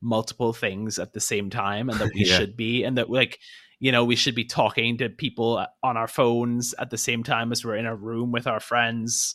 multiple 0.03 0.53
things 0.53 0.99
at 0.99 1.13
the 1.15 1.21
same 1.21 1.49
time 1.51 1.89
and 1.89 1.99
that 1.99 2.11
we 2.15 2.21
Yeah. 2.27 2.37
should 2.37 2.57
be 2.57 2.85
and 2.85 2.99
that 2.99 3.11
like, 3.11 3.39
you 3.79 3.91
know, 3.91 4.05
we 4.05 4.17
should 4.17 4.35
be 4.35 4.45
talking 4.45 4.99
to 4.99 5.09
people 5.09 5.67
on 5.83 5.97
our 5.97 6.09
phones 6.09 6.75
at 6.79 6.91
the 6.91 6.99
same 6.99 7.23
time 7.23 7.53
as 7.53 7.65
we're 7.65 7.77
in 7.77 7.87
a 7.87 7.97
room 7.97 8.33
with 8.33 8.47
our 8.47 8.61
friends 8.61 9.35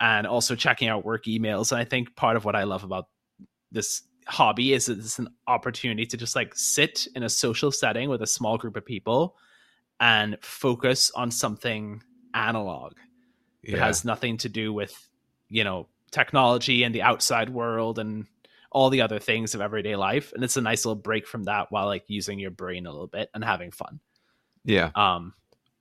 and 0.00 0.26
also 0.26 0.56
checking 0.56 0.88
out 0.88 1.04
work 1.04 1.26
emails. 1.26 1.70
And 1.70 1.80
I 1.80 1.84
think 1.84 2.16
part 2.16 2.36
of 2.36 2.44
what 2.44 2.56
I 2.56 2.64
love 2.64 2.82
about 2.82 3.06
this 3.70 4.02
hobby 4.26 4.72
is 4.72 4.86
that 4.86 4.98
it's 4.98 5.20
an 5.20 5.28
opportunity 5.46 6.04
to 6.06 6.16
just 6.16 6.34
like 6.34 6.54
sit 6.56 7.06
in 7.14 7.22
a 7.22 7.28
social 7.28 7.70
setting 7.70 8.08
with 8.08 8.22
a 8.22 8.26
small 8.26 8.58
group 8.58 8.76
of 8.76 8.84
people 8.84 9.36
and 10.00 10.36
focus 10.42 11.10
on 11.14 11.30
something 11.30 12.02
analog 12.34 12.92
it 13.66 13.78
has 13.78 14.04
nothing 14.04 14.36
to 14.38 14.48
do 14.48 14.72
with 14.72 15.08
you 15.48 15.64
know 15.64 15.88
technology 16.10 16.84
and 16.84 16.94
the 16.94 17.02
outside 17.02 17.50
world 17.50 17.98
and 17.98 18.26
all 18.70 18.90
the 18.90 19.00
other 19.00 19.18
things 19.18 19.54
of 19.54 19.60
everyday 19.60 19.96
life. 19.96 20.32
And 20.34 20.44
it's 20.44 20.56
a 20.56 20.60
nice 20.60 20.84
little 20.84 21.00
break 21.00 21.26
from 21.26 21.44
that 21.44 21.68
while 21.70 21.86
like 21.86 22.04
using 22.08 22.38
your 22.38 22.50
brain 22.50 22.86
a 22.86 22.90
little 22.90 23.06
bit 23.06 23.30
and 23.34 23.44
having 23.44 23.70
fun. 23.70 24.00
Yeah. 24.64 24.90
um 24.94 25.34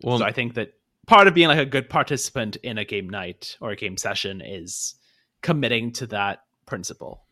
Well, 0.04 0.19
so 0.19 0.25
i 0.25 0.32
think 0.32 0.54
that 0.56 0.73
part 1.08 1.28
of 1.28 1.34
being 1.34 1.47
like 1.47 1.60
a 1.60 1.65
good 1.65 1.89
participant 1.89 2.56
in 2.58 2.78
a 2.78 2.86
game 2.86 3.10
night 3.10 3.58
or 3.62 3.71
a 3.71 3.75
game 3.75 3.97
session 3.97 4.41
is 4.41 4.95
committing 5.41 5.91
to 5.93 6.08
that 6.08 6.39
principle. 6.65 7.23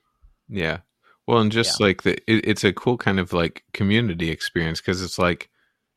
Yeah. 0.47 0.79
Well, 1.25 1.39
and 1.39 1.51
just 1.51 1.79
like 1.79 2.03
the, 2.03 2.13
it, 2.29 2.45
it's 2.45 2.63
a 2.63 2.73
cool 2.73 2.97
kind 2.97 3.19
of 3.19 3.33
like 3.33 3.63
community 3.73 4.29
experience 4.29 4.81
because 4.81 5.01
it's 5.01 5.17
like 5.17 5.49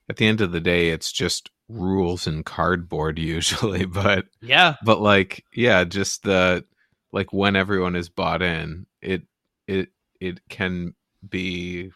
at 0.09 0.17
the 0.17 0.27
end 0.27 0.41
of 0.41 0.53
the 0.53 0.61
day, 0.61 0.91
it's 0.91 1.13
just 1.13 1.51
rules 1.69 2.27
and 2.27 2.45
cardboard 2.45 3.19
usually, 3.37 3.85
but 3.85 4.27
yeah 4.41 4.77
but 4.85 5.01
like 5.01 5.45
yeah, 5.53 5.85
just 5.85 6.23
the 6.23 6.65
like 7.13 7.33
when 7.33 7.57
everyone 7.57 7.97
is 7.97 8.09
bought 8.09 8.43
in, 8.43 8.87
it 9.01 9.23
it 9.67 9.89
it 10.21 10.41
can 10.49 10.95
be 11.29 11.91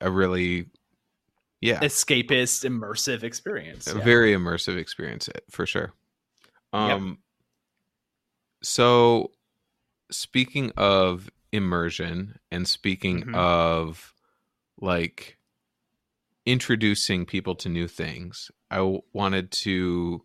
a 0.00 0.10
really 0.10 0.66
yeah 1.60 1.78
escapist 1.80 2.64
immersive 2.64 3.22
experience 3.22 3.86
a 3.86 3.96
yeah. 3.96 4.02
very 4.04 4.32
immersive 4.32 4.76
experience 4.76 5.28
eh, 5.28 5.38
for 5.50 5.66
sure. 5.66 5.92
Um 6.72 7.18
so 8.62 9.30
speaking 10.10 10.72
of 10.76 11.30
immersion 11.52 12.38
and 12.50 12.66
speaking 12.66 13.24
Mhm. 13.24 13.34
of 13.34 14.14
like 14.80 15.38
introducing 16.46 17.24
people 17.26 17.54
to 17.56 17.68
new 17.68 17.86
things, 17.88 18.50
I 18.70 18.76
w- 18.76 19.02
wanted 19.12 19.50
to 19.52 20.22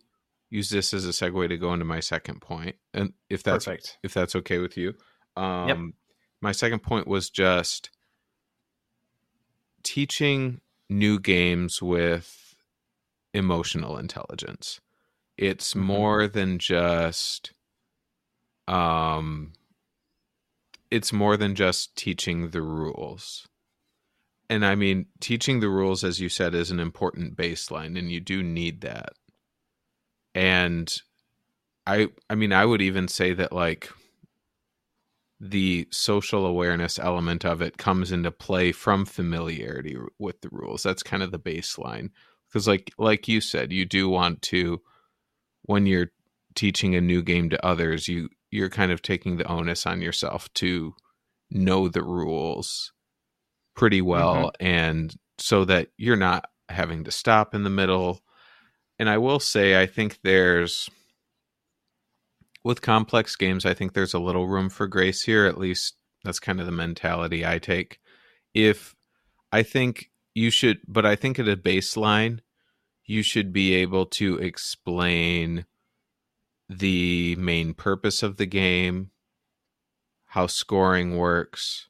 use 0.50 0.70
this 0.70 0.92
as 0.94 1.04
a 1.06 1.10
segue 1.10 1.48
to 1.48 1.56
go 1.58 1.72
into 1.72 1.84
my 1.84 2.00
second 2.00 2.40
point 2.40 2.76
and 2.94 3.12
if 3.28 3.42
that's 3.42 3.66
perfect 3.66 3.98
if 4.02 4.14
that's 4.14 4.34
okay 4.34 4.58
with 4.58 4.76
you. 4.78 4.94
Um 5.36 5.94
my 6.40 6.52
second 6.52 6.82
point 6.82 7.06
was 7.06 7.28
just 7.30 7.90
teaching 9.82 10.60
new 10.88 11.18
games 11.20 11.82
with 11.82 12.54
emotional 13.34 13.98
intelligence. 13.98 14.80
It's 15.36 15.74
Mhm. 15.74 15.80
more 15.82 16.26
than 16.28 16.58
just 16.58 17.52
um 18.66 19.52
it's 20.90 21.12
more 21.12 21.36
than 21.36 21.54
just 21.54 21.94
teaching 21.96 22.50
the 22.50 22.62
rules. 22.62 23.46
And 24.50 24.64
I 24.64 24.74
mean, 24.74 25.06
teaching 25.20 25.60
the 25.60 25.68
rules 25.68 26.04
as 26.04 26.20
you 26.20 26.28
said 26.28 26.54
is 26.54 26.70
an 26.70 26.80
important 26.80 27.36
baseline 27.36 27.98
and 27.98 28.10
you 28.10 28.20
do 28.20 28.42
need 28.42 28.80
that. 28.80 29.12
And 30.34 30.92
I 31.86 32.08
I 32.30 32.34
mean, 32.34 32.52
I 32.52 32.64
would 32.64 32.82
even 32.82 33.08
say 33.08 33.34
that 33.34 33.52
like 33.52 33.90
the 35.40 35.86
social 35.90 36.46
awareness 36.46 36.98
element 36.98 37.44
of 37.44 37.62
it 37.62 37.78
comes 37.78 38.10
into 38.10 38.30
play 38.30 38.72
from 38.72 39.04
familiarity 39.04 39.96
with 40.18 40.40
the 40.40 40.48
rules. 40.50 40.82
That's 40.82 41.02
kind 41.02 41.22
of 41.22 41.30
the 41.30 41.38
baseline. 41.38 42.10
Because 42.48 42.66
like 42.66 42.92
like 42.98 43.28
you 43.28 43.40
said, 43.40 43.72
you 43.72 43.84
do 43.84 44.08
want 44.08 44.42
to 44.42 44.80
when 45.62 45.86
you're 45.86 46.10
teaching 46.54 46.94
a 46.94 47.00
new 47.00 47.22
game 47.22 47.50
to 47.50 47.66
others, 47.66 48.08
you 48.08 48.30
you're 48.50 48.70
kind 48.70 48.90
of 48.90 49.02
taking 49.02 49.36
the 49.36 49.46
onus 49.46 49.86
on 49.86 50.00
yourself 50.00 50.52
to 50.54 50.94
know 51.50 51.88
the 51.88 52.02
rules 52.02 52.92
pretty 53.78 54.02
well 54.02 54.50
mm-hmm. 54.60 54.66
and 54.66 55.14
so 55.38 55.64
that 55.64 55.88
you're 55.96 56.16
not 56.16 56.50
having 56.68 57.04
to 57.04 57.10
stop 57.10 57.54
in 57.54 57.62
the 57.62 57.70
middle. 57.70 58.20
And 58.98 59.08
I 59.08 59.18
will 59.18 59.38
say 59.40 59.80
I 59.80 59.86
think 59.86 60.18
there's 60.22 60.90
with 62.64 62.82
complex 62.82 63.36
games, 63.36 63.64
I 63.64 63.72
think 63.72 63.92
there's 63.92 64.14
a 64.14 64.18
little 64.18 64.48
room 64.48 64.68
for 64.68 64.88
grace 64.88 65.22
here. 65.22 65.46
At 65.46 65.58
least 65.58 65.94
that's 66.24 66.40
kind 66.40 66.58
of 66.58 66.66
the 66.66 66.72
mentality 66.72 67.46
I 67.46 67.58
take. 67.58 68.00
If 68.52 68.96
I 69.52 69.62
think 69.62 70.10
you 70.34 70.50
should, 70.50 70.80
but 70.86 71.06
I 71.06 71.14
think 71.14 71.38
at 71.38 71.48
a 71.48 71.56
baseline, 71.56 72.40
you 73.04 73.22
should 73.22 73.52
be 73.52 73.74
able 73.74 74.06
to 74.06 74.38
explain 74.38 75.64
the 76.68 77.36
main 77.36 77.74
purpose 77.74 78.22
of 78.24 78.36
the 78.36 78.44
game, 78.44 79.12
how 80.26 80.48
scoring 80.48 81.16
works, 81.16 81.87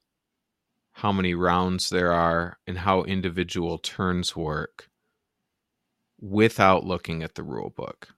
how 0.98 1.12
many 1.12 1.32
rounds 1.34 1.90
there 1.90 2.12
are, 2.12 2.58
and 2.66 2.78
how 2.78 3.02
individual 3.02 3.78
turns 3.78 4.34
work 4.34 4.88
without 6.20 6.84
looking 6.84 7.22
at 7.22 7.36
the 7.36 7.42
rule 7.44 7.70
book 7.70 8.08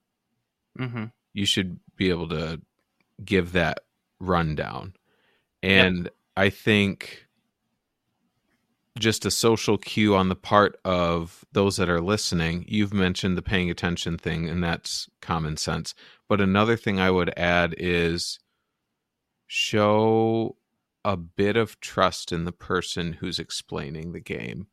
mm-hmm. 0.78 1.04
you 1.34 1.44
should 1.44 1.78
be 1.96 2.08
able 2.08 2.28
to 2.28 2.60
give 3.24 3.52
that 3.52 3.80
rundown. 4.18 4.94
And 5.62 6.08
I 6.36 6.50
think 6.50 7.26
just 8.98 9.24
a 9.24 9.30
social 9.30 9.78
cue 9.78 10.16
on 10.16 10.28
the 10.28 10.34
part 10.34 10.78
of 10.84 11.44
those 11.52 11.76
that 11.76 11.88
are 11.88 12.00
listening, 12.00 12.64
you've 12.66 12.94
mentioned 12.94 13.36
the 13.36 13.42
paying 13.42 13.70
attention 13.70 14.16
thing, 14.16 14.48
and 14.48 14.62
that's 14.62 15.08
common 15.20 15.56
sense. 15.56 15.94
But 16.28 16.40
another 16.40 16.76
thing 16.76 16.98
I 16.98 17.10
would 17.10 17.32
add 17.36 17.74
is 17.76 18.38
show 19.46 20.56
a 21.04 21.16
bit 21.16 21.56
of 21.56 21.80
trust 21.80 22.32
in 22.32 22.44
the 22.44 22.52
person 22.52 23.14
who's 23.14 23.38
explaining 23.38 24.12
the 24.12 24.20
game. 24.20 24.66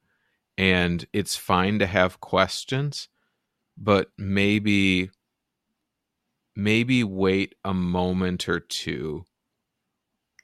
And 0.58 1.06
it's 1.14 1.36
fine 1.36 1.80
to 1.80 1.86
have 1.86 2.20
questions, 2.20 3.10
but 3.78 4.10
maybe 4.18 5.10
maybe 6.56 7.04
wait 7.04 7.54
a 7.64 7.74
moment 7.74 8.50
or 8.50 8.60
two 8.60 9.24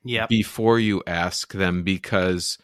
Yep. 0.05 0.29
before 0.29 0.79
you 0.79 1.01
ask 1.07 1.53
them 1.53 1.81
because 1.81 2.57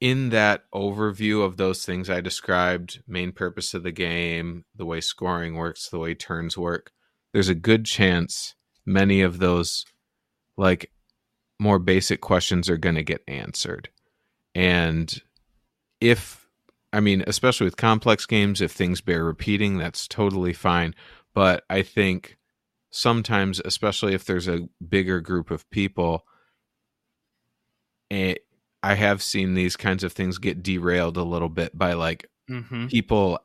in 0.00 0.28
that 0.28 0.64
overview 0.72 1.44
of 1.44 1.56
those 1.56 1.84
things 1.84 2.08
I 2.08 2.20
described, 2.20 3.02
main 3.08 3.32
purpose 3.32 3.74
of 3.74 3.82
the 3.82 3.90
game, 3.90 4.64
the 4.76 4.84
way 4.86 5.00
scoring 5.00 5.54
works, 5.54 5.88
the 5.88 5.98
way 5.98 6.14
turns 6.14 6.56
work, 6.56 6.92
there's 7.32 7.48
a 7.48 7.54
good 7.54 7.84
chance 7.84 8.54
many 8.86 9.20
of 9.22 9.38
those 9.38 9.84
like 10.56 10.90
more 11.58 11.78
basic 11.78 12.20
questions 12.20 12.68
are 12.68 12.76
going 12.76 12.94
to 12.94 13.02
get 13.02 13.22
answered. 13.28 13.88
And 14.54 15.22
if 16.00 16.46
I 16.92 17.00
mean, 17.00 17.22
especially 17.26 17.64
with 17.64 17.76
complex 17.76 18.24
games, 18.24 18.60
if 18.60 18.72
things 18.72 19.00
bear 19.00 19.24
repeating, 19.24 19.76
that's 19.76 20.08
totally 20.08 20.52
fine. 20.52 20.94
But 21.34 21.64
I 21.68 21.82
think 21.82 22.38
sometimes, 22.90 23.60
especially 23.64 24.14
if 24.14 24.24
there's 24.24 24.48
a 24.48 24.68
bigger 24.86 25.20
group 25.20 25.50
of 25.50 25.68
people, 25.70 26.24
it, 28.08 28.46
I 28.82 28.94
have 28.94 29.22
seen 29.22 29.54
these 29.54 29.76
kinds 29.76 30.02
of 30.02 30.12
things 30.12 30.38
get 30.38 30.62
derailed 30.62 31.16
a 31.16 31.22
little 31.22 31.50
bit 31.50 31.76
by 31.76 31.92
like 31.92 32.28
Mm-hmm. 32.48 32.86
people 32.86 33.38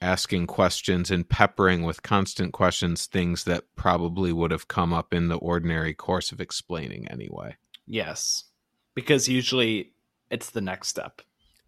asking 0.00 0.46
questions 0.46 1.10
and 1.10 1.28
peppering 1.28 1.82
with 1.82 2.02
constant 2.02 2.52
questions 2.52 3.06
things 3.06 3.44
that 3.44 3.64
probably 3.76 4.32
would 4.32 4.50
have 4.50 4.68
come 4.68 4.92
up 4.92 5.12
in 5.12 5.28
the 5.28 5.36
ordinary 5.36 5.92
course 5.94 6.30
of 6.32 6.40
explaining 6.40 7.08
anyway. 7.08 7.56
Yes. 7.86 8.44
Because 8.94 9.28
usually 9.28 9.92
it's 10.30 10.50
the 10.50 10.60
next 10.60 10.88
step. 10.88 11.20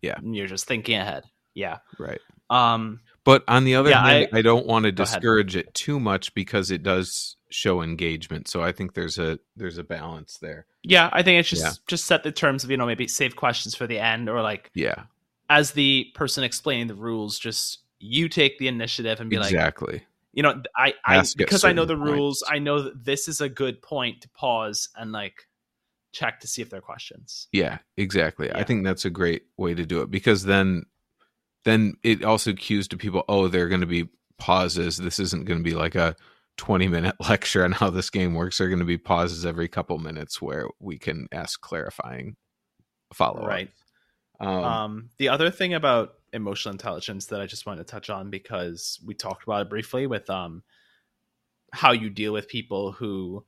Yeah. 0.03 0.15
And 0.19 0.35
you're 0.37 0.47
just 0.47 0.67
thinking 0.67 0.97
ahead. 0.97 1.25
Yeah. 1.55 1.79
Right. 1.99 2.21
Um 2.49 3.01
But 3.25 3.43
on 3.49 3.65
the 3.65 3.75
other 3.75 3.91
Yeah, 3.91 4.05
hand, 4.07 4.29
I, 4.33 4.39
I- 4.39 4.43
don't 4.43 4.67
want 4.67 4.85
to 4.85 4.93
Go 4.93 5.03
ahead. 5.03 5.15
discourage 5.15 5.57
it 5.57 5.75
too 5.75 5.99
much 5.99 6.33
because 6.35 6.71
it 6.71 6.83
does 6.83 7.37
show 7.51 7.83
engagement. 7.83 8.47
So 8.49 8.63
I 8.63 8.71
think 8.73 8.95
there's 8.95 9.19
a 9.19 9.39
there's 9.57 9.79
a 9.79 9.85
balance 9.85 10.39
there. 10.41 10.67
yeah, 10.85 11.11
I 11.13 11.23
think 11.23 11.41
it's 11.41 11.49
just 11.51 11.65
Yeah. 11.65 11.73
just 11.89 12.05
set 12.07 12.23
the 12.23 12.31
terms 12.33 12.63
of, 12.65 12.71
you 12.71 12.77
know, 12.77 12.87
maybe 12.87 13.09
save 13.09 13.35
questions 13.35 13.75
for 13.75 13.87
the 13.89 13.99
end 13.99 14.29
or 14.29 14.41
like 14.41 14.71
Yeah, 14.75 15.05
as 15.49 15.73
the 15.73 16.07
person 16.15 16.45
explaining 16.45 16.87
the 16.87 16.95
rules, 16.95 17.39
just 17.39 17.81
you 18.01 18.29
take 18.29 18.59
the 18.59 18.67
initiative 18.67 19.21
and 19.21 19.31
be 19.31 19.39
like, 19.39 19.53
exactly. 19.53 20.03
you 20.33 20.43
know, 20.43 20.63
I, 20.77 20.95
I 21.05 21.17
Ask 21.17 21.37
because 21.37 21.65
I 21.65 21.73
know 21.73 21.85
the 21.85 21.97
points. 21.97 22.11
rules, 22.11 22.45
I 22.49 22.59
know 22.59 22.83
that 22.83 23.05
this 23.05 23.29
is 23.29 23.41
a 23.41 23.49
good 23.49 23.83
point 23.83 24.23
to 24.23 24.29
pause 24.31 24.89
and 24.97 25.13
like 25.13 25.47
check 26.13 26.41
to 26.41 26.49
see 26.49 26.63
if 26.63 26.71
there 26.71 26.79
are 26.79 26.83
questions. 26.83 27.49
Yeah, 27.53 27.79
exactly. 27.97 28.51
I 28.53 28.65
think 28.65 28.85
that's 28.85 29.05
a 29.05 29.11
great 29.11 29.45
way 29.57 29.75
to 29.75 29.87
do 29.87 30.01
it 30.01 30.11
because 30.11 30.45
then 30.45 30.85
then 31.65 31.95
it 32.03 32.25
also 32.25 32.55
cues 32.55 32.89
to 32.89 32.97
people, 32.97 33.25
oh, 33.29 33.49
there 33.49 33.65
are 33.65 33.69
going 33.69 33.83
to 33.83 33.87
be 33.87 34.09
pauses. 34.39 34.97
This 34.97 35.19
isn't 35.19 35.45
going 35.45 35.61
to 35.61 35.65
be 35.65 35.77
like 35.77 35.95
a 35.95 36.17
20 36.57 36.89
minute 36.89 37.17
lecture 37.29 37.65
on 37.65 37.73
how 37.73 37.91
this 37.91 38.11
game 38.11 38.35
works. 38.35 38.59
There 38.59 38.67
are 38.67 38.71
going 38.71 38.81
to 38.81 38.87
be 38.87 38.99
pauses 38.99 39.45
every 39.45 39.69
couple 39.69 39.99
minutes 39.99 40.41
where 40.41 40.67
we 40.79 40.99
can 40.99 41.29
ask 41.33 41.61
clarifying 41.61 42.37
follow 43.13 43.43
up 43.43 43.49
Right. 43.49 43.71
Um, 44.41 44.65
Um, 44.65 45.11
the 45.19 45.29
other 45.29 45.51
thing 45.51 45.75
about 45.75 46.15
emotional 46.33 46.73
intelligence 46.73 47.27
that 47.27 47.41
I 47.41 47.47
just 47.47 47.67
wanted 47.67 47.87
to 47.87 47.91
touch 47.91 48.11
on 48.11 48.31
because 48.31 49.01
we 49.05 49.15
talked 49.15 49.43
about 49.43 49.63
it 49.63 49.71
briefly 49.71 50.07
with 50.07 50.29
um 50.31 50.63
how 51.73 51.93
you 51.93 52.11
deal 52.11 52.33
with 52.33 52.49
people 52.49 52.93
who 52.93 53.45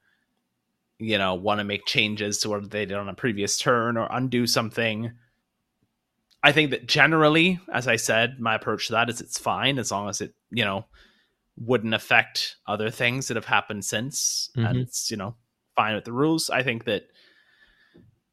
you 0.99 1.18
know 1.18 1.35
want 1.35 1.59
to 1.59 1.64
make 1.64 1.87
changes 1.87 2.39
to 2.39 2.49
what 2.49 2.70
they 2.70 2.87
did 2.87 2.97
on 2.97 3.09
a 3.09 3.14
previous 3.14 3.59
turn 3.59 3.97
or 3.97 4.09
undo 4.11 4.47
something. 4.47 5.12
I 6.45 6.51
think 6.51 6.70
that 6.72 6.87
generally, 6.89 7.61
as 7.72 7.87
I 7.87 7.97
said, 7.97 8.41
my 8.41 8.57
approach 8.57 8.89
to 8.89 8.93
that 8.95 9.09
is 9.09 9.20
it's 9.20 9.39
fine 9.39 9.78
as 9.78 9.93
long 9.93 10.09
as 10.09 10.20
it, 10.20 10.35
you 10.51 10.64
know, 10.64 10.87
wouldn't 11.57 11.95
affect 11.95 12.57
other 12.66 12.91
things 12.91 13.28
that 13.28 13.37
have 13.37 13.45
happened 13.45 13.85
since 13.85 14.51
and 14.57 14.78
Mhm. 14.78 14.83
it's, 14.83 15.09
you 15.11 15.16
know, 15.16 15.37
fine 15.76 15.95
with 15.95 16.05
the 16.05 16.12
rules. 16.12 16.51
I 16.51 16.64
think 16.64 16.85
that 16.85 17.05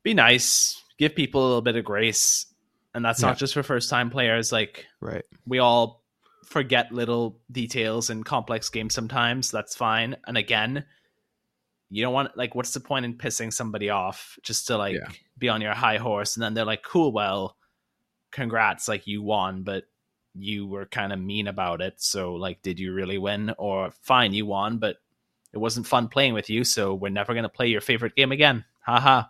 be 0.01 0.15
nice, 0.15 0.81
give 0.97 1.13
people 1.13 1.41
a 1.41 1.47
little 1.47 1.61
bit 1.61 1.75
of 1.75 1.85
grace. 1.85 2.47
And 2.93 3.03
that's 3.05 3.21
Yeah. 3.21 3.29
not 3.29 3.37
just 3.37 3.53
for 3.53 3.63
first 3.63 3.89
time 3.89 4.09
players. 4.09 4.51
Like 4.51 4.85
right. 4.99 5.23
we 5.45 5.59
all 5.59 6.03
forget 6.45 6.91
little 6.91 7.39
details 7.51 8.09
in 8.09 8.23
complex 8.23 8.69
games 8.69 8.95
sometimes. 8.95 9.51
That's 9.51 9.75
fine. 9.75 10.15
And 10.25 10.37
again, 10.37 10.85
you 11.91 12.03
don't 12.03 12.13
want 12.13 12.35
like 12.37 12.55
what's 12.55 12.73
the 12.73 12.79
point 12.79 13.05
in 13.05 13.17
pissing 13.17 13.51
somebody 13.53 13.89
off 13.89 14.37
just 14.43 14.67
to 14.67 14.77
like 14.77 14.95
Yeah. 14.95 15.09
be 15.37 15.49
on 15.49 15.61
your 15.61 15.73
high 15.73 15.97
horse 15.97 16.35
and 16.35 16.43
then 16.43 16.53
they're 16.53 16.65
like, 16.65 16.83
cool, 16.83 17.11
well, 17.11 17.55
congrats, 18.31 18.87
like 18.87 19.07
you 19.07 19.21
won, 19.21 19.63
but 19.63 19.85
you 20.35 20.67
were 20.67 20.85
kind 20.85 21.11
of 21.11 21.19
mean 21.19 21.47
about 21.47 21.81
it. 21.81 21.95
So 22.01 22.33
like, 22.35 22.61
did 22.61 22.79
you 22.79 22.93
really 22.93 23.17
win? 23.17 23.53
Or 23.57 23.91
fine, 24.01 24.33
you 24.33 24.45
won, 24.45 24.77
but 24.77 24.97
it 25.53 25.57
wasn't 25.57 25.87
fun 25.87 26.07
playing 26.07 26.33
with 26.35 26.49
you, 26.49 26.63
so 26.63 26.93
we're 26.93 27.09
never 27.09 27.33
gonna 27.33 27.49
play 27.49 27.67
your 27.67 27.81
favorite 27.81 28.15
game 28.15 28.31
again. 28.31 28.65
Haha. 28.85 29.23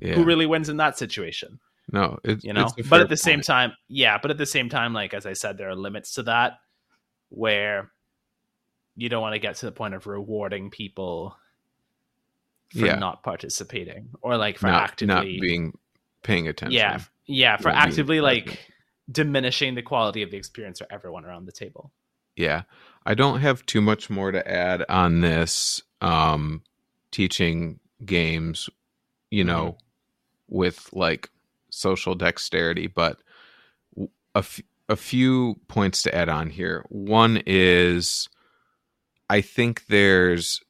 Yeah. 0.00 0.14
Who 0.14 0.24
really 0.24 0.46
wins 0.46 0.68
in 0.70 0.78
that 0.78 0.96
situation? 0.96 1.60
No, 1.92 2.18
it's, 2.24 2.44
you 2.44 2.52
know 2.52 2.68
but 2.88 3.00
at 3.00 3.08
the 3.08 3.16
same 3.16 3.40
time 3.40 3.72
yeah 3.88 4.18
but 4.20 4.30
at 4.30 4.38
the 4.38 4.46
same 4.46 4.68
time 4.68 4.92
like 4.92 5.12
as 5.14 5.26
i 5.26 5.32
said 5.32 5.58
there 5.58 5.68
are 5.68 5.74
limits 5.76 6.14
to 6.14 6.22
that 6.22 6.54
where 7.30 7.90
you 8.96 9.08
don't 9.08 9.22
want 9.22 9.34
to 9.34 9.38
get 9.38 9.56
to 9.56 9.66
the 9.66 9.72
point 9.72 9.94
of 9.94 10.06
rewarding 10.06 10.70
people 10.70 11.36
for 12.72 12.86
Yeah. 12.86 12.96
not 12.96 13.22
participating 13.22 14.10
or 14.22 14.36
like 14.36 14.58
for 14.58 14.66
not, 14.68 14.82
actively 14.84 15.14
not 15.14 15.24
being 15.24 15.78
paying 16.22 16.48
attention. 16.48 16.76
yeah 16.76 16.98
yeah 17.26 17.56
for 17.56 17.70
actively 17.70 18.20
like 18.20 18.58
diminishing 19.10 19.74
the 19.74 19.82
quality 19.82 20.22
of 20.22 20.30
the 20.30 20.36
experience 20.36 20.78
for 20.78 20.86
everyone 20.90 21.24
around 21.24 21.46
the 21.46 21.52
table 21.52 21.92
Yeah. 22.36 22.62
I 23.06 23.14
don't 23.14 23.40
have 23.40 23.64
too 23.66 23.80
much 23.80 24.08
more 24.10 24.30
to 24.30 24.46
add 24.48 24.84
on 24.88 25.20
this 25.20 25.82
um 26.00 26.62
teaching 27.10 27.80
games, 28.04 28.70
you 29.30 29.42
know, 29.44 29.78
with 30.48 30.88
like 30.92 31.28
social 31.70 32.14
dexterity, 32.14 32.86
but 32.86 33.20
a, 34.34 34.38
f- 34.38 34.60
a 34.88 34.96
few 34.96 35.56
points 35.68 36.02
to 36.02 36.14
add 36.14 36.28
on 36.28 36.50
here. 36.50 36.84
One 36.88 37.42
is 37.46 38.28
I 39.28 39.40
think 39.40 39.86
there's 39.86 40.60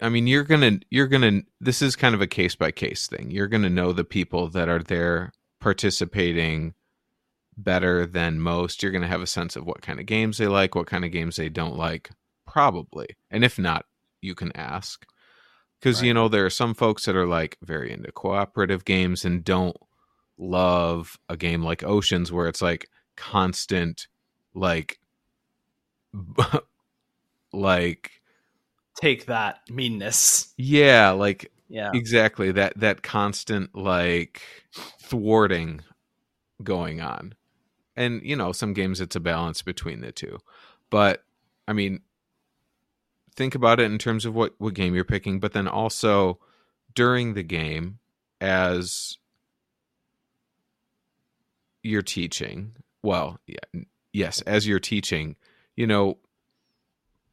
I 0.00 0.08
mean 0.08 0.26
you're 0.26 0.44
going 0.44 0.60
to 0.60 0.86
you're 0.90 1.06
going 1.06 1.22
to 1.22 1.46
this 1.60 1.80
is 1.80 1.96
kind 1.96 2.14
of 2.14 2.20
a 2.20 2.26
case 2.26 2.54
by 2.54 2.70
case 2.70 3.06
thing. 3.06 3.30
You're 3.30 3.48
going 3.48 3.62
to 3.62 3.70
know 3.70 3.92
the 3.92 4.04
people 4.04 4.48
that 4.48 4.68
are 4.68 4.82
there 4.82 5.32
participating 5.60 6.74
better 7.56 8.06
than 8.06 8.40
most. 8.40 8.82
You're 8.82 8.92
going 8.92 9.02
to 9.02 9.08
have 9.08 9.22
a 9.22 9.26
sense 9.26 9.56
of 9.56 9.64
what 9.64 9.82
kind 9.82 10.00
of 10.00 10.06
games 10.06 10.38
they 10.38 10.48
like, 10.48 10.74
what 10.74 10.86
kind 10.86 11.04
of 11.04 11.12
games 11.12 11.36
they 11.36 11.48
don't 11.48 11.76
like, 11.76 12.10
probably. 12.46 13.16
And 13.30 13.44
if 13.44 13.58
not, 13.58 13.86
you 14.20 14.34
can 14.34 14.54
ask. 14.56 15.06
Because, 15.82 16.00
you 16.00 16.14
know, 16.14 16.28
there 16.28 16.46
are 16.46 16.50
some 16.50 16.74
folks 16.74 17.06
that 17.06 17.16
are 17.16 17.26
like 17.26 17.58
very 17.60 17.90
into 17.92 18.12
cooperative 18.12 18.84
games 18.84 19.24
and 19.24 19.42
don't 19.42 19.76
love 20.38 21.18
a 21.28 21.36
game 21.36 21.64
like 21.64 21.82
Oceans 21.82 22.30
where 22.30 22.46
it's 22.46 22.62
like 22.62 22.88
constant, 23.16 24.06
like, 24.54 25.00
like, 27.52 28.12
take 29.00 29.26
that 29.26 29.58
meanness. 29.68 30.54
Yeah, 30.56 31.10
like 31.10 31.50
yeah. 31.68 31.90
exactly 31.94 32.52
that 32.52 32.74
that 32.76 33.02
constant 33.02 33.74
like 33.74 34.40
thwarting 35.00 35.80
going 36.62 37.00
on. 37.00 37.34
And 37.96 38.22
you 38.22 38.36
know 38.36 38.52
some 38.52 38.72
games 38.72 39.00
it's 39.00 39.16
a 39.16 39.20
balance 39.20 39.62
between 39.62 40.00
the 40.00 40.12
two. 40.12 40.38
But 40.90 41.24
i 41.68 41.72
mean 41.72 42.00
think 43.34 43.54
about 43.54 43.80
it 43.80 43.90
in 43.90 43.98
terms 43.98 44.24
of 44.24 44.34
what 44.34 44.54
what 44.58 44.74
game 44.74 44.94
you're 44.94 45.04
picking 45.04 45.40
but 45.40 45.52
then 45.52 45.66
also 45.68 46.38
during 46.94 47.34
the 47.34 47.42
game 47.42 47.98
as 48.40 49.16
you're 51.82 52.02
teaching 52.02 52.72
well 53.02 53.38
yeah 53.46 53.80
yes 54.12 54.40
as 54.42 54.66
you're 54.66 54.78
teaching 54.80 55.36
you 55.76 55.86
know 55.86 56.18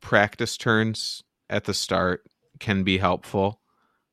practice 0.02 0.58
turns 0.58 1.24
at 1.50 1.66
the 1.66 1.74
start 1.74 2.26
can 2.60 2.84
be 2.84 2.98
helpful 2.98 3.60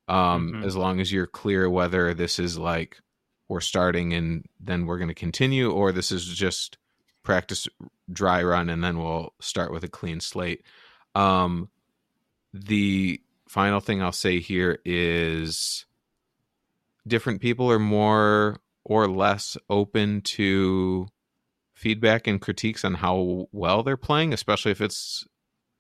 um 0.09 0.53
Mhm. 0.55 0.65
as 0.65 0.77
long 0.77 1.01
as 1.01 1.11
you're 1.13 1.27
clear 1.27 1.69
whether 1.71 2.13
this 2.15 2.39
is 2.39 2.59
like 2.59 3.01
we're 3.49 3.61
starting 3.61 4.13
and 4.13 4.45
then 4.61 4.87
we're 4.87 4.99
going 4.99 5.09
to 5.09 5.15
continue 5.15 5.71
or 5.71 5.93
this 5.93 6.11
is 6.13 6.27
just 6.27 6.79
practice 7.23 7.69
dry 8.13 8.43
run 8.43 8.69
and 8.69 8.83
then 8.85 8.99
we'll 8.99 9.33
start 9.41 9.73
with 9.73 9.85
a 9.85 9.89
clean 9.89 10.21
slate 10.21 10.65
um 11.15 11.69
the 12.65 13.21
final 13.49 13.81
thing 13.81 14.03
i'll 14.03 14.13
say 14.13 14.41
here 14.41 14.79
is 14.85 15.87
different 17.07 17.41
people 17.41 17.71
are 17.71 17.79
more 17.79 18.59
or 18.85 19.09
less 19.09 19.57
open 19.71 20.21
to 20.23 21.07
feedback 21.75 22.27
and 22.27 22.41
critiques 22.41 22.85
on 22.85 22.95
how 22.95 23.47
well 23.53 23.83
they're 23.83 23.97
playing 23.97 24.33
especially 24.33 24.73
if 24.73 24.81
it's 24.81 25.27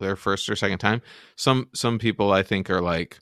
their 0.00 0.16
first 0.16 0.48
or 0.48 0.56
second 0.56 0.78
time. 0.78 1.02
Some 1.36 1.68
some 1.74 1.98
people 1.98 2.32
i 2.32 2.42
think 2.42 2.70
are 2.70 2.80
like 2.80 3.18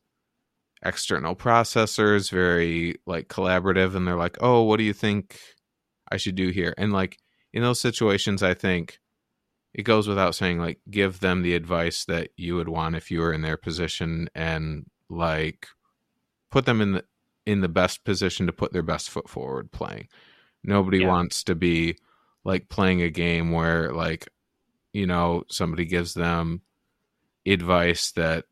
external 0.85 1.35
processors 1.35 2.31
very 2.31 2.97
like 3.07 3.29
collaborative 3.29 3.95
and 3.95 4.07
they're 4.07 4.17
like 4.17 4.37
oh 4.41 4.63
what 4.63 4.77
do 4.77 4.85
you 4.85 4.93
think 4.93 5.39
i 6.11 6.17
should 6.17 6.35
do 6.35 6.49
here? 6.49 6.75
And 6.77 6.93
like 6.93 7.19
in 7.53 7.63
those 7.63 7.81
situations 7.81 8.43
i 8.43 8.55
think 8.55 8.99
it 9.75 9.83
goes 9.83 10.07
without 10.07 10.35
saying 10.35 10.59
like 10.59 10.79
give 10.91 11.21
them 11.21 11.43
the 11.43 11.55
advice 11.55 12.05
that 12.05 12.31
you 12.37 12.55
would 12.57 12.69
want 12.69 12.95
if 12.97 13.11
you 13.11 13.21
were 13.21 13.33
in 13.33 13.43
their 13.43 13.57
position 13.57 14.29
and 14.35 14.87
like 15.11 15.67
put 16.51 16.65
them 16.65 16.81
in 16.81 16.93
the 16.93 17.05
in 17.45 17.61
the 17.61 17.69
best 17.69 18.05
position 18.05 18.47
to 18.47 18.53
put 18.53 18.73
their 18.73 18.83
best 18.83 19.11
foot 19.11 19.29
forward 19.29 19.71
playing. 19.73 20.09
Nobody 20.63 20.99
Yeah. 21.01 21.09
wants 21.09 21.45
to 21.45 21.55
be 21.55 21.97
like 22.45 22.69
playing 22.69 23.03
a 23.03 23.11
game 23.11 23.51
where 23.51 23.93
like 23.93 24.29
you 24.93 25.07
know 25.07 25.45
somebody 25.51 25.85
gives 25.85 26.15
them 26.15 26.63
advice 27.47 28.13
that 28.13 28.45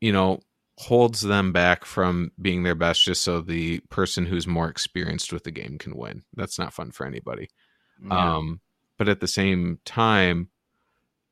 you 0.00 0.12
know 0.12 0.40
holds 0.78 1.20
them 1.20 1.52
back 1.52 1.84
from 1.84 2.32
being 2.40 2.62
their 2.62 2.74
best 2.74 3.04
just 3.04 3.22
so 3.22 3.40
the 3.40 3.78
person 3.90 4.26
who's 4.26 4.46
more 4.46 4.68
experienced 4.68 5.32
with 5.32 5.44
the 5.44 5.50
game 5.50 5.78
can 5.78 5.96
win. 5.96 6.22
That's 6.34 6.58
not 6.58 6.72
fun 6.72 6.90
for 6.90 7.06
anybody. 7.06 7.48
Yeah. 8.04 8.36
Um, 8.36 8.60
but 8.98 9.08
at 9.08 9.20
the 9.20 9.28
same 9.28 9.78
time, 9.84 10.48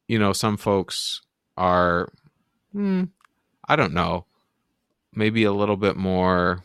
you 0.09 0.19
know, 0.19 0.33
some 0.33 0.57
folks 0.57 1.23
are, 1.57 2.13
hmm, 2.73 3.05
I 3.69 3.77
don't 3.77 3.95
know, 3.95 4.27
maybe 5.15 5.45
a 5.45 5.53
little 5.53 5.77
bit 5.77 5.97
more 5.97 6.65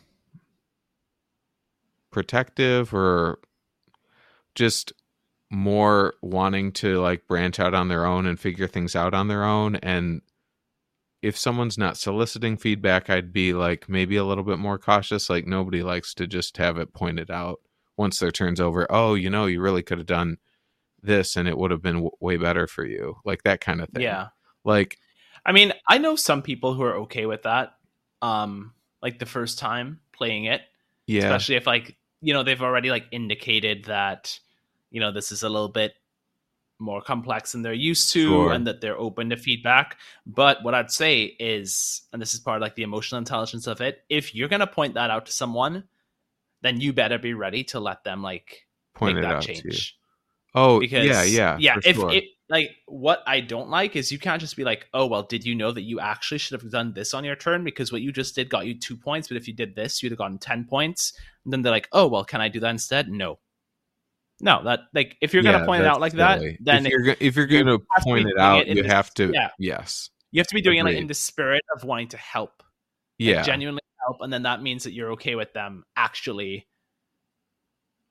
protective 2.12 2.94
or 2.94 3.40
just 4.56 4.92
more 5.50 6.16
wanting 6.22 6.72
to 6.74 7.00
like 7.00 7.28
branch 7.28 7.60
out 7.60 7.74
on 7.74 7.88
their 7.88 8.06
own 8.06 8.26
and 8.26 8.40
figure 8.40 8.68
things 8.68 8.96
out 8.96 9.14
on 9.14 9.28
their 9.28 9.44
own. 9.44 9.76
And 9.78 10.22
if 11.22 11.38
someone's 11.38 11.78
not 11.78 11.98
soliciting 11.98 12.58
feedback, 12.58 13.10
I'd 13.10 13.32
be 13.32 13.54
like 13.54 13.88
maybe 13.88 14.18
a 14.18 14.24
little 14.26 14.44
bit 14.44 14.60
more 14.60 14.78
cautious. 14.78 15.30
Like 15.30 15.46
nobody 15.46 15.84
likes 15.84 16.14
to 16.16 16.28
just 16.28 16.58
have 16.58 16.78
it 16.78 16.94
pointed 16.94 17.32
out 17.32 17.60
once 17.96 18.20
their 18.20 18.32
turn's 18.32 18.60
over. 18.60 18.88
Oh, 18.90 19.14
you 19.14 19.30
know, 19.30 19.46
you 19.46 19.62
really 19.62 19.84
could 19.84 19.98
have 19.98 20.08
done 20.08 20.38
this 21.08 21.36
and 21.36 21.48
it 21.48 21.58
would 21.58 21.72
have 21.72 21.82
been 21.82 21.96
w- 21.96 22.12
way 22.20 22.38
better 22.38 22.68
for 22.68 22.86
you. 22.86 23.18
Like 23.26 23.42
that 23.44 23.60
kind 23.62 23.82
of 23.82 23.90
thing. 23.90 24.04
yeah. 24.04 24.28
Like, 24.64 24.98
I 25.46 25.52
mean, 25.54 25.74
I 25.88 25.98
know 25.98 26.16
some 26.16 26.42
people 26.44 26.74
who 26.76 26.84
are 26.84 26.98
okay 26.98 27.26
with 27.26 27.44
that. 27.44 27.74
Um, 28.22 28.74
like 29.02 29.18
the 29.20 29.26
first 29.26 29.58
time 29.60 30.00
playing 30.12 30.46
it, 30.46 30.62
yeah. 31.08 31.24
especially 31.24 31.56
if 31.56 31.66
like 31.68 31.96
you 32.22 32.34
know 32.34 32.44
they've 32.44 32.62
already 32.62 32.90
like 32.90 33.06
indicated 33.12 33.86
that 33.86 34.40
you 34.92 35.00
know 35.00 35.12
this 35.12 35.32
is 35.32 35.44
a 35.44 35.50
little 35.50 35.70
bit 35.70 35.94
more 36.80 37.02
complex 37.02 37.52
than 37.52 37.62
they're 37.62 37.74
used 37.74 38.12
to 38.14 38.28
Sure. 38.28 38.52
and 38.52 38.66
that 38.68 38.82
they're 38.82 38.98
open 38.98 39.30
to 39.32 39.38
feedback 39.38 39.98
but 40.28 40.64
what 40.64 40.74
i'd 40.76 40.92
say 40.92 41.24
is 41.40 42.02
and 42.14 42.22
this 42.22 42.34
is 42.36 42.40
part 42.40 42.58
of 42.58 42.62
like 42.62 42.76
the 42.76 42.84
emotional 42.84 43.18
intelligence 43.20 43.66
of 43.68 43.82
it 43.82 44.04
if 44.10 44.36
you're 44.36 44.48
going 44.48 44.60
to 44.60 44.68
point 44.68 44.94
that 44.96 45.10
out 45.10 45.26
to 45.28 45.32
someone 45.32 45.84
then 46.62 46.80
you 46.82 46.94
better 46.94 47.18
be 47.20 47.34
ready 47.34 47.64
to 47.64 47.80
let 47.80 48.04
them 48.04 48.22
like 48.24 48.66
Point 48.96 49.16
make 49.16 49.24
it 49.24 49.28
that 49.28 49.36
out 49.38 49.42
to 49.44 49.56
you. 49.56 49.62
change 49.62 49.97
Oh, 50.58 50.80
because 50.80 51.06
yeah, 51.06 51.24
yeah. 51.24 51.58
yeah 51.60 51.76
if 51.86 51.96
sure. 51.96 52.12
it 52.12 52.24
like 52.50 52.72
what 52.88 53.22
i 53.28 53.40
don't 53.42 53.70
like 53.70 53.96
is 53.96 54.12
you 54.12 54.18
can't 54.18 54.40
just 54.42 54.56
be 54.56 54.64
like 54.64 54.88
oh 54.94 55.06
well 55.06 55.24
did 55.24 55.46
you 55.46 55.54
know 55.54 55.72
that 55.72 55.82
you 55.82 56.00
actually 56.00 56.38
should 56.38 56.60
have 56.60 56.72
done 56.72 56.94
this 56.94 57.14
on 57.14 57.24
your 57.24 57.36
turn 57.36 57.64
because 57.64 57.92
what 57.92 58.02
you 58.02 58.12
just 58.12 58.36
did 58.36 58.50
got 58.50 58.66
you 58.66 58.78
two 58.80 58.96
points 58.96 59.28
but 59.28 59.38
if 59.38 59.48
you 59.48 59.54
did 59.54 59.76
this 59.76 60.02
you'd 60.02 60.12
have 60.12 60.18
gotten 60.18 60.38
10 60.38 60.66
points 60.66 61.14
and 61.44 61.54
then 61.54 61.62
they're 61.62 61.72
like 61.72 61.90
oh 61.92 62.08
well 62.08 62.24
can 62.24 62.42
i 62.42 62.48
do 62.48 62.60
that 62.60 62.70
instead 62.70 63.10
no 63.10 63.38
no 64.42 64.64
that 64.64 64.82
like 64.94 65.18
if 65.22 65.34
you're 65.34 65.44
Yeah, 65.44 65.54
gonna 65.54 65.66
point 65.66 65.82
it 65.82 65.88
out 65.88 66.00
like 66.00 66.14
silly. 66.14 66.24
that 66.24 66.58
then 66.64 66.86
if 66.86 66.92
you're, 66.92 67.16
if 67.20 67.36
you're 67.36 67.48
going 67.48 67.66
to 67.66 67.80
have 67.92 68.04
to 68.04 68.10
point 68.10 68.28
it 68.28 68.38
out, 68.40 68.68
it 68.68 68.78
you 68.78 68.84
have 68.84 69.14
to, 69.16 69.32
yeah. 69.34 69.50
yes. 69.58 70.10
you 70.32 70.40
have 70.40 70.48
to 70.48 70.56
be 70.56 70.62
doing 70.62 70.78
it 70.78 70.84
like 70.84 70.96
in 70.96 71.08
the 71.08 71.14
spirit 71.14 71.64
of 71.76 71.84
wanting 71.84 72.08
to 72.10 72.18
help 72.18 72.52
like, 72.60 72.66
Yeah. 73.18 73.42
genuinely 73.42 73.82
help 74.06 74.18
and 74.22 74.32
then 74.32 74.44
that 74.44 74.62
means 74.62 74.84
that 74.84 74.94
you're 74.94 75.12
okay 75.14 75.36
with 75.36 75.54
them 75.54 75.84
actually 75.96 76.68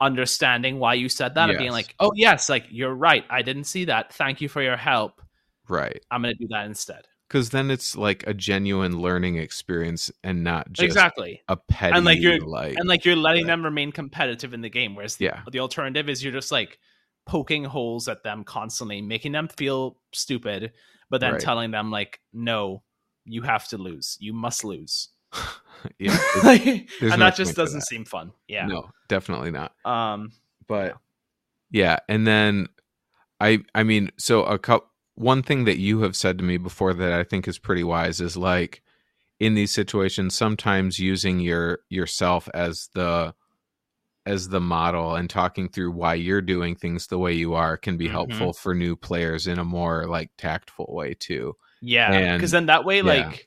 understanding 0.00 0.78
why 0.78 0.94
you 0.94 1.08
said 1.08 1.34
that 1.34 1.48
and 1.48 1.58
being 1.58 1.70
like 1.72 1.94
oh 2.00 2.12
yes 2.14 2.48
like 2.48 2.66
you're 2.70 2.94
right 2.94 3.24
i 3.30 3.40
didn't 3.42 3.64
see 3.64 3.86
that 3.86 4.12
thank 4.12 4.40
you 4.40 4.48
for 4.48 4.60
your 4.62 4.76
help 4.76 5.22
right. 5.68 6.04
i'm 6.10 6.22
gonna 6.22 6.34
do 6.34 6.46
that 6.48 6.66
instead 6.66 7.06
Because 7.28 7.50
then 7.50 7.70
it's 7.70 7.96
like 7.96 8.24
a 8.26 8.34
genuine 8.34 8.98
learning 9.00 9.36
experience 9.36 10.10
and 10.22 10.44
not 10.44 10.70
just 10.72 10.84
exactly 10.84 11.42
a 11.48 11.56
petty, 11.56 11.96
and 11.96 12.04
like 12.04 12.20
you're- 12.20 12.38
like, 12.40 12.76
and 12.76 12.88
like 12.88 13.04
you're 13.04 13.16
letting 13.16 13.44
Right. 13.44 13.52
them 13.52 13.64
remain 13.64 13.90
competitive 13.90 14.52
in 14.54 14.60
the 14.60 14.68
game 14.70 14.94
whereas 14.94 15.16
the, 15.16 15.24
Yeah. 15.26 15.40
the 15.50 15.60
alternative 15.60 16.08
is 16.10 16.22
you're 16.22 16.32
just 16.32 16.52
like 16.52 16.78
poking 17.26 17.64
holes 17.64 18.06
at 18.06 18.22
them 18.22 18.44
constantly 18.44 19.00
making 19.02 19.32
them 19.32 19.48
feel 19.48 19.96
stupid 20.12 20.72
but 21.10 21.20
then 21.20 21.32
Right. 21.32 21.40
telling 21.40 21.70
them 21.70 21.90
like 21.90 22.20
no 22.32 22.82
you 23.24 23.42
have 23.42 23.66
to 23.68 23.78
lose 23.78 24.16
you 24.20 24.32
must 24.32 24.62
lose 24.62 25.08
yeah. 25.98 26.16
it- 26.36 26.44
Like, 26.44 26.88
there's 27.00 27.12
and 27.12 27.20
no 27.20 27.26
that 27.26 27.36
just 27.36 27.54
doesn't 27.56 27.80
that. 27.80 27.86
seem 27.86 28.04
fun 28.04 28.32
yeah 28.48 28.66
No, 28.66 28.90
definitely 29.08 29.50
not. 29.50 29.72
um 29.84 30.32
but 30.66 30.96
yeah 31.70 31.98
and 32.08 32.26
then 32.26 32.68
i 33.40 33.58
i 33.74 33.82
mean 33.82 34.10
so 34.18 34.42
a 34.44 34.58
couple 34.58 34.88
one 35.14 35.42
thing 35.42 35.64
that 35.64 35.78
you 35.78 36.00
have 36.00 36.14
said 36.16 36.38
to 36.38 36.44
me 36.44 36.56
before 36.58 36.92
that 36.94 37.12
i 37.12 37.24
think 37.24 37.46
is 37.48 37.58
pretty 37.58 37.84
wise 37.84 38.20
is 38.20 38.36
like 38.36 38.82
in 39.40 39.54
these 39.54 39.70
situations 39.72 40.34
sometimes 40.34 40.98
using 40.98 41.40
your 41.40 41.80
yourself 41.88 42.48
as 42.54 42.88
the 42.94 43.34
as 44.24 44.48
the 44.48 44.60
model 44.60 45.14
and 45.14 45.30
talking 45.30 45.68
through 45.68 45.90
why 45.92 46.14
you're 46.14 46.40
doing 46.42 46.74
things 46.74 47.06
the 47.06 47.18
way 47.18 47.32
you 47.32 47.54
are 47.54 47.76
can 47.76 47.96
be 47.96 48.06
Mhm. 48.08 48.10
helpful 48.12 48.52
for 48.52 48.74
new 48.74 48.96
players 48.96 49.46
in 49.46 49.58
a 49.58 49.64
more 49.64 50.06
like 50.08 50.30
tactful 50.36 50.86
way 50.88 51.14
too 51.14 51.54
Yeah, 51.80 52.34
because 52.36 52.50
then 52.50 52.66
that 52.66 52.84
way, 52.84 52.96
yeah. 52.98 53.02
like, 53.02 53.45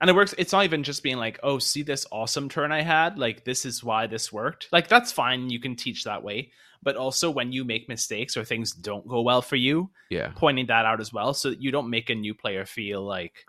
and 0.00 0.10
it 0.10 0.14
works. 0.14 0.34
It's 0.38 0.52
not 0.52 0.64
even 0.64 0.82
just 0.82 1.02
being 1.02 1.16
like, 1.16 1.38
"Oh, 1.42 1.58
see 1.58 1.82
this 1.82 2.06
awesome 2.12 2.48
turn 2.48 2.72
I 2.72 2.82
had. 2.82 3.18
Like, 3.18 3.44
this 3.44 3.64
is 3.64 3.82
why 3.82 4.06
this 4.06 4.32
worked." 4.32 4.68
Like, 4.72 4.88
that's 4.88 5.12
fine. 5.12 5.50
You 5.50 5.60
can 5.60 5.76
teach 5.76 6.04
that 6.04 6.22
way, 6.22 6.52
but 6.82 6.96
also 6.96 7.30
when 7.30 7.52
you 7.52 7.64
make 7.64 7.88
mistakes 7.88 8.36
or 8.36 8.44
things 8.44 8.72
don't 8.72 9.06
go 9.06 9.22
well 9.22 9.42
for 9.42 9.56
you, 9.56 9.90
yeah 10.10 10.32
pointing 10.36 10.66
that 10.66 10.86
out 10.86 11.00
as 11.00 11.12
well, 11.12 11.34
so 11.34 11.50
that 11.50 11.62
you 11.62 11.70
don't 11.70 11.90
make 11.90 12.10
a 12.10 12.14
new 12.14 12.34
player 12.34 12.66
feel 12.66 13.02
like, 13.02 13.46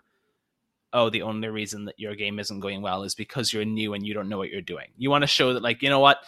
"Oh, 0.92 1.10
the 1.10 1.22
only 1.22 1.48
reason 1.48 1.84
that 1.86 1.98
your 1.98 2.14
game 2.14 2.38
isn't 2.38 2.60
going 2.60 2.82
well 2.82 3.02
is 3.02 3.14
because 3.14 3.52
you're 3.52 3.64
new 3.64 3.94
and 3.94 4.06
you 4.06 4.14
don't 4.14 4.28
know 4.28 4.38
what 4.38 4.50
you're 4.50 4.60
doing." 4.60 4.88
You 4.96 5.10
want 5.10 5.22
to 5.22 5.28
show 5.28 5.54
that, 5.54 5.62
like, 5.62 5.82
you 5.82 5.90
know 5.90 6.00
what? 6.00 6.18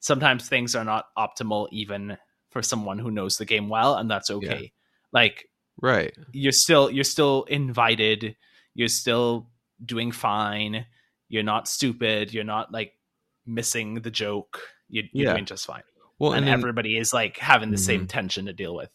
Sometimes 0.00 0.48
things 0.48 0.74
are 0.74 0.84
not 0.84 1.06
optimal 1.16 1.68
even 1.72 2.18
for 2.50 2.62
someone 2.62 2.98
who 2.98 3.10
knows 3.10 3.36
the 3.36 3.46
game 3.46 3.68
well, 3.68 3.96
and 3.96 4.10
that's 4.10 4.30
okay. 4.30 4.72
Like 5.12 5.48
right 5.82 6.16
you're 6.32 6.52
still 6.52 6.88
you're 6.88 7.02
still 7.02 7.42
invited 7.44 8.36
you're 8.74 8.86
still 8.86 9.48
doing 9.84 10.12
fine 10.12 10.86
you're 11.28 11.42
not 11.42 11.68
stupid 11.68 12.32
you're 12.32 12.44
not 12.44 12.72
like 12.72 12.92
missing 13.46 13.94
the 13.94 14.10
joke 14.10 14.60
you're, 14.88 15.04
you're 15.12 15.26
Yeah. 15.26 15.32
doing 15.34 15.44
just 15.46 15.66
fine 15.66 15.82
well 16.18 16.32
and 16.32 16.44
and 16.44 16.48
in, 16.48 16.54
everybody 16.54 16.96
is 16.98 17.12
like 17.12 17.38
having 17.38 17.70
the 17.70 17.78
same 17.78 18.04
Mhm. 18.04 18.08
tension 18.08 18.46
to 18.46 18.52
deal 18.52 18.74
with 18.74 18.90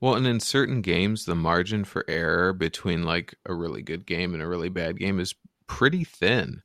Well, 0.00 0.14
and 0.14 0.26
in 0.28 0.38
certain 0.38 0.80
games, 0.80 1.24
the 1.24 1.34
margin 1.34 1.82
for 1.84 2.04
error 2.08 2.52
between 2.52 3.02
like 3.02 3.34
a 3.46 3.52
really 3.54 3.82
good 3.82 4.06
game 4.06 4.32
and 4.32 4.40
a 4.42 4.46
really 4.46 4.68
bad 4.68 4.96
game 4.98 5.18
is 5.18 5.34
pretty 5.66 6.04
thin. 6.04 6.62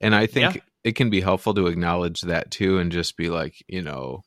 And 0.00 0.14
I 0.14 0.26
think 0.26 0.54
Yeah. 0.54 0.62
it 0.84 0.92
can 0.96 1.10
be 1.10 1.20
helpful 1.20 1.52
to 1.54 1.66
acknowledge 1.66 2.22
that 2.22 2.50
too 2.50 2.78
and 2.78 2.90
just 2.90 3.18
be 3.18 3.28
like, 3.28 3.62
you 3.68 3.82
know, 3.82 4.22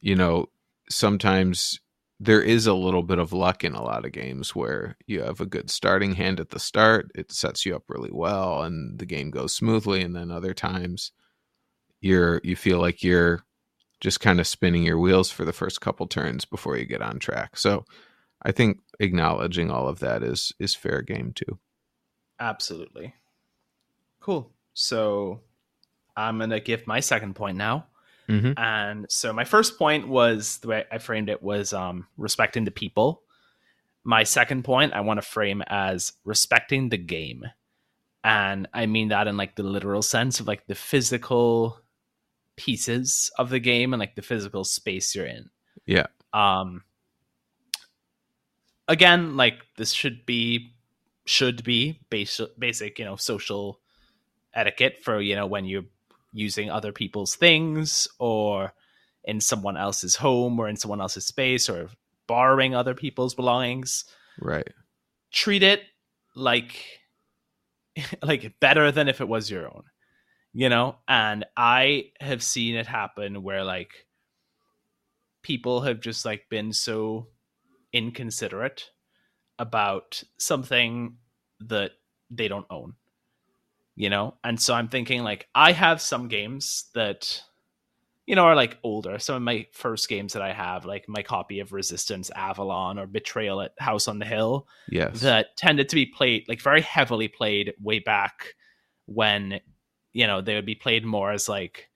you 0.00 0.14
know, 0.14 0.50
sometimes 0.90 1.80
there 2.20 2.42
is 2.42 2.66
a 2.66 2.74
little 2.74 3.02
bit 3.02 3.18
of 3.18 3.32
luck 3.32 3.64
in 3.64 3.74
a 3.74 3.82
lot 3.82 4.04
of 4.04 4.12
games 4.12 4.54
where 4.54 4.96
you 5.06 5.20
have 5.22 5.40
a 5.40 5.46
good 5.46 5.70
starting 5.70 6.14
hand 6.14 6.40
at 6.40 6.50
the 6.50 6.60
start, 6.60 7.10
it 7.14 7.32
sets 7.32 7.66
you 7.66 7.74
up 7.74 7.84
really 7.88 8.10
well 8.12 8.62
and 8.62 8.98
the 8.98 9.06
game 9.06 9.30
goes 9.30 9.54
smoothly 9.54 10.02
and 10.02 10.14
then 10.14 10.30
other 10.30 10.54
times 10.54 11.12
you're 12.00 12.40
you 12.44 12.56
feel 12.56 12.78
like 12.80 13.02
you're 13.02 13.44
just 14.00 14.20
kind 14.20 14.40
of 14.40 14.46
spinning 14.46 14.82
your 14.84 14.98
wheels 14.98 15.30
for 15.30 15.44
the 15.44 15.52
first 15.52 15.80
couple 15.80 16.06
turns 16.06 16.44
before 16.44 16.76
you 16.76 16.84
get 16.84 17.02
on 17.02 17.18
track. 17.18 17.56
So 17.56 17.84
I 18.42 18.52
think 18.52 18.78
acknowledging 19.00 19.70
all 19.70 19.88
of 19.88 20.00
that 20.00 20.22
is 20.22 20.52
is 20.60 20.74
fair 20.74 21.02
game 21.02 21.32
too. 21.34 21.58
absolutely 22.40 23.14
cool 24.20 24.50
so 24.72 25.40
i'm 26.16 26.38
gonna 26.38 26.60
give 26.60 26.86
my 26.86 27.00
second 27.00 27.34
point 27.34 27.56
now 27.56 27.86
Mm-hmm. 28.28 28.52
and 28.56 29.06
so 29.10 29.32
my 29.32 29.44
first 29.44 29.78
point 29.78 30.08
was 30.08 30.58
the 30.58 30.68
way 30.68 30.84
i 30.90 30.98
framed 30.98 31.28
it 31.28 31.42
was 31.42 31.72
um 31.72 32.06
respecting 32.16 32.64
the 32.64 32.70
people 32.70 33.22
my 34.02 34.22
second 34.22 34.64
point 34.64 34.92
i 34.94 35.00
want 35.02 35.18
to 35.18 35.26
frame 35.26 35.62
as 35.66 36.12
respecting 36.24 36.88
the 36.88 36.96
game 36.96 37.44
and 38.22 38.66
i 38.72 38.86
mean 38.86 39.08
that 39.08 39.26
in 39.26 39.36
like 39.36 39.56
the 39.56 39.62
literal 39.62 40.00
sense 40.02 40.40
of 40.40 40.46
like 40.46 40.66
the 40.66 40.74
physical 40.74 41.78
pieces 42.56 43.30
of 43.38 43.50
the 43.50 43.60
game 43.60 43.92
and 43.92 44.00
like 44.00 44.14
the 44.14 44.22
physical 44.22 44.64
space 44.64 45.14
you're 45.14 45.26
in 45.26 45.50
Yeah. 45.84 46.06
um 46.32 46.82
again 48.88 49.36
like 49.36 49.54
this 49.76 49.92
should 49.92 50.24
be 50.26 50.74
should 51.26 51.64
be 51.64 52.00
basic 52.10 52.58
basic 52.58 52.98
you 52.98 53.04
know 53.04 53.16
social 53.16 53.80
etiquette 54.54 54.98
for 55.02 55.20
you 55.20 55.34
know 55.34 55.46
when 55.46 55.64
you're 55.64 55.84
using 56.34 56.68
other 56.68 56.92
people's 56.92 57.34
things 57.34 58.06
or 58.18 58.74
in 59.24 59.40
someone 59.40 59.78
else's 59.78 60.16
home 60.16 60.58
or 60.58 60.68
in 60.68 60.76
someone 60.76 61.00
else's 61.00 61.26
space 61.26 61.70
or 61.70 61.88
borrowing 62.26 62.74
other 62.74 62.94
people's 62.94 63.34
belongings. 63.34 64.04
Right. 64.38 64.68
treat 65.32 65.62
it 65.62 65.82
like 66.34 66.84
like 68.22 68.58
better 68.60 68.90
than 68.90 69.08
if 69.08 69.20
it 69.20 69.28
was 69.28 69.50
your 69.50 69.66
own 69.66 69.84
you 70.54 70.68
know? 70.68 70.96
And 71.06 71.44
i 71.56 72.04
have 72.20 72.42
seen 72.42 72.76
it 72.76 72.86
happen 72.86 73.42
where 73.42 73.64
like 73.64 74.06
people 75.42 75.82
have 75.82 76.00
just 76.00 76.24
like 76.24 76.48
been 76.48 76.72
so 76.72 77.28
inconsiderate 77.92 78.90
about 79.58 80.22
something 80.38 81.16
that 81.60 81.92
they 82.30 82.48
don't 82.48 82.66
own 82.70 82.94
you 83.96 84.10
know? 84.10 84.34
And 84.44 84.60
so 84.60 84.74
i'm 84.74 84.88
thinking 84.88 85.22
like 85.22 85.48
i 85.54 85.72
have 85.72 86.00
some 86.00 86.28
games 86.28 86.86
that 86.94 87.42
you 88.26 88.34
know 88.34 88.44
are 88.44 88.56
like 88.56 88.78
older. 88.82 89.18
Some 89.18 89.36
of 89.36 89.42
my 89.42 89.66
first 89.72 90.08
games 90.08 90.32
that 90.32 90.42
i 90.42 90.52
have 90.52 90.84
like 90.86 91.04
my 91.08 91.22
copy 91.22 91.60
of 91.60 91.72
resistance 91.72 92.30
avalon 92.34 92.98
or 92.98 93.06
betrayal 93.06 93.60
at 93.60 93.72
house 93.78 94.08
on 94.08 94.18
the 94.18 94.24
hill 94.24 94.66
Yes. 94.88 95.20
that 95.20 95.56
tended 95.56 95.88
to 95.90 95.94
be 95.96 96.06
played 96.06 96.44
like 96.48 96.60
very 96.62 96.80
heavily 96.80 97.28
played 97.28 97.74
way 97.80 97.98
back 97.98 98.54
when 99.06 99.60
you 100.12 100.26
know 100.26 100.40
they 100.40 100.54
would 100.54 100.64
be 100.66 100.74
played 100.74 101.04
more 101.04 101.32
as 101.32 101.48
like 101.48 101.90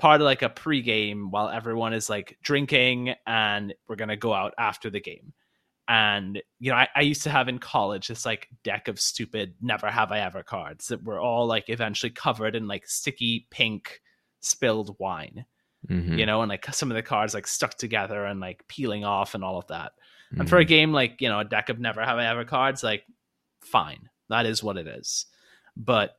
part 0.00 0.20
of 0.20 0.24
like 0.24 0.42
a 0.42 0.48
pregame 0.50 1.30
while 1.30 1.48
everyone 1.48 1.92
is 1.94 2.10
like 2.10 2.36
drinking 2.42 3.14
and 3.26 3.72
we're 3.86 3.94
gonna 3.96 4.16
go 4.16 4.34
out 4.34 4.52
after 4.58 4.90
the 4.90 5.00
game 5.00 5.32
and 5.88 6.40
you 6.60 6.70
know 6.70 6.76
I, 6.76 6.88
I 6.96 7.00
used 7.02 7.22
to 7.24 7.30
have 7.30 7.48
in 7.48 7.58
college 7.58 8.08
this 8.08 8.24
like 8.24 8.48
deck 8.62 8.88
of 8.88 8.98
stupid 8.98 9.54
never 9.60 9.90
have 9.90 10.10
i 10.12 10.20
ever 10.20 10.42
cards 10.42 10.88
that 10.88 11.02
were 11.04 11.20
all 11.20 11.46
like 11.46 11.68
eventually 11.68 12.10
covered 12.10 12.56
in 12.56 12.66
like 12.66 12.86
sticky 12.88 13.46
pink 13.50 14.00
spilled 14.40 14.96
wine 14.98 15.44
Mhm. 15.90 16.18
you 16.18 16.24
know 16.24 16.40
and 16.40 16.48
like 16.48 16.64
some 16.72 16.90
of 16.90 16.94
the 16.94 17.02
cards 17.02 17.34
like 17.34 17.46
stuck 17.46 17.74
together 17.74 18.24
and 18.24 18.40
like 18.40 18.66
peeling 18.68 19.04
off 19.04 19.34
and 19.34 19.44
all 19.44 19.58
of 19.58 19.66
that 19.66 19.92
and 20.38 20.48
for 20.48 20.58
a 20.58 20.64
Mhm. 20.64 20.68
game 20.68 20.92
like, 20.92 21.20
you 21.20 21.28
know, 21.28 21.40
a 21.40 21.44
deck 21.44 21.68
of 21.68 21.78
never 21.78 22.02
have 22.02 22.16
I 22.18 22.26
ever 22.26 22.44
cards, 22.44 22.82
like, 22.82 23.04
fine. 23.60 24.08
That 24.30 24.46
is 24.46 24.64
what 24.64 24.76
it 24.78 24.88
is. 24.88 25.26
But 25.76 26.18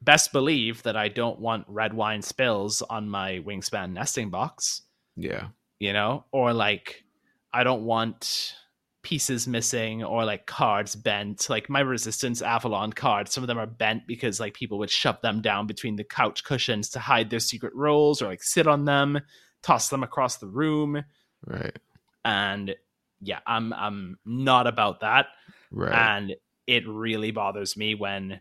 best 0.00 0.32
believe 0.32 0.82
that 0.84 0.96
I 0.96 1.08
don't 1.08 1.38
want 1.40 1.64
red 1.68 1.92
wine 1.92 2.22
spills 2.22 2.80
on 2.82 3.08
my 3.08 3.40
wingspan 3.40 3.92
nesting 3.92 4.30
box, 4.30 4.82
yeah. 5.16 5.48
you 5.78 5.92
know, 5.92 6.24
or 6.32 6.52
like 6.52 7.04
I 7.52 7.64
don't 7.64 7.84
want 7.84 8.54
pieces 9.02 9.46
missing 9.46 10.02
or 10.02 10.24
like 10.24 10.46
cards 10.46 10.96
bent. 10.96 11.48
Like 11.48 11.70
my 11.70 11.80
resistance 11.80 12.42
Avalon 12.42 12.92
cards, 12.92 13.32
some 13.32 13.44
of 13.44 13.48
them 13.48 13.58
are 13.58 13.66
bent 13.66 14.06
because 14.06 14.40
like 14.40 14.54
people 14.54 14.78
would 14.78 14.90
shove 14.90 15.20
them 15.20 15.40
down 15.40 15.66
between 15.66 15.96
the 15.96 16.04
couch 16.04 16.42
cushions 16.44 16.90
to 16.90 16.98
hide 16.98 17.30
their 17.30 17.38
secret 17.40 17.72
roles 17.74 18.20
or 18.20 18.26
like 18.26 18.42
sit 18.42 18.66
on 18.66 18.84
them, 18.84 19.20
toss 19.62 19.88
them 19.88 20.02
across 20.02 20.36
the 20.38 20.48
room 20.48 21.02
Right. 21.46 21.76
and 22.24 22.74
yeah 23.20 23.38
i'm 23.46 23.72
i'm 23.72 24.18
not 24.24 24.66
about 24.66 25.00
that 25.00 25.26
Right. 25.70 25.92
and 26.18 26.34
it 26.66 26.86
really 26.88 27.30
bothers 27.30 27.76
me 27.76 27.94
when 27.94 28.40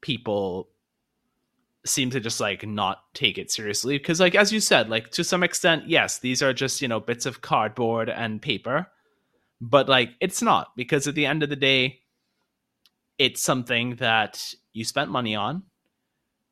people 0.00 0.68
seem 1.84 2.10
to 2.10 2.20
just 2.20 2.40
like 2.40 2.66
not 2.66 3.02
take 3.12 3.38
it 3.38 3.50
seriously 3.50 3.98
because 3.98 4.20
like 4.20 4.34
as 4.34 4.52
you 4.52 4.60
said 4.60 4.88
like 4.88 5.10
to 5.10 5.24
some 5.24 5.42
extent 5.42 5.88
yes 5.88 6.18
these 6.18 6.40
are 6.42 6.52
just 6.52 6.80
you 6.80 6.86
know 6.86 7.00
bits 7.00 7.26
of 7.26 7.40
cardboard 7.40 8.08
and 8.08 8.40
paper 8.40 8.86
but 9.60 9.88
like 9.88 10.10
it's 10.20 10.40
not 10.40 10.68
because 10.76 11.08
at 11.08 11.14
the 11.14 11.26
end 11.26 11.42
of 11.42 11.48
the 11.48 11.56
day 11.56 11.98
it's 13.18 13.42
something 13.42 13.96
that 13.96 14.54
you 14.72 14.84
spent 14.84 15.10
money 15.10 15.34
on 15.34 15.62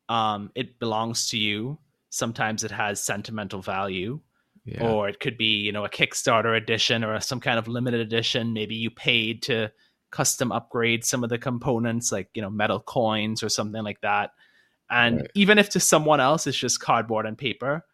um 0.09 0.51
it 0.57 0.81
belongs 0.81 1.31
to 1.31 1.39
you 1.39 1.79
sometimes 2.09 2.65
it 2.65 2.73
has 2.73 3.01
sentimental 3.01 3.63
value 3.63 4.19
yeah. 4.65 4.85
or 4.85 5.09
it 5.09 5.21
could 5.21 5.39
be 5.39 5.59
you 5.59 5.71
know 5.71 5.85
a 5.85 5.89
kickstarter 5.89 6.57
edition 6.57 7.05
or 7.05 7.19
some 7.21 7.41
kind 7.41 7.59
of 7.59 7.69
limited 7.69 8.01
edition 8.01 8.53
maybe 8.53 8.75
you 8.75 8.91
paid 8.91 9.43
to 9.43 9.71
custom 10.11 10.51
upgrade 10.51 11.05
some 11.05 11.23
of 11.23 11.31
the 11.31 11.39
components 11.39 12.11
like 12.11 12.29
you 12.35 12.43
know 12.43 12.51
metal 12.51 12.81
coins 12.81 13.45
or 13.45 13.49
something 13.49 13.85
like 13.85 14.01
that 14.01 14.33
and 14.91 15.17
Right. 15.19 15.31
even 15.35 15.59
if 15.59 15.71
to 15.71 15.81
someone 15.81 16.21
else 16.21 16.47
it's 16.47 16.57
just 16.59 16.81
cardboard 16.81 17.27
and 17.27 17.39
paper 17.39 17.85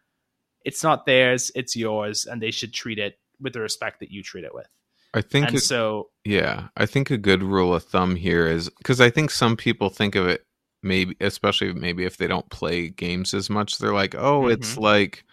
it's 0.65 0.83
not 0.83 1.05
theirs 1.05 1.51
it's 1.55 1.75
yours 1.75 2.25
and 2.25 2.41
they 2.41 2.51
should 2.51 2.73
treat 2.73 2.99
it 2.99 3.19
with 3.39 3.53
the 3.53 3.61
respect 3.61 3.99
that 3.99 4.11
you 4.11 4.23
treat 4.23 4.43
it 4.43 4.53
with 4.53 4.67
I 5.13 5.21
think 5.21 5.53
it- 5.53 5.61
so 5.61 6.09
Yeah, 6.25 6.67
I 6.75 6.85
think 6.85 7.09
a 7.09 7.17
good 7.17 7.41
rule 7.41 7.73
of 7.73 7.83
thumb 7.83 8.15
here 8.17 8.45
is 8.47 8.69
because 8.77 8.99
I 8.99 9.09
think 9.09 9.31
some 9.31 9.55
people 9.55 9.89
think 9.89 10.15
of 10.15 10.27
it 10.27 10.45
maybe, 10.83 11.15
especially 11.21 11.73
maybe 11.73 12.03
if 12.05 12.17
they 12.17 12.27
don't 12.27 12.49
play 12.51 12.89
games 12.89 13.33
as 13.33 13.49
much, 13.49 13.77
they're 13.77 13.93
like, 13.93 14.13
oh, 14.15 14.47
it's 14.47 14.75
Mhm. 14.75 14.81
like 14.81 15.23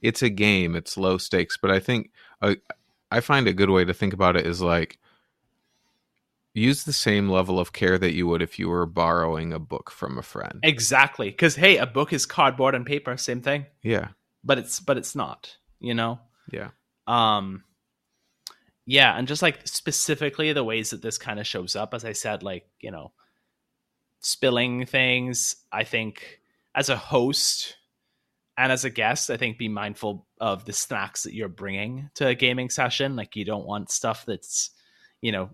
it's 0.00 0.22
a 0.22 0.30
game, 0.30 0.74
it's 0.74 0.96
low 0.96 1.18
stakes. 1.18 1.56
But 1.60 1.70
I 1.70 1.78
think 1.78 2.10
uh, 2.40 2.54
I 3.12 3.20
find 3.20 3.46
a 3.46 3.52
good 3.52 3.70
way 3.70 3.84
to 3.84 3.94
think 3.94 4.12
about 4.14 4.36
it 4.36 4.46
is 4.46 4.60
like 4.62 4.98
use 6.54 6.84
the 6.84 6.92
same 6.92 7.28
level 7.28 7.58
of 7.58 7.72
care 7.72 7.98
that 7.98 8.14
you 8.14 8.26
would 8.26 8.42
if 8.42 8.58
you 8.58 8.68
were 8.68 8.86
borrowing 8.86 9.52
a 9.52 9.58
book 9.58 9.90
from 9.90 10.18
a 10.18 10.22
friend. 10.22 10.60
exactly. 10.62 11.30
Because 11.30 11.56
hey 11.56 11.76
a 11.78 11.86
book 11.86 12.12
is 12.12 12.26
cardboard 12.26 12.74
and 12.74 12.86
paper 12.86 13.16
same 13.16 13.40
thing. 13.40 13.66
Yeah, 13.82 14.08
but 14.44 14.58
it's 14.58 14.80
but 14.80 14.96
it's 14.96 15.14
not 15.14 15.56
you 15.80 15.94
know? 15.94 16.20
Yeah, 16.50 16.70
um 17.06 17.64
yeah 18.84 19.16
and 19.16 19.28
just 19.28 19.42
like 19.42 19.66
specifically 19.66 20.52
the 20.52 20.64
ways 20.64 20.90
that 20.90 21.02
this 21.02 21.16
kind 21.16 21.38
of 21.38 21.46
shows 21.46 21.76
up 21.76 21.94
as 21.94 22.04
i 22.04 22.12
said 22.12 22.42
like 22.42 22.66
you 22.80 22.90
know 22.90 23.12
spilling 24.18 24.84
things 24.86 25.54
i 25.70 25.84
think 25.84 26.40
as 26.74 26.88
a 26.88 26.96
host 26.96 27.76
and 28.58 28.72
as 28.72 28.84
a 28.84 28.90
guest 28.90 29.30
i 29.30 29.36
think 29.36 29.56
be 29.56 29.68
mindful 29.68 30.26
of 30.42 30.64
the 30.64 30.72
snacks 30.72 31.22
that 31.22 31.34
you're 31.34 31.48
bringing 31.48 32.10
to 32.14 32.26
a 32.26 32.34
gaming 32.34 32.68
session. 32.68 33.14
Like 33.14 33.36
you 33.36 33.44
don't 33.44 33.64
want 33.64 33.92
stuff 33.92 34.26
that's 34.26 34.70
you 35.20 35.30
know 35.30 35.50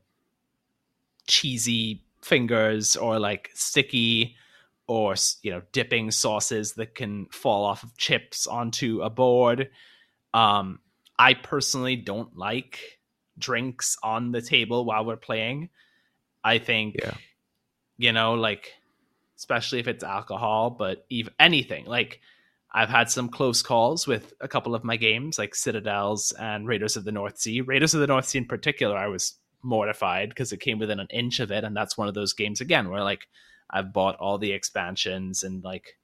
cheesy 1.29 2.03
fingers 2.23 2.97
or 2.97 3.19
like 3.21 3.51
sticky 3.55 4.35
or 4.89 5.15
you 5.43 5.51
know 5.53 5.63
dipping 5.73 6.11
sauces 6.11 6.73
that 6.75 6.95
can 6.95 7.27
fall 7.27 7.65
off 7.65 7.83
of 7.85 7.97
chips 7.97 8.47
onto 8.47 9.01
a 9.03 9.11
board. 9.11 9.71
Um 10.35 10.81
i 11.19 11.35
personally 11.35 11.97
don't 11.97 12.37
like 12.37 12.99
drinks 13.39 13.97
on 14.03 14.33
the 14.33 14.43
table 14.43 14.85
while 14.85 15.05
we're 15.05 15.17
playing. 15.17 15.69
I 16.43 16.59
think 16.59 16.97
Yeah. 17.01 17.15
you 17.99 18.13
know 18.13 18.35
like 18.35 18.75
especially 19.37 19.79
if 19.79 19.87
it's 19.87 20.03
alcohol 20.05 20.71
but 20.71 21.05
even 21.11 21.33
anything. 21.39 21.85
Like 21.87 22.21
i've 22.73 22.91
had 22.91 23.11
some 23.11 23.29
close 23.29 23.63
calls 23.63 24.07
with 24.07 24.33
a 24.41 24.49
couple 24.49 24.75
of 24.75 24.85
my 24.85 24.97
games 24.97 25.39
like 25.39 25.55
citadels 25.55 26.33
and 26.33 26.67
raiders 26.67 26.97
of 26.97 27.05
the 27.05 27.13
north 27.13 27.39
sea. 27.39 27.61
Raiders 27.61 27.95
of 27.95 28.01
the 28.01 28.07
north 28.07 28.27
sea 28.27 28.39
in 28.39 28.45
particular 28.47 28.97
i 28.97 29.07
was 29.07 29.35
mortified 29.63 30.29
because 30.29 30.53
it 30.53 30.61
came 30.61 30.79
within 30.79 31.01
an 31.01 31.09
inch 31.11 31.41
of 31.41 31.51
it 31.51 31.65
and 31.65 31.77
that's 31.77 31.99
one 31.99 32.09
of 32.09 32.15
those 32.15 32.33
games 32.33 32.61
again 32.61 32.89
where 32.89 33.03
like 33.03 33.29
i've 33.71 33.93
bought 33.93 34.17
all 34.17 34.39
the 34.39 34.53
expansions 34.53 35.43
and 35.43 35.65
like 35.65 35.97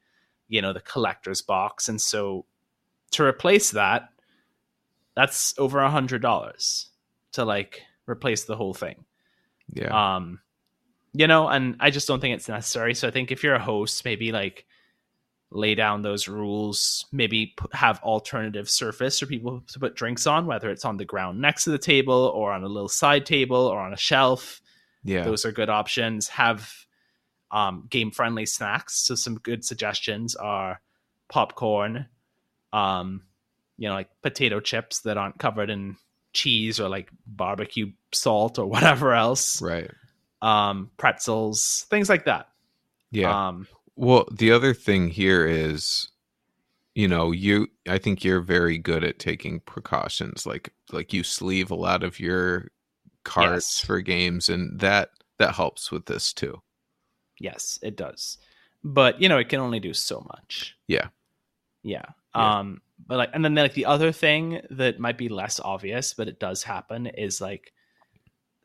you 0.48 0.60
know 0.60 0.72
the 0.72 0.80
collector's 0.80 1.40
box 1.40 1.88
and 1.88 2.00
so 2.00 2.44
to 3.10 3.24
replace 3.24 3.70
that 3.70 4.08
that's 5.14 5.54
over 5.58 5.80
a 5.80 5.90
hundred 5.90 6.20
dollars 6.20 6.88
to 7.32 7.44
like 7.44 7.82
replace 8.06 8.44
the 8.44 8.56
whole 8.56 8.74
thing. 8.74 9.04
Yeah, 9.72 10.16
um 10.16 10.40
you 11.12 11.26
know 11.26 11.48
and 11.48 11.76
i 11.80 11.90
just 11.90 12.06
don't 12.06 12.20
think 12.20 12.34
it's 12.34 12.48
necessary 12.48 12.94
so 12.94 13.08
i 13.08 13.10
think 13.10 13.32
if 13.32 13.42
you're 13.42 13.54
a 13.54 13.62
host 13.62 14.04
maybe 14.04 14.30
like 14.30 14.66
lay 15.54 15.74
down 15.74 16.02
those 16.02 16.26
rules 16.26 17.06
maybe 17.12 17.54
have 17.72 18.02
alternative 18.02 18.68
surface 18.68 19.20
for 19.20 19.26
people 19.26 19.62
to 19.68 19.78
put 19.78 19.94
drinks 19.94 20.26
on 20.26 20.46
whether 20.46 20.68
it's 20.68 20.84
on 20.84 20.96
the 20.96 21.04
ground 21.04 21.40
next 21.40 21.64
to 21.64 21.70
the 21.70 21.78
table 21.78 22.32
or 22.34 22.52
on 22.52 22.64
a 22.64 22.68
little 22.68 22.88
side 22.88 23.24
table 23.24 23.56
or 23.56 23.78
on 23.78 23.92
a 23.92 23.96
shelf. 23.96 24.60
Yeah, 25.04 25.22
those 25.24 25.44
are 25.44 25.52
good 25.52 25.68
options. 25.68 26.28
Have 26.28 26.72
um, 27.50 27.86
game 27.88 28.10
friendly 28.10 28.46
snacks. 28.46 28.96
So 29.06 29.14
some 29.14 29.36
good 29.36 29.64
suggestions 29.64 30.34
are 30.34 30.80
popcorn 31.28 32.06
um, 32.72 33.22
you 33.78 33.88
know 33.88 33.94
like 33.94 34.08
potato 34.22 34.60
chips 34.60 35.00
that 35.00 35.16
aren't 35.16 35.38
covered 35.38 35.70
in 35.70 35.96
cheese 36.32 36.80
or 36.80 36.88
like 36.88 37.08
barbecue 37.26 37.92
salt 38.12 38.58
or 38.58 38.66
whatever 38.74 39.14
else. 39.14 39.62
Right. 39.62 39.90
um, 40.42 40.90
pretzels 40.96 41.86
things 41.88 42.08
like 42.08 42.24
that. 42.26 42.48
Yeah. 43.10 43.48
um, 43.48 43.68
Well, 43.96 44.26
the 44.30 44.50
other 44.52 44.74
thing 44.74 45.08
here 45.08 45.46
is, 45.46 46.08
you 46.94 47.08
know, 47.08 47.30
you 47.32 47.68
I 47.88 47.98
think 47.98 48.24
you're 48.24 48.40
very 48.40 48.78
good 48.78 49.04
at 49.04 49.18
taking 49.18 49.60
precautions. 49.60 50.46
Like 50.46 50.72
like 50.92 51.12
you 51.12 51.22
sleeve 51.22 51.70
a 51.70 51.74
lot 51.76 52.02
of 52.02 52.18
your 52.20 52.70
cards 53.24 53.76
Yes. 53.78 53.84
for 53.86 54.00
games 54.00 54.48
and 54.48 54.78
that 54.80 55.10
that 55.38 55.54
helps 55.54 55.90
with 55.90 56.06
this 56.06 56.32
too. 56.32 56.60
yes 57.40 57.78
it 57.82 57.96
does 57.96 58.38
but 58.84 59.20
you 59.20 59.28
know 59.28 59.38
it 59.38 59.48
can 59.48 59.60
only 59.60 59.80
do 59.80 59.92
so 59.94 60.20
much 60.32 60.76
Yeah. 60.88 61.08
yeah 61.82 62.04
Yeah. 62.36 62.58
um 62.60 62.80
but 63.08 63.16
like 63.16 63.30
and 63.32 63.42
then 63.44 63.54
like 63.54 63.72
the 63.74 63.86
other 63.86 64.12
thing 64.12 64.60
that 64.70 65.00
might 65.00 65.16
be 65.18 65.28
less 65.30 65.58
obvious 65.58 66.12
but 66.14 66.28
it 66.28 66.38
does 66.38 66.62
happen 66.62 67.06
is 67.06 67.40
like 67.40 67.72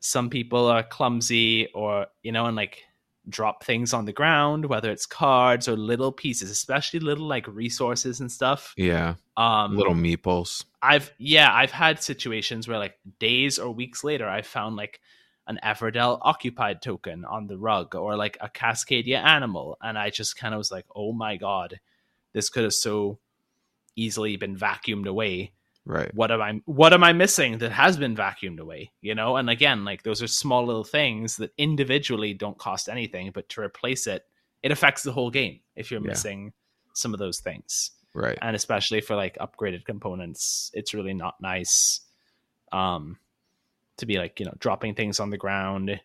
some 0.00 0.28
people 0.30 0.66
are 0.66 0.82
clumsy 0.84 1.66
or 1.74 2.06
you 2.22 2.30
know 2.32 2.44
and 2.46 2.54
like 2.56 2.82
drop 3.28 3.62
things 3.64 3.92
on 3.92 4.06
the 4.06 4.12
ground 4.12 4.64
whether 4.66 4.90
it's 4.90 5.06
cards 5.06 5.68
or 5.68 5.76
little 5.76 6.10
pieces 6.10 6.50
especially 6.50 6.98
little 6.98 7.26
like 7.26 7.46
resources 7.46 8.20
and 8.20 8.32
stuff 8.32 8.74
Yeah. 8.76 9.14
um 9.36 9.76
Little 9.76 9.94
meeples. 9.94 10.64
I've 10.82 11.12
yeah, 11.18 11.52
I've 11.52 11.70
had 11.70 12.02
situations 12.02 12.66
where 12.66 12.78
like 12.78 12.98
days 13.18 13.58
or 13.58 13.70
weeks 13.70 14.02
later 14.02 14.26
I 14.26 14.40
found 14.42 14.76
like 14.76 15.00
an 15.46 15.58
Everdell 15.62 16.18
occupied 16.22 16.80
token 16.80 17.24
on 17.24 17.46
the 17.46 17.58
rug 17.58 17.94
or 17.94 18.16
like 18.16 18.38
a 18.40 18.48
Cascadia 18.48 19.18
animal 19.22 19.76
and 19.82 19.98
I 19.98 20.08
just 20.10 20.36
kind 20.38 20.54
of 20.54 20.58
was 20.58 20.70
like, 20.70 20.86
"Oh 20.96 21.12
my 21.12 21.36
god, 21.36 21.80
this 22.32 22.48
could 22.48 22.64
have 22.64 22.72
so 22.72 23.18
easily 23.96 24.36
been 24.36 24.56
vacuumed 24.56 25.06
away 25.06 25.52
Right. 25.90 26.14
what 26.14 26.30
am 26.30 26.40
i 26.40 26.60
what 26.66 26.92
am 26.92 27.02
i 27.02 27.12
missing 27.12 27.58
that 27.58 27.72
has 27.72 27.96
been 27.96 28.14
vacuumed 28.14 28.60
away 28.60 28.92
you 29.00 29.14
know 29.14 29.36
and 29.36 29.50
again 29.50 29.84
like 29.84 30.02
those 30.04 30.22
are 30.22 30.28
small 30.28 30.64
little 30.64 30.84
things 30.84 31.36
that 31.38 31.50
individually 31.58 32.32
don't 32.32 32.56
cost 32.58 32.88
anything 32.88 33.32
but 33.34 33.48
to 33.50 33.60
replace 33.60 34.06
it 34.06 34.24
it 34.62 34.70
affects 34.70 35.02
the 35.02 35.10
whole 35.12 35.30
game 35.30 35.58
if 35.74 35.90
you're 35.90 36.00
Yeah. 36.00 36.08
missing 36.10 36.52
some 36.94 37.12
of 37.12 37.18
those 37.18 37.40
things 37.40 37.90
Right. 38.14 38.38
and 38.40 38.54
especially 38.54 39.00
for 39.00 39.16
like 39.16 39.36
upgraded 39.38 39.84
components 39.84 40.70
it's 40.74 40.94
really 40.94 41.14
not 41.14 41.34
nice 41.40 42.00
um 42.72 43.18
to 43.96 44.06
be 44.06 44.16
like 44.18 44.38
you 44.38 44.46
know 44.46 44.54
dropping 44.60 44.94
things 44.94 45.18
on 45.18 45.30
the 45.30 45.36
ground 45.38 46.00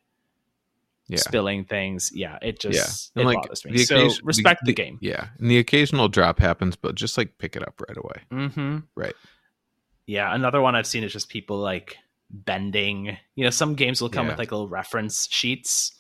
Yeah. 1.08 1.18
spilling 1.20 1.66
things 1.66 2.12
yeah 2.14 2.40
it 2.42 2.60
just 2.60 3.12
And, 3.16 3.22
it 3.24 3.26
like, 3.28 3.38
bothers 3.44 3.64
me 3.66 3.78
so 3.80 4.10
respect 4.24 4.62
the, 4.66 4.72
the- 4.72 4.74
game 4.74 4.98
Yeah. 5.02 5.28
And 5.40 5.52
the 5.52 5.60
occasional 5.60 6.08
drop 6.10 6.40
happens, 6.40 6.76
but 6.76 6.96
just 6.96 7.18
like 7.18 7.38
pick 7.38 7.56
it 7.56 7.62
up 7.68 7.80
right 7.88 7.98
away. 7.98 8.22
mm-hmm 8.32 8.78
Right. 8.96 9.14
Yeah 10.08 10.34
another 10.34 10.62
one 10.62 10.76
i've 10.76 10.88
seen 10.88 11.04
is 11.04 11.12
just 11.14 11.30
people 11.30 11.58
like 11.58 11.98
bending 12.30 13.18
you 13.36 13.44
know 13.44 13.50
some 13.50 13.76
games 13.76 14.02
will 14.02 14.10
come 14.10 14.26
Yeah. 14.26 14.32
with 14.34 14.40
like 14.40 14.52
little 14.52 14.68
reference 14.68 15.28
sheets 15.30 15.94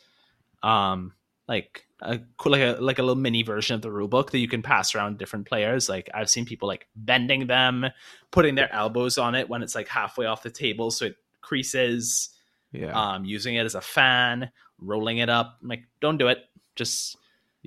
um 0.64 1.14
like 1.47 1.86
a 2.01 2.20
cool 2.38 2.51
like 2.51 2.62
a 2.62 2.78
like 2.82 2.99
a 2.99 3.03
little 3.03 3.16
mini 3.22 3.43
version 3.43 3.76
of 3.76 3.82
the 3.82 3.91
rule 3.91 4.08
book 4.08 4.32
that 4.32 4.39
you 4.39 4.47
can 4.47 4.62
pass 4.62 4.95
around 4.95 5.18
different 5.18 5.47
players 5.47 5.88
like 5.88 6.10
i've 6.14 6.30
seen 6.30 6.45
people 6.45 6.68
like 6.68 6.88
bending 6.95 7.47
them 7.47 7.86
putting 8.32 8.56
their 8.56 8.72
elbows 8.74 9.18
on 9.18 9.34
it 9.36 9.47
when 9.47 9.62
it's 9.64 9.76
like 9.76 9.88
halfway 9.88 10.26
off 10.26 10.43
the 10.43 10.49
table 10.49 10.91
so 10.91 11.06
it 11.06 11.16
creases 11.41 12.30
Yeah. 12.72 12.91
um 12.91 13.24
using 13.26 13.56
it 13.56 13.66
as 13.66 13.76
a 13.76 13.82
fan 13.82 14.49
rolling 14.80 15.20
it 15.20 15.30
up 15.30 15.58
I'm 15.62 15.70
like 15.70 15.84
don't 16.01 16.18
do 16.18 16.28
it 16.28 16.39
just 16.76 17.18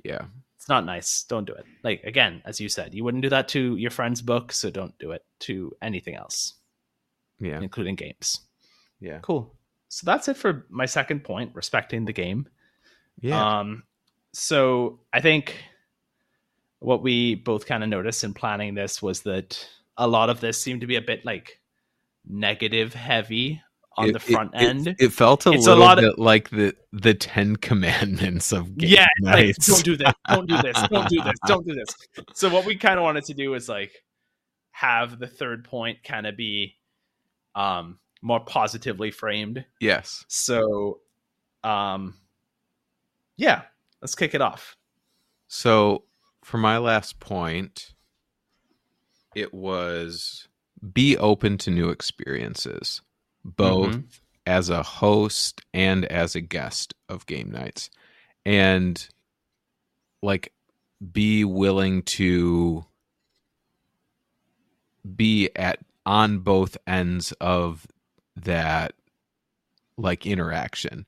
yeah. 0.03 0.25
It's 0.69 0.75
not 0.75 0.85
nice 0.85 1.23
don't 1.23 1.45
do 1.45 1.53
it 1.53 1.65
like 1.83 2.03
again 2.03 2.43
as 2.45 2.61
you 2.61 2.69
said 2.69 2.93
you 2.93 3.03
wouldn't 3.03 3.23
do 3.23 3.29
that 3.29 3.47
to 3.47 3.75
your 3.77 3.89
friend's 3.89 4.21
book 4.21 4.51
so 4.51 4.69
don't 4.69 4.95
do 4.99 5.11
it 5.13 5.25
to 5.39 5.75
anything 5.81 6.13
else 6.15 6.53
Yeah. 7.39 7.59
including 7.59 7.95
games 7.95 8.41
Yeah. 8.99 9.17
Cool. 9.23 9.55
So 9.87 10.05
that's 10.05 10.27
it 10.27 10.37
for 10.37 10.67
my 10.69 10.85
second 10.85 11.23
point, 11.23 11.55
respecting 11.55 12.05
the 12.05 12.13
game. 12.13 12.47
Yeah. 13.21 13.59
Um, 13.59 13.83
so 14.33 14.99
I 15.11 15.19
think 15.21 15.55
what 16.79 17.01
we 17.01 17.33
both 17.35 17.65
kind 17.65 17.81
of 17.83 17.89
noticed 17.89 18.23
in 18.23 18.33
planning 18.35 18.75
this 18.75 19.01
was 19.01 19.21
that 19.21 19.67
a 19.97 20.07
lot 20.07 20.29
of 20.29 20.39
this 20.41 20.61
seemed 20.61 20.81
to 20.81 20.87
be 20.87 20.97
a 20.97 21.01
bit 21.01 21.25
like 21.25 21.59
negative 22.27 22.93
heavy 22.93 23.61
on 23.99 24.09
It- 24.09 24.13
the 24.13 24.19
front 24.19 24.51
it- 24.55 24.61
it- 24.61 24.67
end. 24.67 24.95
It, 24.99 25.09
felt 25.09 25.45
a 25.45 25.51
It's 25.51 25.67
a 25.67 25.69
little 25.71 25.83
lot 25.85 25.97
of- 25.99 26.03
bit 26.15 26.19
like 26.19 26.49
the 26.49 26.75
the 26.91 27.13
Ten 27.13 27.55
Commandments 27.57 28.51
of 28.51 28.75
game 28.77 28.89
yeah, 28.89 29.07
like, 29.21 29.55
don't 29.57 29.83
do 29.83 29.95
this, 29.97 30.13
don't 30.27 30.47
do 30.49 30.57
this, 30.61 30.77
don't 30.89 31.09
do 31.09 31.21
this, 31.21 31.39
don't 31.45 31.67
do 31.67 31.75
this. 31.75 31.89
So 32.33 32.49
what 32.49 32.65
we 32.65 32.75
kind 32.75 32.97
of 32.97 33.03
wanted 33.03 33.25
to 33.25 33.33
do 33.33 33.53
is 33.53 33.69
like 33.69 33.91
have 34.71 35.19
the 35.19 35.27
third 35.27 35.65
point 35.65 36.03
kind 36.03 36.25
of 36.25 36.35
be 36.37 36.75
um 37.55 37.99
more 38.21 38.39
positively 38.39 39.11
framed. 39.11 39.65
yes. 39.79 40.25
So 40.27 40.99
um 41.63 42.15
yeah, 43.37 43.63
let's 44.01 44.15
kick 44.15 44.33
it 44.33 44.41
off. 44.41 44.75
So 45.47 46.03
for 46.43 46.57
my 46.57 46.77
last 46.77 47.19
point, 47.19 47.93
it 49.35 49.53
was 49.53 50.47
be 50.93 51.17
open 51.17 51.57
to 51.59 51.69
new 51.71 51.89
experiences, 51.89 53.01
both 53.55 53.95
Mhm. 53.95 54.03
as 54.45 54.69
a 54.69 54.83
host 54.83 55.61
and 55.73 56.05
as 56.05 56.35
a 56.35 56.41
guest 56.41 56.93
of 57.07 57.25
game 57.25 57.51
nights. 57.51 57.89
And 58.45 59.07
like 60.21 60.53
be 61.13 61.43
willing 61.45 62.01
to 62.03 62.85
be 65.15 65.49
at 65.55 65.79
on 66.05 66.39
both 66.39 66.77
ends 66.87 67.31
of 67.33 67.87
that 68.35 68.93
like 69.97 70.25
interaction. 70.25 71.05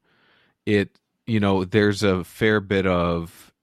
It 0.65 0.97
you 1.27 1.39
know, 1.39 1.63
there's 1.63 2.03
a 2.03 2.23
fair 2.23 2.59
bit 2.59 2.85
of 2.85 3.53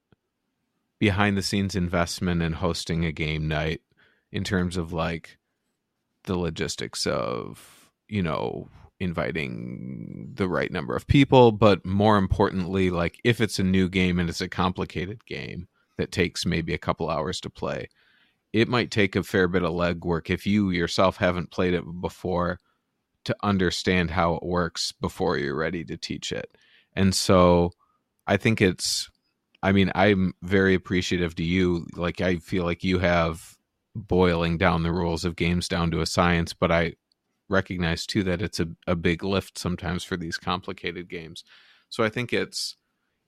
behind 0.99 1.37
the 1.37 1.43
scenes 1.43 1.74
investment 1.74 2.41
in 2.43 2.55
hosting 2.55 3.05
a 3.05 3.12
game 3.12 3.47
night 3.47 3.83
in 4.33 4.43
terms 4.45 4.76
of 4.76 4.93
like 4.93 5.39
the 6.24 6.37
logistics 6.37 7.07
of, 7.07 7.78
you 8.09 8.22
know, 8.22 8.68
inviting 9.00 10.32
the 10.34 10.48
right 10.48 10.72
number 10.72 10.96
of 10.96 11.06
people, 11.06 11.52
but 11.52 11.84
more 11.84 12.18
importantly, 12.18 12.90
like 12.90 13.20
if 13.24 13.40
it's 13.40 13.59
a 13.59 13.64
new 13.64 13.88
game 13.88 14.18
and 14.18 14.28
it's 14.28 14.40
a 14.40 14.48
complicated 14.48 15.24
game 15.26 15.68
that 15.96 16.12
takes 16.12 16.46
maybe 16.46 16.74
a 16.74 16.78
couple 16.78 17.09
hours 17.09 17.40
to 17.40 17.50
play, 17.50 17.88
it 18.52 18.68
might 18.68 18.90
take 18.90 19.14
a 19.14 19.22
fair 19.22 19.46
bit 19.46 19.62
of 19.62 19.72
legwork 19.72 20.30
if 20.30 20.46
you 20.46 20.70
yourself 20.70 21.16
haven't 21.18 21.50
played 21.50 21.74
it 21.74 21.84
before 22.00 22.59
to 23.24 23.36
understand 23.42 24.11
how 24.11 24.34
it 24.34 24.42
works 24.42 24.92
before 24.92 25.36
you're 25.36 25.54
ready 25.54 25.84
to 25.84 25.96
teach 25.96 26.32
it. 26.32 26.50
And 26.94 27.14
so 27.14 27.72
I 28.26 28.36
think 28.36 28.61
it's 28.61 29.11
I 29.62 29.72
mean, 29.72 29.90
I'm 29.94 30.34
very 30.42 30.74
appreciative 30.74 31.34
to 31.36 31.42
you. 31.42 31.86
Like 31.94 32.20
I 32.20 32.36
feel 32.36 32.64
like 32.64 32.84
you 32.84 33.00
have 33.00 33.56
boiling 33.94 34.56
down 34.56 34.82
the 34.82 34.92
rules 34.92 35.24
of 35.24 35.36
games 35.36 35.66
down 35.66 35.90
to 35.90 36.00
a 36.00 36.06
science, 36.06 36.54
but 36.54 36.70
I 36.70 36.94
recognize 37.49 38.07
too 38.07 38.22
that 38.24 38.42
it's 38.42 38.61
a, 38.61 38.68
a 38.86 38.96
big 38.96 39.22
lift 39.24 39.59
sometimes 39.59 40.05
for 40.05 40.16
these 40.16 40.36
complicated 40.36 41.09
games. 41.09 41.44
So 41.88 42.05
I 42.05 42.09
think 42.09 42.32
it's 42.32 42.76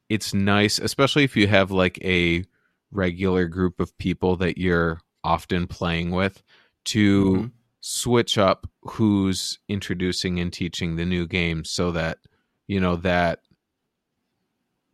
it's 0.08 0.34
nice, 0.34 0.78
especially 0.78 1.24
if 1.24 1.36
you 1.36 1.46
have 1.48 1.70
like 1.70 1.98
a 2.04 2.44
regular 2.90 3.46
group 3.48 3.80
of 3.80 3.96
people 3.98 4.36
that 4.36 4.58
you're 4.58 5.00
often 5.24 5.66
playing 5.66 6.10
with 6.10 6.42
to 6.86 7.44
Mhm. 7.44 7.52
switch 7.80 8.38
up 8.38 8.68
who's 8.82 9.58
introducing 9.68 10.40
and 10.40 10.52
teaching 10.52 10.96
the 10.96 11.04
new 11.06 11.26
game 11.26 11.64
so 11.64 11.92
that 11.92 12.18
you 12.66 12.80
know 12.80 12.96
that 12.96 13.40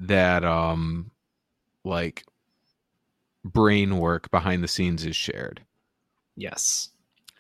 that 0.01 0.45
um 0.45 1.11
like 1.85 2.25
brain 3.45 3.99
work 3.99 4.31
behind 4.31 4.63
the 4.63 4.69
scenes 4.69 5.07
is 5.07 5.17
shared 5.17 5.65
Yes. 6.37 6.91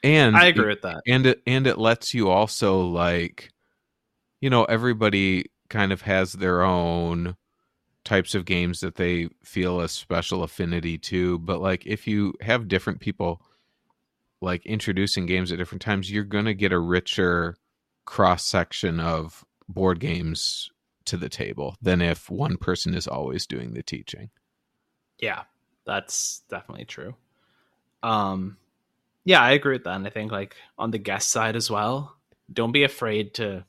And 0.07 0.37
I 0.37 0.47
agree 0.47 0.69
with 0.69 0.83
that. 0.83 1.03
and 1.07 1.27
it 1.27 1.43
and 1.47 1.67
it 1.67 1.79
lets 1.79 2.15
you 2.15 2.31
also 2.31 2.81
like 2.81 3.51
you 4.41 4.49
know 4.51 4.65
everybody 4.65 5.47
kind 5.69 5.93
of 5.93 6.03
has 6.03 6.33
their 6.33 6.63
own 6.63 7.37
types 8.05 8.35
of 8.37 8.45
games 8.45 8.81
that 8.81 8.95
they 8.95 9.29
feel 9.43 9.81
a 9.81 9.89
special 9.89 10.45
affinity 10.45 10.97
to 10.97 11.39
but 11.41 11.61
like 11.61 11.85
if 11.87 12.07
you 12.07 12.33
have 12.41 12.69
different 12.69 13.01
people 13.01 13.43
like 14.41 14.65
introducing 14.65 15.27
games 15.27 15.51
at 15.51 15.59
different 15.59 15.83
times 15.83 16.11
you're 16.11 16.23
going 16.23 16.45
to 16.45 16.55
get 16.55 16.73
a 16.73 16.79
richer 16.79 17.57
cross 18.05 18.45
section 18.45 19.01
of 19.01 19.45
board 19.69 19.99
games 19.99 20.71
to 21.05 21.17
the 21.17 21.29
table 21.29 21.75
than 21.83 22.01
if 22.01 22.31
one 22.31 22.57
person 22.57 22.95
is 22.95 23.09
always 23.09 23.45
doing 23.47 23.75
the 23.75 23.83
teaching 23.83 24.31
Yeah, 25.19 25.43
that's 25.85 26.43
definitely 26.51 26.85
true. 26.85 27.15
Um, 28.03 28.57
yeah, 29.27 29.43
I 29.43 29.51
agree 29.51 29.74
with 29.74 29.85
that. 29.85 29.97
And 29.97 30.07
I 30.07 30.11
think 30.11 30.31
like 30.33 30.55
on 30.79 30.93
the 30.93 30.99
guest 30.99 31.31
side 31.31 31.57
as 31.57 31.68
well, 31.70 32.16
don't 32.51 32.70
be 32.72 32.85
afraid 32.85 33.35
to, 33.35 33.64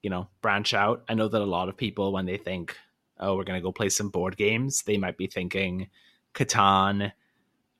you 0.00 0.08
know, 0.10 0.28
branch 0.42 0.72
out. 0.72 1.02
I 1.08 1.14
know 1.14 1.26
that 1.28 1.42
a 1.42 1.44
lot 1.44 1.68
of 1.68 1.76
people 1.76 2.12
when 2.12 2.24
they 2.24 2.36
think, 2.38 2.76
oh, 3.18 3.36
we're 3.36 3.44
gonna 3.44 3.60
go 3.60 3.72
play 3.72 3.88
some 3.88 4.10
board 4.10 4.36
games, 4.36 4.82
they 4.84 4.96
might 4.96 5.18
be 5.18 5.26
thinking 5.26 5.88
Catan, 6.34 7.12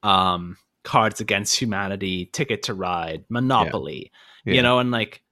um, 0.02 0.56
Cards 0.82 1.20
Against 1.20 1.56
Humanity, 1.60 2.26
Ticket 2.26 2.64
to 2.64 2.74
Ride, 2.74 3.24
Monopoly, 3.28 4.10
Yeah. 4.44 4.54
you 4.54 4.62
know, 4.62 4.80
and 4.80 4.90
like 4.90 5.22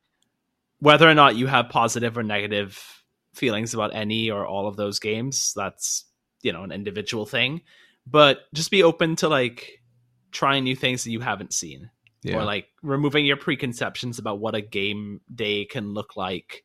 whether 0.79 1.11
or 1.11 1.15
not 1.15 1.35
you 1.35 1.49
have 1.49 1.71
positive 1.71 2.17
or 2.17 2.23
negative 2.23 3.03
feelings 3.35 3.75
about 3.75 3.95
any 3.95 4.31
or 4.31 4.47
all 4.47 4.69
of 4.69 4.77
those 4.77 5.01
games, 5.01 5.53
that's 5.57 6.05
you 6.43 6.53
know 6.53 6.63
an 6.63 6.71
individual 6.71 7.27
thing 7.27 7.63
but 8.11 8.43
just 8.55 8.71
be 8.71 8.83
open 8.83 9.17
to 9.17 9.29
like 9.29 9.78
trying 10.33 10.65
new 10.65 10.77
things 10.77 11.05
that 11.05 11.11
you 11.11 11.21
haven't 11.21 11.53
seen. 11.53 11.91
Yeah. 12.23 12.39
or 12.39 12.45
like 12.45 12.67
removing 12.83 13.27
your 13.27 13.37
preconceptions 13.37 14.19
about 14.19 14.41
what 14.41 14.57
a 14.57 14.61
game 14.61 15.21
day 15.33 15.65
can 15.65 15.95
look 15.95 16.17
like 16.17 16.65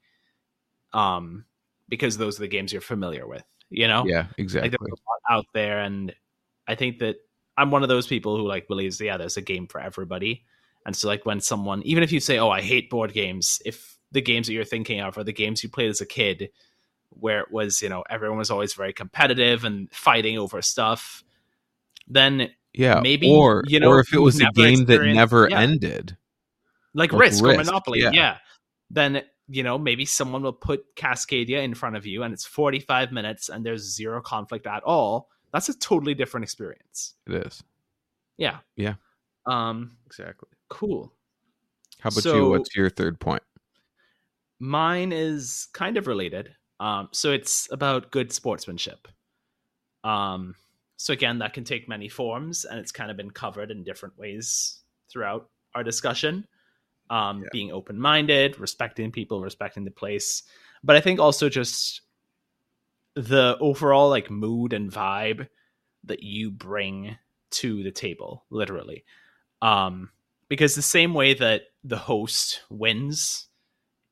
um 0.94 1.46
because 1.88 2.18
those 2.18 2.40
are 2.40 2.42
the 2.42 2.48
games 2.48 2.74
you're 2.74 2.82
familiar 2.82 3.28
with 3.28 3.44
you 3.70 3.88
know? 3.88 4.04
Yeah 4.06 4.22
like 4.22 4.40
exactly. 4.40 4.70
there's 4.72 4.82
a 4.82 4.88
lot 4.90 5.38
out 5.38 5.46
there 5.54 5.80
and 5.80 6.14
i 6.68 6.74
think 6.74 6.98
that 7.00 7.18
i'm 7.56 7.70
one 7.70 7.84
of 7.84 7.90
those 7.90 8.08
people 8.08 8.36
who 8.36 8.48
like 8.48 8.68
believes 8.68 9.00
yeah 9.00 9.16
there's 9.16 9.38
a 9.38 9.42
game 9.42 9.68
for 9.68 9.80
everybody. 9.80 10.44
And 10.88 10.96
so 10.96 11.08
like 11.08 11.24
when 11.26 11.40
someone 11.40 11.84
even 11.84 12.04
if 12.04 12.12
you 12.12 12.20
say 12.20 12.40
oh 12.40 12.50
i 12.50 12.62
hate 12.62 12.90
board 12.90 13.14
games 13.14 13.62
if 13.64 14.00
the 14.12 14.22
games 14.22 14.48
that 14.48 14.54
you're 14.54 14.66
thinking 14.66 15.02
of 15.02 15.18
are 15.20 15.24
the 15.24 15.32
games 15.34 15.62
you 15.62 15.70
played 15.70 15.90
as 15.90 16.02
a 16.02 16.06
kid 16.06 16.50
where 17.10 17.42
it 17.42 17.52
was 17.52 17.82
you 17.82 17.90
know 17.90 18.04
everyone 18.10 18.40
was 18.40 18.50
always 18.50 18.74
very 18.74 18.92
competitive 18.92 19.66
and 19.66 19.92
fighting 19.92 20.38
over 20.38 20.64
stuff 20.64 21.24
then 22.08 22.50
yeah 22.74 23.00
maybe, 23.02 23.30
or 23.30 23.64
you 23.68 23.80
know, 23.80 23.90
or 23.90 24.00
if 24.00 24.14
it 24.14 24.20
was 24.20 24.40
a 24.42 24.46
game 24.54 24.86
that 24.86 25.02
never 25.04 25.50
yeah. 25.50 25.60
ended 25.60 26.18
like, 26.94 27.12
Like 27.12 27.22
risk, 27.22 27.44
or 27.44 27.56
monopoly 27.56 28.02
yeah. 28.02 28.12
yeah. 28.12 28.38
then 28.90 29.22
you 29.48 29.64
know 29.64 29.78
maybe 29.78 30.06
someone 30.06 30.42
will 30.44 30.54
put 30.54 30.96
cascadia 30.96 31.64
in 31.64 31.74
front 31.74 31.96
of 31.96 32.06
you 32.06 32.24
and 32.24 32.34
it's 32.34 32.46
45 32.46 33.12
minutes 33.12 33.50
and 33.50 33.66
there's 33.66 33.82
zero 33.96 34.22
conflict 34.22 34.66
at 34.68 34.84
all 34.84 35.30
that's 35.52 35.70
a 35.70 35.78
totally 35.78 36.14
different 36.14 36.44
experience 36.44 37.14
it 37.28 37.46
is 37.46 37.64
yeah 38.38 38.58
Yeah. 38.76 38.96
um 39.46 39.98
exactly 40.06 40.50
cool 40.70 41.14
How 42.00 42.08
about 42.10 42.24
So- 42.24 42.36
you? 42.36 42.50
What's 42.50 42.76
your 42.76 42.90
third 42.90 43.20
point? 43.20 43.44
Mine 44.60 45.12
is 45.12 45.68
kind 45.74 45.98
of 45.98 46.08
related. 46.08 46.56
Um, 46.80 47.10
so 47.12 47.32
it's 47.32 47.68
about 47.72 48.12
good 48.12 48.32
sportsmanship. 48.32 49.08
Um, 50.04 50.56
so 51.04 51.12
again, 51.12 51.40
that 51.40 51.52
can 51.52 51.66
take 51.66 51.90
many 51.90 52.08
forms, 52.08 52.64
and 52.64 52.80
it's 52.80 52.94
kind 52.94 53.12
of 53.12 53.18
been 53.18 53.30
covered 53.30 53.72
in 53.72 53.84
different 53.84 54.18
ways 54.18 54.80
throughout 55.12 55.50
our 55.76 55.84
discussion. 55.84 56.48
Um, 57.10 57.42
Yeah. 57.42 57.50
Being 57.52 57.72
open 57.74 58.00
minded, 58.00 58.58
respecting 58.58 59.12
people, 59.12 59.42
respecting 59.42 59.84
the 59.84 59.92
place, 59.92 60.44
but 60.82 60.96
I 60.96 61.02
think 61.02 61.20
also 61.20 61.50
just 61.50 62.04
the 63.16 63.58
overall 63.60 64.10
like 64.10 64.32
mood 64.32 64.72
and 64.72 64.90
vibe 64.90 65.50
that 66.06 66.24
you 66.24 66.50
bring 66.50 67.18
to 67.52 67.84
the 67.84 67.92
table, 67.92 68.46
literally. 68.50 69.04
Um, 69.62 70.10
because 70.48 70.74
the 70.74 70.82
same 70.82 71.14
way 71.14 71.34
that 71.34 71.64
the 71.84 71.98
host 71.98 72.62
wins 72.70 73.50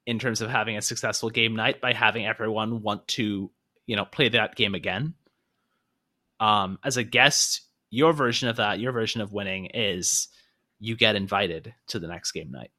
in 0.05 0.19
terms 0.19 0.41
of 0.41 0.49
having 0.49 0.75
a 0.75 0.81
successful 0.81 1.29
game 1.29 1.55
night 1.55 1.79
by 1.79 1.93
having 1.93 2.25
everyone 2.25 2.81
want 2.81 3.07
to, 3.07 3.49
you 3.85 3.95
know, 3.95 4.03
play 4.03 4.27
that 4.27 4.57
game 4.57 4.75
again. 4.75 5.13
Um, 6.41 6.79
as 6.83 6.97
a 6.97 7.03
guest, 7.03 7.61
your 7.91 8.11
version 8.11 8.49
of 8.49 8.57
that, 8.57 8.79
your 8.79 8.91
version 8.91 9.21
of 9.21 9.31
winning 9.31 9.67
is 9.67 10.27
you 10.79 10.97
get 10.97 11.15
invited 11.15 11.73
to 11.87 11.99
the 11.99 12.07
next 12.07 12.31
game 12.31 12.51
night, 12.51 12.71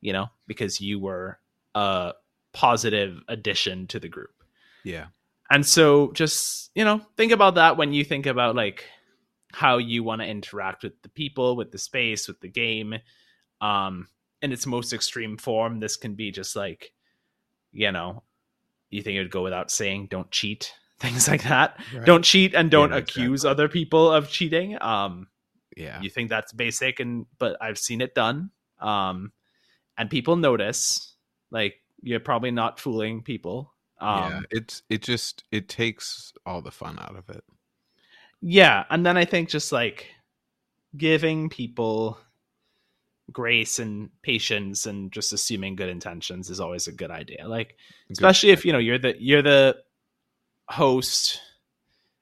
you 0.00 0.12
know, 0.12 0.26
because 0.46 0.80
you 0.80 1.00
were 1.00 1.38
a 1.74 2.12
positive 2.52 3.22
addition 3.26 3.86
to 3.88 3.98
the 3.98 4.08
group. 4.08 4.44
Yeah. 4.84 5.06
And 5.50 5.66
so 5.66 6.12
just, 6.12 6.70
you 6.74 6.84
know, 6.84 7.00
think 7.16 7.32
about 7.32 7.54
that 7.54 7.76
when 7.76 7.92
you 7.92 8.04
think 8.04 8.26
about 8.26 8.54
like 8.54 8.84
how 9.52 9.78
you 9.78 10.04
want 10.04 10.20
to 10.20 10.28
interact 10.28 10.82
with 10.82 11.00
the 11.02 11.08
people, 11.08 11.56
with 11.56 11.72
the 11.72 11.78
space, 11.78 12.28
with 12.28 12.40
the 12.40 12.48
game. 12.48 12.94
Um 13.60 14.06
in 14.42 14.52
its 14.52 14.66
most 14.66 14.92
extreme 14.92 15.36
form, 15.36 15.80
this 15.80 15.96
can 15.96 16.14
be 16.14 16.30
just 16.30 16.56
like, 16.56 16.92
you 17.72 17.92
know, 17.92 18.22
you 18.88 19.02
think 19.02 19.16
it 19.16 19.20
would 19.20 19.30
go 19.30 19.42
without 19.42 19.70
saying, 19.70 20.08
don't 20.10 20.30
cheat, 20.30 20.72
things 21.00 21.26
like 21.32 21.42
that. 21.44 21.78
Don't 22.04 22.24
cheat 22.24 22.54
and 22.54 22.70
don't 22.70 22.90
Yeah, 22.92 22.98
accuse 22.98 23.44
other 23.44 23.68
people 23.68 24.10
of 24.12 24.28
cheating. 24.28 24.80
Um 24.80 25.26
Yeah. 25.76 26.00
you 26.02 26.10
think 26.10 26.28
that's 26.30 26.52
basic 26.52 27.00
and 27.00 27.26
but 27.38 27.56
I've 27.60 27.78
seen 27.78 28.00
it 28.00 28.14
done. 28.14 28.50
Um 28.80 29.32
and 29.98 30.08
people 30.10 30.36
notice 30.36 31.14
like 31.50 31.74
you're 32.02 32.20
probably 32.20 32.50
not 32.50 32.78
fooling 32.80 33.22
people. 33.22 33.72
Um 34.00 34.30
yeah. 34.32 34.40
It's 34.50 34.82
it 34.88 35.02
just 35.02 35.44
it 35.50 35.68
takes 35.68 36.32
all 36.46 36.62
the 36.62 36.70
fun 36.70 36.98
out 36.98 37.16
of 37.16 37.28
it. 37.30 37.44
Yeah, 38.42 38.84
and 38.88 39.04
then 39.04 39.16
I 39.18 39.26
think 39.26 39.50
just 39.50 39.70
like 39.72 40.06
giving 40.96 41.50
people 41.50 42.18
grace 43.32 43.78
and 43.78 44.10
patience 44.22 44.86
and 44.86 45.12
just 45.12 45.32
assuming 45.32 45.76
good 45.76 45.88
intentions 45.88 46.50
is 46.50 46.58
always 46.58 46.88
a 46.88 46.92
good 46.92 47.10
idea. 47.10 47.46
Like 47.46 47.76
Good- 48.08 48.16
especially 48.16 48.50
if 48.50 48.64
you 48.64 48.72
know 48.72 48.78
you're 48.78 48.98
the 48.98 49.14
you're 49.20 49.42
the 49.42 49.76
host 50.70 51.40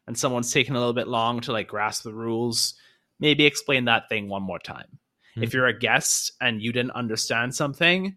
and 0.07 0.19
someone's 0.19 0.53
taking 0.53 0.75
a 0.75 0.79
little 0.79 0.95
bit 0.95 1.09
long 1.09 1.41
to 1.43 1.53
like 1.53 1.69
grasp 1.69 2.05
the 2.05 2.15
rules, 2.15 2.75
maybe 3.21 3.45
explain 3.47 3.85
that 3.87 4.09
thing 4.09 4.29
one 4.29 4.43
more 4.43 4.59
time. 4.59 4.99
If 5.41 5.51
Mhm. 5.51 5.55
you're 5.55 5.67
a 5.67 5.79
guest 5.79 6.33
and 6.41 6.63
you 6.63 6.73
didn't 6.73 6.93
understand 6.93 7.55
something, 7.55 8.17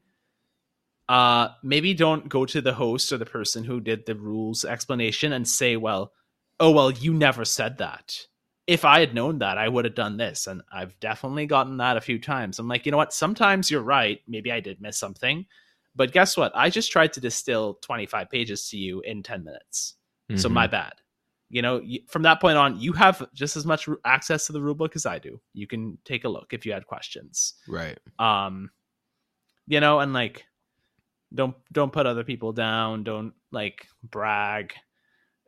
uh 1.10 1.50
maybe 1.64 1.94
don't 1.94 2.30
go 2.30 2.46
to 2.46 2.62
the 2.62 2.74
host 2.74 3.12
or 3.12 3.18
the 3.18 3.26
person 3.26 3.64
who 3.64 3.80
did 3.80 4.06
the 4.06 4.16
rules 4.16 4.64
explanation 4.66 5.34
and 5.34 5.48
say, 5.48 5.76
"Well, 5.78 6.14
oh 6.60 6.72
well, 6.72 6.92
you 6.92 7.14
never 7.14 7.44
said 7.46 7.78
that." 7.80 8.18
If 8.68 8.86
I 8.86 9.00
had 9.00 9.14
known 9.16 9.40
that, 9.40 9.58
I 9.58 9.68
would 9.68 9.86
have 9.86 9.96
done 9.96 10.18
this. 10.18 10.48
And 10.48 10.62
I've 10.72 10.98
definitely 11.00 11.48
gotten 11.48 11.78
that 11.78 11.98
a 11.98 12.02
few 12.02 12.20
times. 12.20 12.58
I'm 12.60 12.68
like, 12.68 12.86
you 12.86 12.92
know 12.92 12.98
what? 12.98 13.12
Sometimes 13.14 13.70
you're 13.70 13.82
right. 13.82 14.22
Maybe 14.28 14.52
I 14.52 14.60
did 14.62 14.80
miss 14.80 14.98
something. 14.98 15.46
But 15.96 16.14
guess 16.14 16.38
what? 16.38 16.52
I 16.56 16.70
just 16.70 16.92
tried 16.92 17.12
to 17.14 17.20
distill 17.20 17.74
25 17.82 18.30
pages 18.30 18.70
to 18.70 18.78
you 18.78 19.02
in 19.02 19.24
10 19.24 19.44
minutes. 19.44 19.96
So 20.36 20.47
Mhm. 20.49 20.53
my 20.53 20.67
bad. 20.67 20.93
You 21.49 21.61
know, 21.61 21.82
from 22.07 22.22
that 22.22 22.39
point 22.39 22.57
on, 22.57 22.80
you 22.80 22.93
have 22.93 23.28
just 23.34 23.57
as 23.57 23.65
much 23.65 23.89
access 24.05 24.45
to 24.47 24.53
the 24.53 24.59
rulebook 24.61 24.95
as 24.95 25.05
I 25.05 25.19
do. 25.19 25.41
You 25.53 25.67
can 25.67 25.97
take 26.05 26.24
a 26.24 26.30
look 26.30 26.53
if 26.53 26.65
you 26.65 26.72
had 26.72 26.86
questions. 26.88 27.55
right. 27.67 27.99
Um, 28.19 28.72
you 29.67 29.80
know, 29.82 29.99
and 29.99 30.13
like, 30.13 30.45
don't 31.34 31.55
don't 31.72 31.91
put 31.93 32.05
other 32.05 32.24
people 32.24 32.53
down. 32.53 33.03
Don't 33.03 33.34
like 33.51 33.88
brag. 34.03 34.74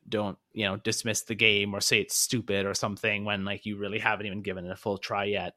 Don't 0.09 0.37
you 0.51 0.65
know 0.65 0.75
dismiss 0.77 1.21
the 1.23 1.35
game 1.35 1.73
or 1.73 1.79
say 1.79 2.01
it's 2.01 2.15
stupid 2.17 2.65
or 2.65 2.73
something 2.73 3.23
when 3.23 3.45
like 3.45 3.65
you 3.65 3.77
really 3.77 3.99
haven't 3.99 4.25
even 4.25 4.41
given 4.41 4.65
it 4.65 4.71
a 4.71 4.75
full 4.75 4.97
try 4.97 5.23
yet. 5.25 5.55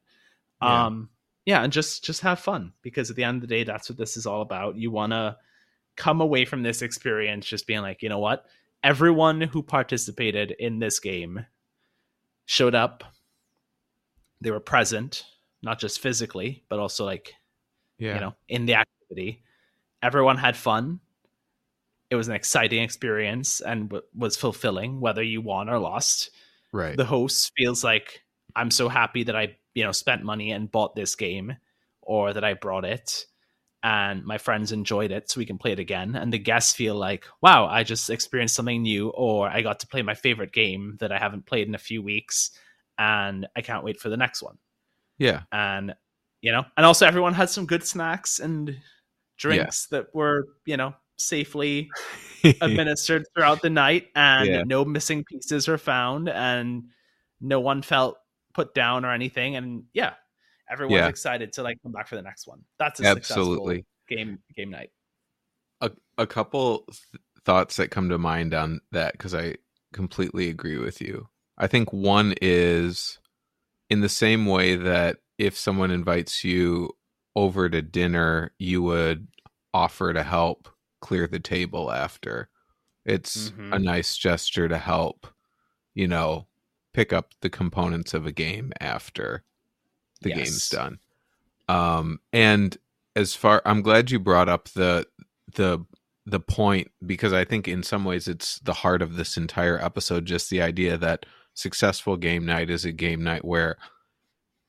Yeah. 0.63 0.87
Um, 0.87 1.11
yeah, 1.45 1.63
and 1.63 1.73
just 1.73 2.05
just 2.05 2.21
have 2.23 2.39
fun 2.41 2.73
because 2.83 3.11
at 3.11 3.17
the 3.17 3.25
end 3.25 3.37
of 3.37 3.41
the 3.43 3.47
day, 3.57 3.65
that's 3.65 3.89
what 3.89 3.99
this 3.99 4.17
is 4.17 4.27
all 4.27 4.43
about. 4.43 4.77
You 4.77 4.91
want 4.93 5.13
to 5.13 5.37
come 5.97 6.21
away 6.21 6.45
from 6.45 6.63
this 6.63 6.83
experience 6.83 7.47
just 7.47 7.67
being 7.67 7.83
like, 7.83 8.03
you 8.03 8.09
know 8.09 8.19
what? 8.21 8.47
Everyone 8.83 9.41
who 9.41 9.63
participated 9.63 10.53
in 10.53 10.79
this 10.79 11.01
game 11.01 11.47
showed 12.45 12.75
up. 12.75 13.05
They 14.41 14.51
were 14.51 14.61
present, 14.61 15.25
not 15.63 15.79
just 15.81 16.01
physically, 16.01 16.63
but 16.69 16.79
also 16.79 17.05
like 17.05 17.35
Yeah. 17.99 18.15
you 18.15 18.21
know 18.21 18.35
in 18.49 18.67
the 18.67 18.75
activity. 18.75 19.43
Everyone 20.03 20.37
had 20.37 20.57
fun. 20.57 21.01
It 22.11 22.15
was 22.17 22.29
an 22.29 22.35
exciting 22.35 22.83
experience 22.83 23.61
and 23.61 23.89
w- 23.89 24.05
was 24.15 24.37
fulfilling, 24.37 25.01
whether 25.01 25.23
you 25.23 25.41
won 25.41 25.69
or 25.69 25.79
lost 25.79 26.31
right. 26.73 26.97
the 26.97 27.05
host 27.05 27.51
feels 27.57 27.83
like 27.83 28.23
I'm 28.55 28.71
so 28.71 28.89
happy 28.89 29.25
that 29.25 29.35
I, 29.35 29.57
you 29.75 29.83
know, 29.83 29.91
spent 29.93 30.23
money 30.23 30.53
and 30.53 30.71
bought 30.71 30.95
this 30.95 31.17
game 31.17 31.57
or 32.03 32.33
that 32.33 32.45
I 32.45 32.55
brought 32.55 32.85
it 32.85 33.27
and 33.83 34.25
my 34.25 34.39
friends 34.39 34.73
enjoyed 34.73 35.13
it 35.13 35.31
so 35.31 35.39
we 35.39 35.47
can 35.47 35.59
play 35.59 35.73
it 35.73 35.79
again 35.79 36.17
and 36.17 36.33
the 36.33 36.39
guests 36.39 36.75
feel 36.75 36.95
like, 36.97 37.25
wow, 37.41 37.67
I 37.67 37.83
just 37.85 38.11
experienced 38.11 38.55
something 38.55 38.83
new 38.83 39.11
or 39.11 39.49
I 39.49 39.63
got 39.63 39.81
to 39.81 39.87
play 39.87 40.03
my 40.03 40.15
favorite 40.15 40.53
game 40.53 40.97
that 41.01 41.13
I 41.13 41.19
haven't 41.19 41.47
played 41.47 41.69
in 41.69 41.75
a 41.75 41.79
few 41.79 42.03
weeks 42.03 42.51
and 42.99 43.47
I 43.55 43.61
can't 43.61 43.85
wait 43.85 44.01
for 44.01 44.09
the 44.09 44.17
next 44.17 44.43
one. 44.43 44.59
yeah. 45.19 45.43
And 45.53 45.95
you 46.43 46.53
know, 46.53 46.65
and 46.77 46.87
also 46.87 47.07
everyone 47.07 47.35
had 47.35 47.51
some 47.51 47.67
good 47.67 47.85
snacks 47.85 48.39
and 48.41 48.79
drinks 49.37 49.87
that 49.89 50.15
were, 50.15 50.47
you 50.65 50.77
know, 50.77 50.95
safely 51.19 51.91
administered 52.61 53.25
throughout 53.35 53.63
the 53.63 53.71
night 53.71 54.09
and 54.15 54.47
Yeah. 54.49 54.63
no 54.65 54.85
missing 54.85 55.25
pieces 55.25 55.67
were 55.67 55.79
found 55.79 56.29
and 56.29 56.85
no 57.41 57.61
one 57.61 57.83
felt 57.83 58.19
put 58.55 58.75
down 58.75 59.05
or 59.05 59.13
anything 59.13 59.57
and 59.57 59.85
yeah 59.93 60.15
everyone's 60.71 60.97
Yeah. 60.97 61.09
excited 61.09 61.53
to 61.53 61.63
like 61.63 61.79
come 61.83 61.93
back 61.93 62.09
for 62.09 62.17
the 62.17 62.23
next 62.23 62.47
one 62.47 62.61
that's 62.79 63.01
a 63.01 63.05
Absolutely. 63.05 63.77
successful 63.77 63.83
game 64.09 64.39
game 64.57 64.71
night 64.71 64.91
a, 65.81 65.91
a 66.19 66.27
couple 66.27 66.81
th- 66.87 67.23
thoughts 67.45 67.77
that 67.77 67.91
come 67.91 68.09
to 68.09 68.19
mind 68.19 68.55
on 68.55 68.81
that 68.93 69.13
because 69.13 69.35
I 69.35 69.57
completely 69.93 70.49
agree 70.49 70.79
with 70.79 71.01
you. 71.01 71.29
I 71.59 71.67
think 71.67 71.93
one 71.93 72.35
is 72.43 73.19
in 73.91 74.01
the 74.01 74.09
same 74.09 74.47
way 74.47 74.77
that 74.77 75.19
if 75.39 75.57
someone 75.57 75.91
invites 75.91 76.45
you 76.45 76.91
over 77.37 77.69
to 77.69 77.83
dinner, 77.83 78.53
you 78.59 78.83
would 78.83 79.29
offer 79.75 80.13
to 80.13 80.23
help 80.23 80.69
clear 81.01 81.27
the 81.27 81.41
table 81.41 81.93
after. 81.93 82.49
It's 83.07 83.53
a 83.73 83.79
Mhm. 83.79 83.83
nice 83.85 84.17
gesture 84.17 84.69
to 84.69 84.79
help, 84.79 85.27
you 85.95 86.09
know, 86.09 86.47
pick 86.95 87.13
up 87.13 87.35
the 87.43 87.51
components 87.51 88.15
of 88.15 88.27
a 88.27 88.33
game 88.33 88.73
after 88.81 89.45
the 90.27 90.37
Yes. 90.37 90.49
game's 90.51 90.69
done. 90.69 90.99
Um, 91.69 92.21
and 92.33 92.77
as 93.15 93.35
far, 93.35 93.63
I'm 93.65 93.83
glad 93.83 94.11
you 94.11 94.19
brought 94.19 94.49
up 94.49 94.69
the 94.71 95.07
the 95.55 95.85
the 96.27 96.41
point 96.41 96.91
because 97.05 97.33
I 97.33 97.45
think 97.45 97.69
in 97.69 97.83
some 97.83 98.05
ways 98.05 98.29
it's 98.29 98.59
the 98.61 98.73
heart 98.73 99.01
of 99.03 99.17
this 99.17 99.37
entire 99.37 99.83
episode. 99.83 100.27
Just 100.27 100.51
the 100.51 100.61
idea 100.63 100.97
that 100.99 101.27
successful 101.55 102.17
game 102.17 102.45
night 102.45 102.69
is 102.71 102.85
a 102.85 102.93
game 102.93 103.23
night 103.25 103.45
where 103.45 103.77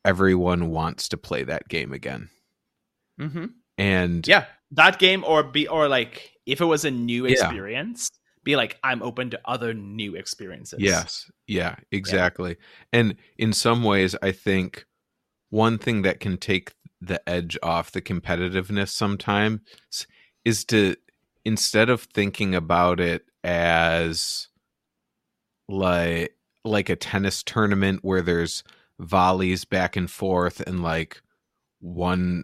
everyone 0.05 0.69
wants 0.69 1.09
to 1.09 1.17
play 1.17 1.43
that 1.43 1.67
game 1.67 1.91
again, 1.91 2.29
mm-hmm. 3.19 3.45
and 3.77 4.25
yeah 4.27 4.45
that 4.71 4.99
game 4.99 5.23
or 5.25 5.43
be 5.43 5.67
or 5.67 5.87
like 5.89 6.31
if 6.45 6.61
it 6.61 6.65
was 6.65 6.85
a 6.85 6.91
new 6.91 7.25
Yeah. 7.25 7.33
experience 7.33 8.11
be 8.43 8.55
like 8.55 8.77
i'm 8.83 9.03
open 9.03 9.29
to 9.31 9.39
other 9.43 9.73
new 9.73 10.15
experiences 10.15 10.79
Yes. 10.79 11.29
Yeah, 11.47 11.75
exactly. 11.91 12.55
And 12.93 13.15
in 13.37 13.51
some 13.53 13.83
ways, 13.83 14.15
I 14.21 14.31
think 14.31 14.85
one 15.49 15.77
thing 15.77 16.01
that 16.01 16.19
can 16.19 16.37
take 16.37 16.73
the 17.01 17.27
edge 17.29 17.57
off 17.61 17.91
the 17.91 18.01
competitiveness 18.01 18.89
sometimes 18.89 19.61
is 20.43 20.65
to 20.65 20.95
instead 21.45 21.89
of 21.89 22.01
thinking 22.01 22.55
about 22.55 22.99
it 22.99 23.25
as 23.43 24.47
like 25.69 26.33
like 26.65 26.89
a 26.89 26.95
tennis 26.95 27.43
tournament 27.43 27.99
where 28.01 28.21
there's 28.21 28.63
volleys 28.99 29.63
back 29.63 29.95
and 29.95 30.09
forth 30.09 30.59
and 30.61 30.81
like 30.81 31.21
one 31.79 32.43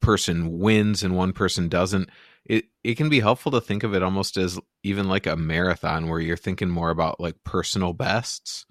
person 0.00 0.58
wins 0.58 1.02
and 1.02 1.14
one 1.16 1.32
person 1.32 1.68
doesn't 1.68 2.08
it 2.46 2.66
it 2.84 2.94
can 2.94 3.08
be 3.08 3.20
helpful 3.20 3.52
to 3.52 3.60
think 3.60 3.82
of 3.82 3.94
it 3.94 4.02
almost 4.02 4.36
as 4.36 4.58
even 4.82 5.08
like 5.08 5.26
a 5.26 5.36
marathon 5.36 6.08
where 6.08 6.20
you're 6.20 6.36
thinking 6.36 6.70
more 6.70 6.90
about 6.90 7.20
like 7.20 7.36
personal 7.44 7.92
bests 7.92 8.64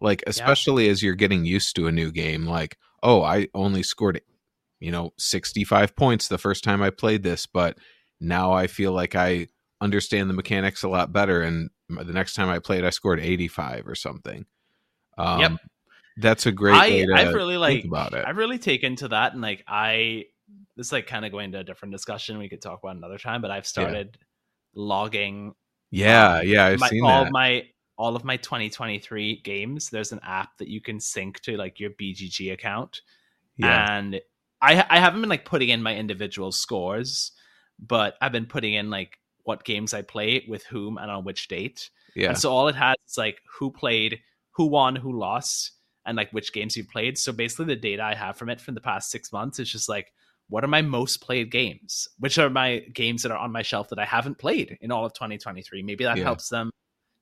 like 0.00 0.22
especially 0.26 0.88
as 0.88 1.02
you're 1.02 1.14
getting 1.14 1.44
used 1.44 1.76
to 1.76 1.86
a 1.86 1.92
new 1.92 2.10
game 2.10 2.46
like 2.46 2.76
oh 3.02 3.22
i 3.22 3.46
only 3.54 3.82
scored 3.82 4.20
you 4.80 4.90
know, 4.90 5.12
65 5.18 5.94
points 5.94 6.26
the 6.26 6.38
first 6.38 6.64
time 6.64 6.82
I 6.82 6.90
played 6.90 7.22
this, 7.22 7.46
but 7.46 7.78
now 8.18 8.52
I 8.52 8.66
feel 8.66 8.92
like 8.92 9.14
I 9.14 9.48
understand 9.80 10.28
the 10.28 10.34
mechanics 10.34 10.82
a 10.82 10.88
lot 10.88 11.12
better. 11.12 11.42
And 11.42 11.70
the 11.88 12.12
next 12.12 12.34
time 12.34 12.48
I 12.48 12.58
played, 12.58 12.84
I 12.84 12.90
scored 12.90 13.20
85 13.20 13.86
or 13.86 13.94
something. 13.94 14.46
Um, 15.16 15.40
Yep. 15.40 15.52
That's 16.16 16.44
a 16.44 16.52
great 16.52 16.78
way 16.78 17.06
to 17.06 17.14
I, 17.14 17.20
I've 17.20 17.34
really 17.34 17.56
like 17.56 17.84
about 17.84 18.12
it. 18.12 18.24
I've 18.26 18.36
really 18.36 18.58
taken 18.58 18.96
to 18.96 19.08
that, 19.08 19.32
and 19.32 19.40
like 19.40 19.64
I, 19.66 20.26
this 20.76 20.88
is 20.88 20.92
like 20.92 21.06
kind 21.06 21.24
of 21.24 21.32
going 21.32 21.52
to 21.52 21.60
a 21.60 21.64
different 21.64 21.92
discussion. 21.92 22.36
We 22.36 22.48
could 22.48 22.60
talk 22.60 22.80
about 22.82 22.96
another 22.96 23.16
time, 23.16 23.40
but 23.40 23.50
I've 23.50 23.66
started 23.66 24.18
logging 24.74 25.54
yeah, 25.90 26.38
um, 26.38 26.46
yeah, 26.46 26.66
I've 26.66 26.80
my, 26.80 26.88
seen 26.88 27.04
all 27.04 27.24
that. 27.24 27.32
my 27.32 27.68
all 28.00 28.16
of 28.16 28.24
my 28.24 28.36
2023 28.38 29.42
games. 29.42 29.90
There's 29.90 30.12
an 30.12 30.20
app 30.22 30.56
that 30.58 30.68
you 30.68 30.80
can 30.80 30.98
sync 31.00 31.40
to 31.40 31.56
like 31.56 31.78
your 31.78 31.90
BGG 31.90 32.52
account, 32.52 33.02
yeah, 33.56 33.84
and 33.84 34.20
I 34.62 34.84
I 34.88 34.98
haven't 34.98 35.20
been 35.20 35.30
like 35.30 35.44
putting 35.44 35.68
in 35.68 35.82
my 35.82 35.94
individual 35.94 36.50
scores, 36.52 37.32
but 37.78 38.14
I've 38.20 38.32
been 38.32 38.46
putting 38.46 38.74
in 38.74 38.90
like 38.90 39.18
what 39.44 39.64
games 39.64 39.92
I 39.94 40.02
play 40.02 40.44
with 40.48 40.64
whom 40.64 40.98
and 40.98 41.10
on 41.10 41.24
which 41.24 41.48
date. 41.48 41.90
yeah, 42.14 42.28
And 42.30 42.38
so 42.38 42.50
all 42.52 42.68
it 42.68 42.74
has 42.76 42.96
is 43.08 43.18
like 43.18 43.40
who 43.58 43.70
played, 43.70 44.20
who 44.52 44.66
won, 44.66 44.96
who 44.96 45.18
lost, 45.18 45.72
and 46.06 46.16
like 46.16 46.30
which 46.32 46.52
games 46.52 46.76
you 46.76 46.84
played. 46.84 47.18
So 47.18 47.32
basically, 47.32 47.66
the 47.66 47.76
data 47.76 48.02
I 48.02 48.14
have 48.14 48.36
from 48.38 48.48
it 48.50 48.60
from 48.60 48.74
the 48.74 48.80
past 48.80 49.10
six 49.10 49.32
months 49.32 49.58
is 49.58 49.70
just 49.70 49.88
like 49.88 50.12
what 50.48 50.64
are 50.64 50.68
my 50.68 50.82
most 50.82 51.20
played 51.22 51.50
games? 51.50 52.08
Which 52.18 52.36
are 52.38 52.50
my 52.50 52.80
games 52.92 53.22
that 53.22 53.30
are 53.32 53.38
on 53.38 53.52
my 53.52 53.62
shelf 53.62 53.88
that 53.90 54.00
I 54.00 54.04
haven't 54.04 54.38
played 54.38 54.76
in 54.80 54.90
all 54.90 55.04
of 55.06 55.12
2023? 55.14 55.82
Maybe 55.82 56.04
that 56.04 56.18
Yeah. 56.18 56.24
helps 56.24 56.48
them, 56.48 56.70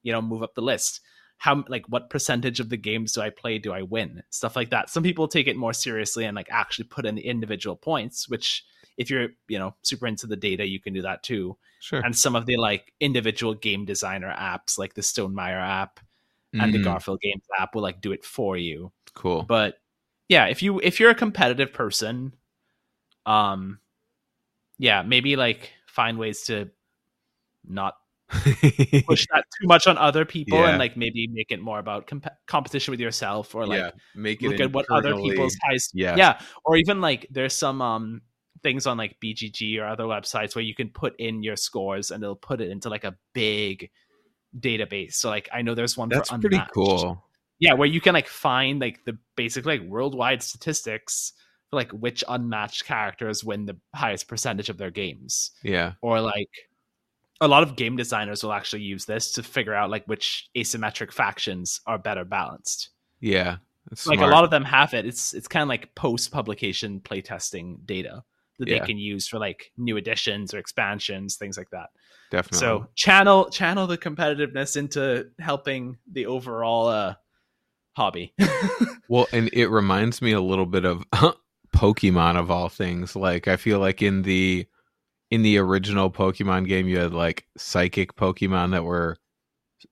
you 0.08 0.12
know, 0.14 0.22
move 0.22 0.42
up 0.42 0.54
the 0.54 0.62
list. 0.62 1.00
How 1.36 1.62
like 1.68 1.84
what 1.88 2.08
percentage 2.10 2.60
of 2.60 2.70
the 2.70 2.76
games 2.78 3.12
do 3.12 3.20
I 3.20 3.30
play? 3.30 3.58
Do 3.58 3.72
I 3.72 3.82
win? 3.82 4.22
Stuff 4.30 4.56
like 4.56 4.70
that. 4.70 4.88
Some 4.90 5.02
people 5.02 5.28
take 5.28 5.46
it 5.46 5.56
more 5.56 5.74
seriously 5.74 6.24
and 6.24 6.34
like 6.34 6.48
actually 6.50 6.86
put 6.86 7.06
in 7.06 7.14
the 7.14 7.26
individual 7.26 7.76
points. 7.76 8.28
Which 8.28 8.64
if 8.96 9.10
you're 9.10 9.28
you 9.48 9.58
know 9.58 9.74
super 9.82 10.06
into 10.06 10.26
the 10.26 10.36
data, 10.36 10.66
you 10.66 10.80
can 10.80 10.94
do 10.94 11.02
that 11.02 11.22
too 11.22 11.56
sure. 11.78 12.00
and 12.04 12.16
some 12.16 12.34
of 12.34 12.46
the 12.46 12.56
like 12.56 12.92
individual 13.00 13.54
game 13.54 13.84
designer 13.84 14.34
apps 14.36 14.78
like 14.78 14.94
the 14.94 15.02
Stonemaier 15.02 15.60
app 15.60 16.00
and 16.54 16.72
the 16.74 16.78
Mhm, 16.78 16.84
Garphill 16.84 17.20
Games 17.20 17.44
app 17.58 17.74
will 17.74 17.82
like 17.82 18.00
do 18.00 18.12
it 18.12 18.24
for 18.24 18.56
you. 18.56 18.90
cool. 19.14 19.42
But 19.42 19.74
yeah, 20.28 20.46
if 20.46 20.62
you 20.62 20.80
if 20.82 20.98
you're 20.98 21.10
a 21.10 21.14
competitive 21.14 21.72
person, 21.72 22.34
um 23.26 23.78
yeah, 24.78 25.02
maybe 25.02 25.36
like 25.36 25.72
find 25.86 26.18
ways 26.18 26.42
to 26.46 26.70
not 27.66 27.94
push 28.28 29.26
that 29.32 29.44
too 29.58 29.66
much 29.66 29.86
on 29.86 29.96
other 29.98 30.24
people 30.24 30.58
Yeah. 30.58 30.70
and 30.70 30.78
like 30.78 30.96
maybe 30.96 31.26
make 31.32 31.50
it 31.50 31.60
more 31.60 31.78
about 31.78 32.06
comp- 32.06 32.26
competition 32.46 32.92
with 32.92 33.00
yourself 33.00 33.54
or 33.54 33.66
like 33.66 33.78
yeah, 33.78 33.90
make 34.14 34.42
it 34.42 34.48
look 34.50 34.60
at 34.60 34.72
what 34.72 34.86
other 34.90 35.14
people's 35.16 35.56
highs 35.64 35.90
Yes. 35.94 36.18
yeah 36.18 36.38
or 36.64 36.76
even 36.76 37.00
like 37.00 37.26
there's 37.30 37.54
some 37.54 37.80
um 37.80 38.22
things 38.62 38.86
on 38.86 38.96
like 38.98 39.16
bgg 39.22 39.78
or 39.80 39.86
other 39.86 40.04
websites 40.04 40.54
where 40.54 40.64
you 40.64 40.74
can 40.74 40.90
put 40.90 41.14
in 41.18 41.42
your 41.42 41.56
scores 41.56 42.10
and 42.10 42.22
they'll 42.22 42.36
put 42.36 42.60
it 42.60 42.70
into 42.70 42.88
like 42.90 43.04
a 43.04 43.14
big 43.32 43.88
database 44.58 45.14
so 45.14 45.28
like 45.28 45.48
i 45.52 45.62
know 45.62 45.74
there's 45.74 45.96
one 45.96 46.08
That's 46.08 46.30
for 46.30 46.38
pretty 46.38 46.56
Unmatched. 46.56 46.74
cool. 46.74 47.24
yeah 47.60 47.74
where 47.74 47.88
you 47.88 48.00
can 48.00 48.14
like 48.14 48.26
find 48.28 48.80
like 48.80 49.04
the 49.04 49.16
basically 49.36 49.78
like 49.78 49.88
worldwide 49.88 50.42
statistics 50.42 51.32
for 51.70 51.76
like 51.76 51.90
which 51.92 52.24
unmatched 52.28 52.84
characters 52.86 53.44
win 53.44 53.66
the 53.66 53.76
highest 53.94 54.26
percentage 54.26 54.70
of 54.70 54.78
their 54.78 54.90
games 54.90 55.50
Yeah, 55.62 55.92
or 56.00 56.20
like 56.20 56.48
a 57.40 57.48
lot 57.48 57.62
of 57.62 57.76
game 57.76 57.96
designers 57.96 58.42
will 58.42 58.52
actually 58.52 58.82
use 58.82 59.04
this 59.04 59.32
to 59.32 59.42
figure 59.42 59.74
out 59.74 59.90
like 59.90 60.04
which 60.06 60.48
asymmetric 60.56 61.12
factions 61.12 61.80
are 61.86 61.98
better 61.98 62.24
balanced 62.24 62.90
yeah. 63.20 63.56
Like 64.06 64.20
a 64.20 64.26
lot 64.26 64.44
of 64.44 64.50
them 64.50 64.64
have 64.64 64.92
it 64.94 65.06
it's 65.06 65.34
it's 65.34 65.48
kind 65.48 65.62
of 65.62 65.68
like 65.68 65.94
post 65.94 66.30
publication 66.30 67.00
playtesting 67.00 67.84
data 67.86 68.22
that 68.58 68.68
Yeah. 68.68 68.80
they 68.80 68.86
can 68.86 68.98
use 68.98 69.26
for 69.28 69.38
like 69.38 69.70
new 69.76 69.96
additions 69.96 70.52
or 70.52 70.58
expansions 70.58 71.36
things 71.36 71.56
like 71.56 71.70
that 71.70 71.88
definitely. 72.30 72.58
so 72.58 72.86
channel 72.96 73.48
channel 73.50 73.86
the 73.86 73.96
competitiveness 73.96 74.76
into 74.76 75.28
helping 75.38 75.96
the 76.12 76.26
overall 76.26 76.88
uh 76.88 77.14
hobby 77.96 78.34
Well, 79.08 79.26
and 79.32 79.48
it 79.54 79.68
reminds 79.68 80.20
me 80.20 80.32
a 80.32 80.40
little 80.40 80.66
bit 80.66 80.84
of 80.84 81.02
Pokemon 81.74 82.36
of 82.36 82.50
all 82.50 82.68
things. 82.68 83.16
Like 83.16 83.48
I 83.48 83.56
feel 83.56 83.78
like 83.78 84.02
in 84.02 84.20
the 84.22 84.66
in 85.30 85.42
the 85.42 85.58
original 85.58 86.10
Pokemon 86.10 86.66
game 86.68 86.88
you 86.88 86.98
had 86.98 87.12
like 87.12 87.46
psychic 87.56 88.14
Pokemon 88.16 88.70
that 88.72 88.84
were 88.84 89.16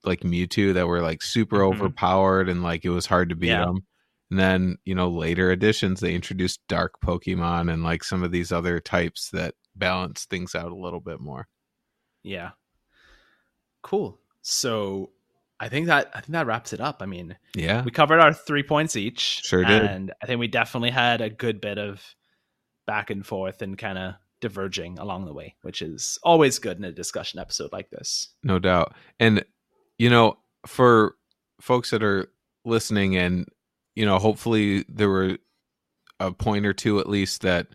like 0.04 0.20
Mewtwo 0.20 0.74
that 0.74 0.86
were 0.88 1.00
like 1.02 1.22
super 1.22 1.58
Mhm. 1.58 1.74
overpowered 1.74 2.48
and 2.48 2.62
like 2.62 2.84
it 2.84 2.90
was 2.90 3.06
hard 3.06 3.28
to 3.28 3.36
beat 3.36 3.48
Yeah. 3.48 3.66
them. 3.66 3.78
And 4.30 4.38
then, 4.40 4.78
you 4.84 4.94
know, 4.94 5.08
later 5.08 5.52
editions 5.52 6.00
they 6.00 6.14
introduced 6.14 6.60
dark 6.68 6.94
Pokemon 7.00 7.72
and 7.72 7.82
like 7.84 8.02
some 8.02 8.22
of 8.24 8.32
these 8.32 8.50
other 8.50 8.80
types 8.80 9.30
that 9.30 9.54
balance 9.76 10.24
things 10.24 10.54
out 10.54 10.72
a 10.72 10.76
little 10.76 11.00
bit 11.00 11.20
more. 11.20 11.46
yeah 12.24 12.50
cool 13.82 14.18
so 14.42 15.10
i 15.60 15.68
think 15.68 15.86
that 15.86 16.10
i 16.14 16.20
think 16.20 16.32
that 16.32 16.46
wraps 16.46 16.72
it 16.72 16.80
up 16.80 17.00
i 17.02 17.06
mean 17.06 17.36
Yeah. 17.54 17.84
we 17.84 17.90
covered 17.92 18.18
our 18.20 18.32
three 18.32 18.64
points 18.64 18.96
each 18.96 19.42
Sure 19.44 19.64
did. 19.64 19.82
and 19.82 20.12
i 20.20 20.26
think 20.26 20.40
we 20.40 20.48
definitely 20.48 20.90
had 20.90 21.20
a 21.20 21.30
good 21.30 21.60
bit 21.60 21.78
of 21.78 22.02
back 22.86 23.10
and 23.10 23.24
forth 23.24 23.62
and 23.62 23.78
kind 23.78 23.96
of 23.98 24.14
diverging 24.40 24.98
along 24.98 25.24
the 25.24 25.32
way 25.32 25.54
which 25.62 25.80
is 25.82 26.18
always 26.22 26.58
good 26.58 26.76
in 26.76 26.84
a 26.84 26.92
discussion 26.92 27.40
episode 27.40 27.72
like 27.72 27.88
this. 27.90 28.28
No 28.42 28.58
doubt. 28.58 28.94
And 29.18 29.44
you 29.98 30.10
know 30.10 30.38
for 30.66 31.14
folks 31.60 31.90
that 31.90 32.02
are 32.02 32.28
listening 32.64 33.16
and 33.16 33.46
you 33.94 34.04
know 34.04 34.18
hopefully 34.18 34.84
there 34.88 35.08
were 35.08 35.38
a 36.20 36.32
point 36.32 36.66
or 36.66 36.72
two 36.72 36.98
at 37.00 37.08
least 37.08 37.42
that 37.42 37.68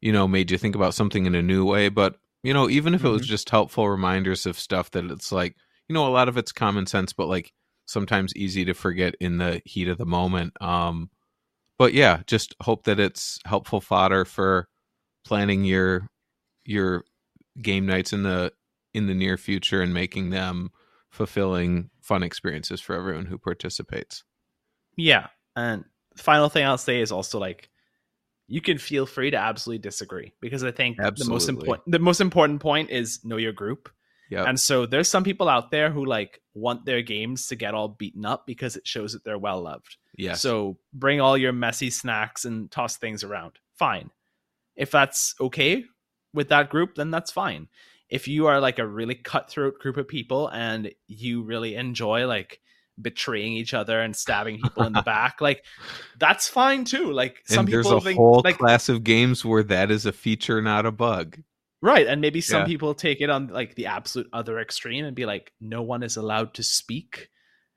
you 0.00 0.12
know 0.12 0.26
made 0.26 0.50
you 0.50 0.58
think 0.58 0.74
about 0.74 0.94
something 0.94 1.26
in 1.26 1.34
a 1.34 1.42
new 1.42 1.64
way. 1.64 1.88
But 1.88 2.16
you 2.42 2.52
know 2.54 2.68
even 2.68 2.94
if 2.94 3.04
it 3.04 3.08
was 3.08 3.22
Mhm. 3.22 3.26
just 3.26 3.50
helpful 3.50 3.88
reminders 3.88 4.46
of 4.46 4.58
stuff 4.58 4.90
that 4.92 5.04
it's 5.10 5.30
like 5.30 5.54
you 5.88 5.94
know 5.94 6.06
a 6.06 6.10
lot 6.10 6.28
of 6.28 6.36
it's 6.36 6.52
common 6.52 6.86
sense 6.86 7.12
but 7.12 7.28
like 7.28 7.52
sometimes 7.86 8.34
easy 8.36 8.64
to 8.64 8.74
forget 8.74 9.14
in 9.20 9.38
the 9.38 9.60
heat 9.64 9.88
of 9.88 9.98
the 9.98 10.06
moment. 10.06 10.60
Um 10.60 11.10
but 11.78 11.92
yeah 11.94 12.22
just 12.26 12.54
hope 12.62 12.84
that 12.84 12.98
it's 13.00 13.38
helpful 13.44 13.80
fodder 13.80 14.24
for 14.24 14.68
planning 15.30 15.64
your 15.64 16.08
your 16.64 17.04
game 17.62 17.86
nights 17.86 18.12
in 18.12 18.24
the 18.24 18.52
in 18.92 19.06
the 19.06 19.14
near 19.14 19.36
future 19.36 19.80
and 19.80 19.94
making 19.94 20.30
them 20.30 20.72
fulfilling 21.08 21.88
fun 22.00 22.24
experiences 22.24 22.80
for 22.80 22.96
everyone 22.96 23.26
who 23.26 23.38
participates 23.38 24.24
yeah 24.96 25.28
and 25.54 25.84
final 26.16 26.48
thing 26.48 26.66
i'll 26.66 26.76
say 26.76 27.00
is 27.00 27.12
also 27.12 27.38
like 27.38 27.70
you 28.48 28.60
can 28.60 28.76
feel 28.76 29.06
free 29.06 29.30
to 29.30 29.36
absolutely 29.36 29.78
disagree 29.78 30.32
because 30.40 30.64
i 30.64 30.72
think 30.72 30.96
the 30.96 31.24
most 31.28 31.48
important 31.48 31.88
the 31.88 32.00
most 32.00 32.20
important 32.20 32.60
point 32.60 32.90
is 32.90 33.24
know 33.24 33.36
your 33.36 33.52
group 33.52 33.88
yeah 34.30 34.42
And 34.44 34.58
so 34.58 34.84
there's 34.84 35.08
some 35.08 35.22
people 35.22 35.48
out 35.48 35.70
there 35.70 35.90
who 35.92 36.04
like 36.04 36.40
want 36.54 36.86
their 36.86 37.02
games 37.02 37.46
to 37.48 37.56
get 37.56 37.72
all 37.74 37.88
beaten 37.88 38.26
up 38.26 38.46
because 38.48 38.74
it 38.74 38.84
shows 38.84 39.12
that 39.12 39.24
they're 39.24 39.38
well 39.38 39.60
loved. 39.62 39.96
Yeah. 40.16 40.34
So 40.34 40.76
bring 40.92 41.20
all 41.20 41.36
your 41.36 41.52
messy 41.52 41.90
snacks 41.90 42.44
and 42.44 42.70
toss 42.70 42.96
things 42.96 43.24
around. 43.24 43.58
Fine. 43.76 44.10
If 44.80 44.90
that's 44.90 45.34
okay 45.40 45.84
with 46.34 46.48
that 46.48 46.70
group, 46.70 46.94
then 46.94 47.10
that's 47.10 47.30
fine. 47.30 47.68
If 48.08 48.26
you 48.26 48.46
are 48.46 48.60
like 48.60 48.78
a 48.78 48.86
really 48.86 49.14
cutthroat 49.14 49.78
group 49.78 49.96
of 49.96 50.08
people 50.08 50.48
and 50.48 50.90
you 51.06 51.42
really 51.42 51.76
enjoy 51.76 52.26
like 52.26 52.60
betraying 53.00 53.52
each 53.52 53.74
other 53.74 54.00
and 54.00 54.16
stabbing 54.16 54.56
people 54.58 54.86
in 54.86 54.94
the 54.94 55.02
back, 55.02 55.40
like 55.40 55.64
that's 56.18 56.48
fine 56.48 56.84
too. 56.84 57.12
Like 57.12 57.42
some 57.44 57.66
and 57.66 57.72
there's 57.72 57.86
people 57.86 58.00
a 58.00 58.00
think 58.00 58.18
whole 58.18 58.42
like 58.42 58.58
class 58.58 58.88
of 58.88 59.04
games 59.04 59.44
where 59.44 59.62
that 59.64 59.90
is 59.90 60.06
a 60.06 60.12
feature 60.12 60.60
not 60.62 60.86
a 60.86 60.90
bug 60.90 61.38
Right. 61.82 62.06
And 62.06 62.20
maybe 62.20 62.40
some 62.40 62.62
Yeah. 62.62 62.66
people 62.66 62.94
take 62.94 63.20
it 63.20 63.30
on 63.30 63.48
like 63.48 63.74
the 63.74 63.86
absolute 63.86 64.28
other 64.32 64.58
extreme 64.58 65.04
and 65.04 65.16
be 65.16 65.24
like, 65.24 65.52
no 65.60 65.82
one 65.82 66.02
is 66.02 66.16
allowed 66.16 66.54
to 66.54 66.62
speak 66.62 67.30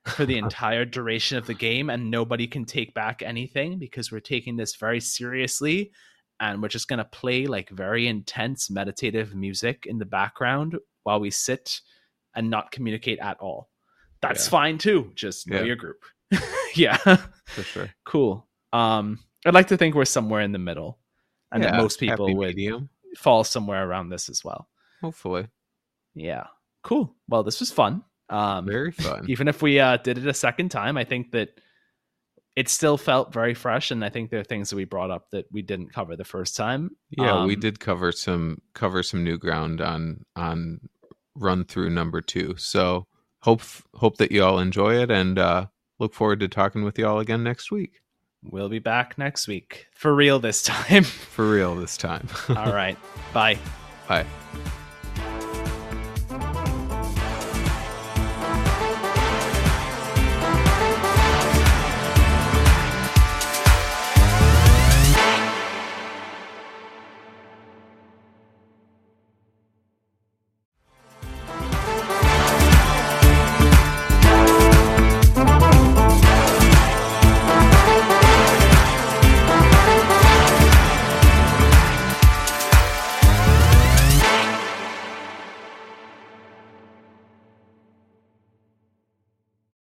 for 0.04 0.26
the 0.26 0.36
entire 0.38 0.84
duration 0.84 1.38
of 1.38 1.46
the 1.46 1.54
game 1.54 1.88
and 1.88 2.10
nobody 2.10 2.46
can 2.46 2.66
take 2.66 2.92
back 2.92 3.22
anything 3.22 3.78
because 3.78 4.12
we're 4.12 4.20
taking 4.20 4.56
this 4.56 4.76
very 4.76 5.00
seriously 5.00 5.90
and 6.40 6.60
we're 6.62 6.68
just 6.68 6.88
going 6.88 6.98
to 6.98 7.04
play 7.04 7.46
like 7.46 7.70
very 7.70 8.08
intense 8.08 8.70
meditative 8.70 9.34
music 9.34 9.84
in 9.86 9.98
the 9.98 10.04
background 10.04 10.76
while 11.04 11.20
we 11.20 11.30
sit 11.30 11.80
and 12.34 12.50
not 12.50 12.70
communicate 12.72 13.18
at 13.20 13.38
all. 13.38 13.68
That's 14.20 14.46
Yeah. 14.46 14.50
fine 14.50 14.78
too. 14.78 15.12
Just 15.14 15.48
know 15.48 15.58
Yeah. 15.58 15.64
your 15.64 15.76
group. 15.76 16.02
yeah. 16.74 16.96
for 16.96 17.62
sure 17.62 17.90
cool. 18.04 18.48
Um 18.72 19.20
I'd 19.46 19.54
like 19.54 19.68
to 19.68 19.76
think 19.76 19.94
we're 19.94 20.04
somewhere 20.06 20.40
in 20.40 20.52
the 20.52 20.58
middle 20.58 20.98
and 21.52 21.62
that 21.62 21.76
most 21.76 22.00
people 22.00 22.34
would 22.34 22.56
medium 22.56 22.88
fall 23.18 23.44
somewhere 23.44 23.86
around 23.88 24.08
this 24.08 24.28
as 24.28 24.42
well. 24.44 24.68
hopefully 25.00 25.46
Yeah. 26.14 26.46
Cool. 26.82 27.14
Well, 27.28 27.42
this 27.44 27.60
was 27.60 27.70
fun. 27.70 28.02
Um 28.30 28.66
very 28.66 28.90
fun 28.90 29.26
even 29.28 29.46
if 29.48 29.62
we 29.62 29.78
uh 29.78 29.98
did 29.98 30.18
it 30.18 30.26
a 30.26 30.34
second 30.34 30.70
time, 30.70 30.96
I 30.96 31.04
think 31.04 31.30
that 31.32 31.60
it 32.56 32.68
still 32.68 32.96
felt 32.96 33.32
very 33.32 33.52
fresh 33.54 33.90
and 33.90 34.04
I 34.04 34.08
think 34.10 34.30
there 34.30 34.40
are 34.40 34.44
things 34.44 34.70
that 34.70 34.76
we 34.76 34.84
brought 34.84 35.10
up 35.10 35.30
that 35.30 35.46
we 35.50 35.60
didn't 35.62 35.92
cover 35.92 36.16
the 36.16 36.24
first 36.24 36.56
time. 36.56 36.90
yeah 37.10 37.44
we 37.44 37.54
Um, 37.54 37.60
did 37.60 37.80
cover 37.80 38.12
some 38.12 38.60
cover 38.74 39.02
some 39.02 39.24
new 39.24 39.38
ground 39.38 39.80
on 39.80 40.24
on 40.36 40.80
run 41.34 41.64
through 41.64 41.90
number 41.90 42.20
two 42.20 42.54
so 42.56 43.06
hope 43.42 43.62
hope 43.94 44.16
that 44.18 44.30
you 44.32 44.44
all 44.44 44.58
enjoy 44.60 44.94
it 45.02 45.10
and 45.10 45.38
uh 45.38 45.66
look 45.98 46.14
forward 46.14 46.40
to 46.40 46.48
talking 46.48 46.84
with 46.84 46.98
you 46.98 47.06
all 47.06 47.18
again 47.20 47.42
next 47.42 47.70
week 47.70 48.00
We'll 48.46 48.68
be 48.68 48.78
back 48.78 49.16
next 49.16 49.48
week 49.48 49.86
for 49.94 50.14
real 50.14 50.38
this 50.38 50.60
time. 50.74 51.04
For 51.04 51.50
real 51.50 51.74
this 51.76 51.96
time. 51.96 52.28
All 52.50 52.74
right. 52.74 52.98
Bye. 53.32 53.56
Bye. 54.06 54.26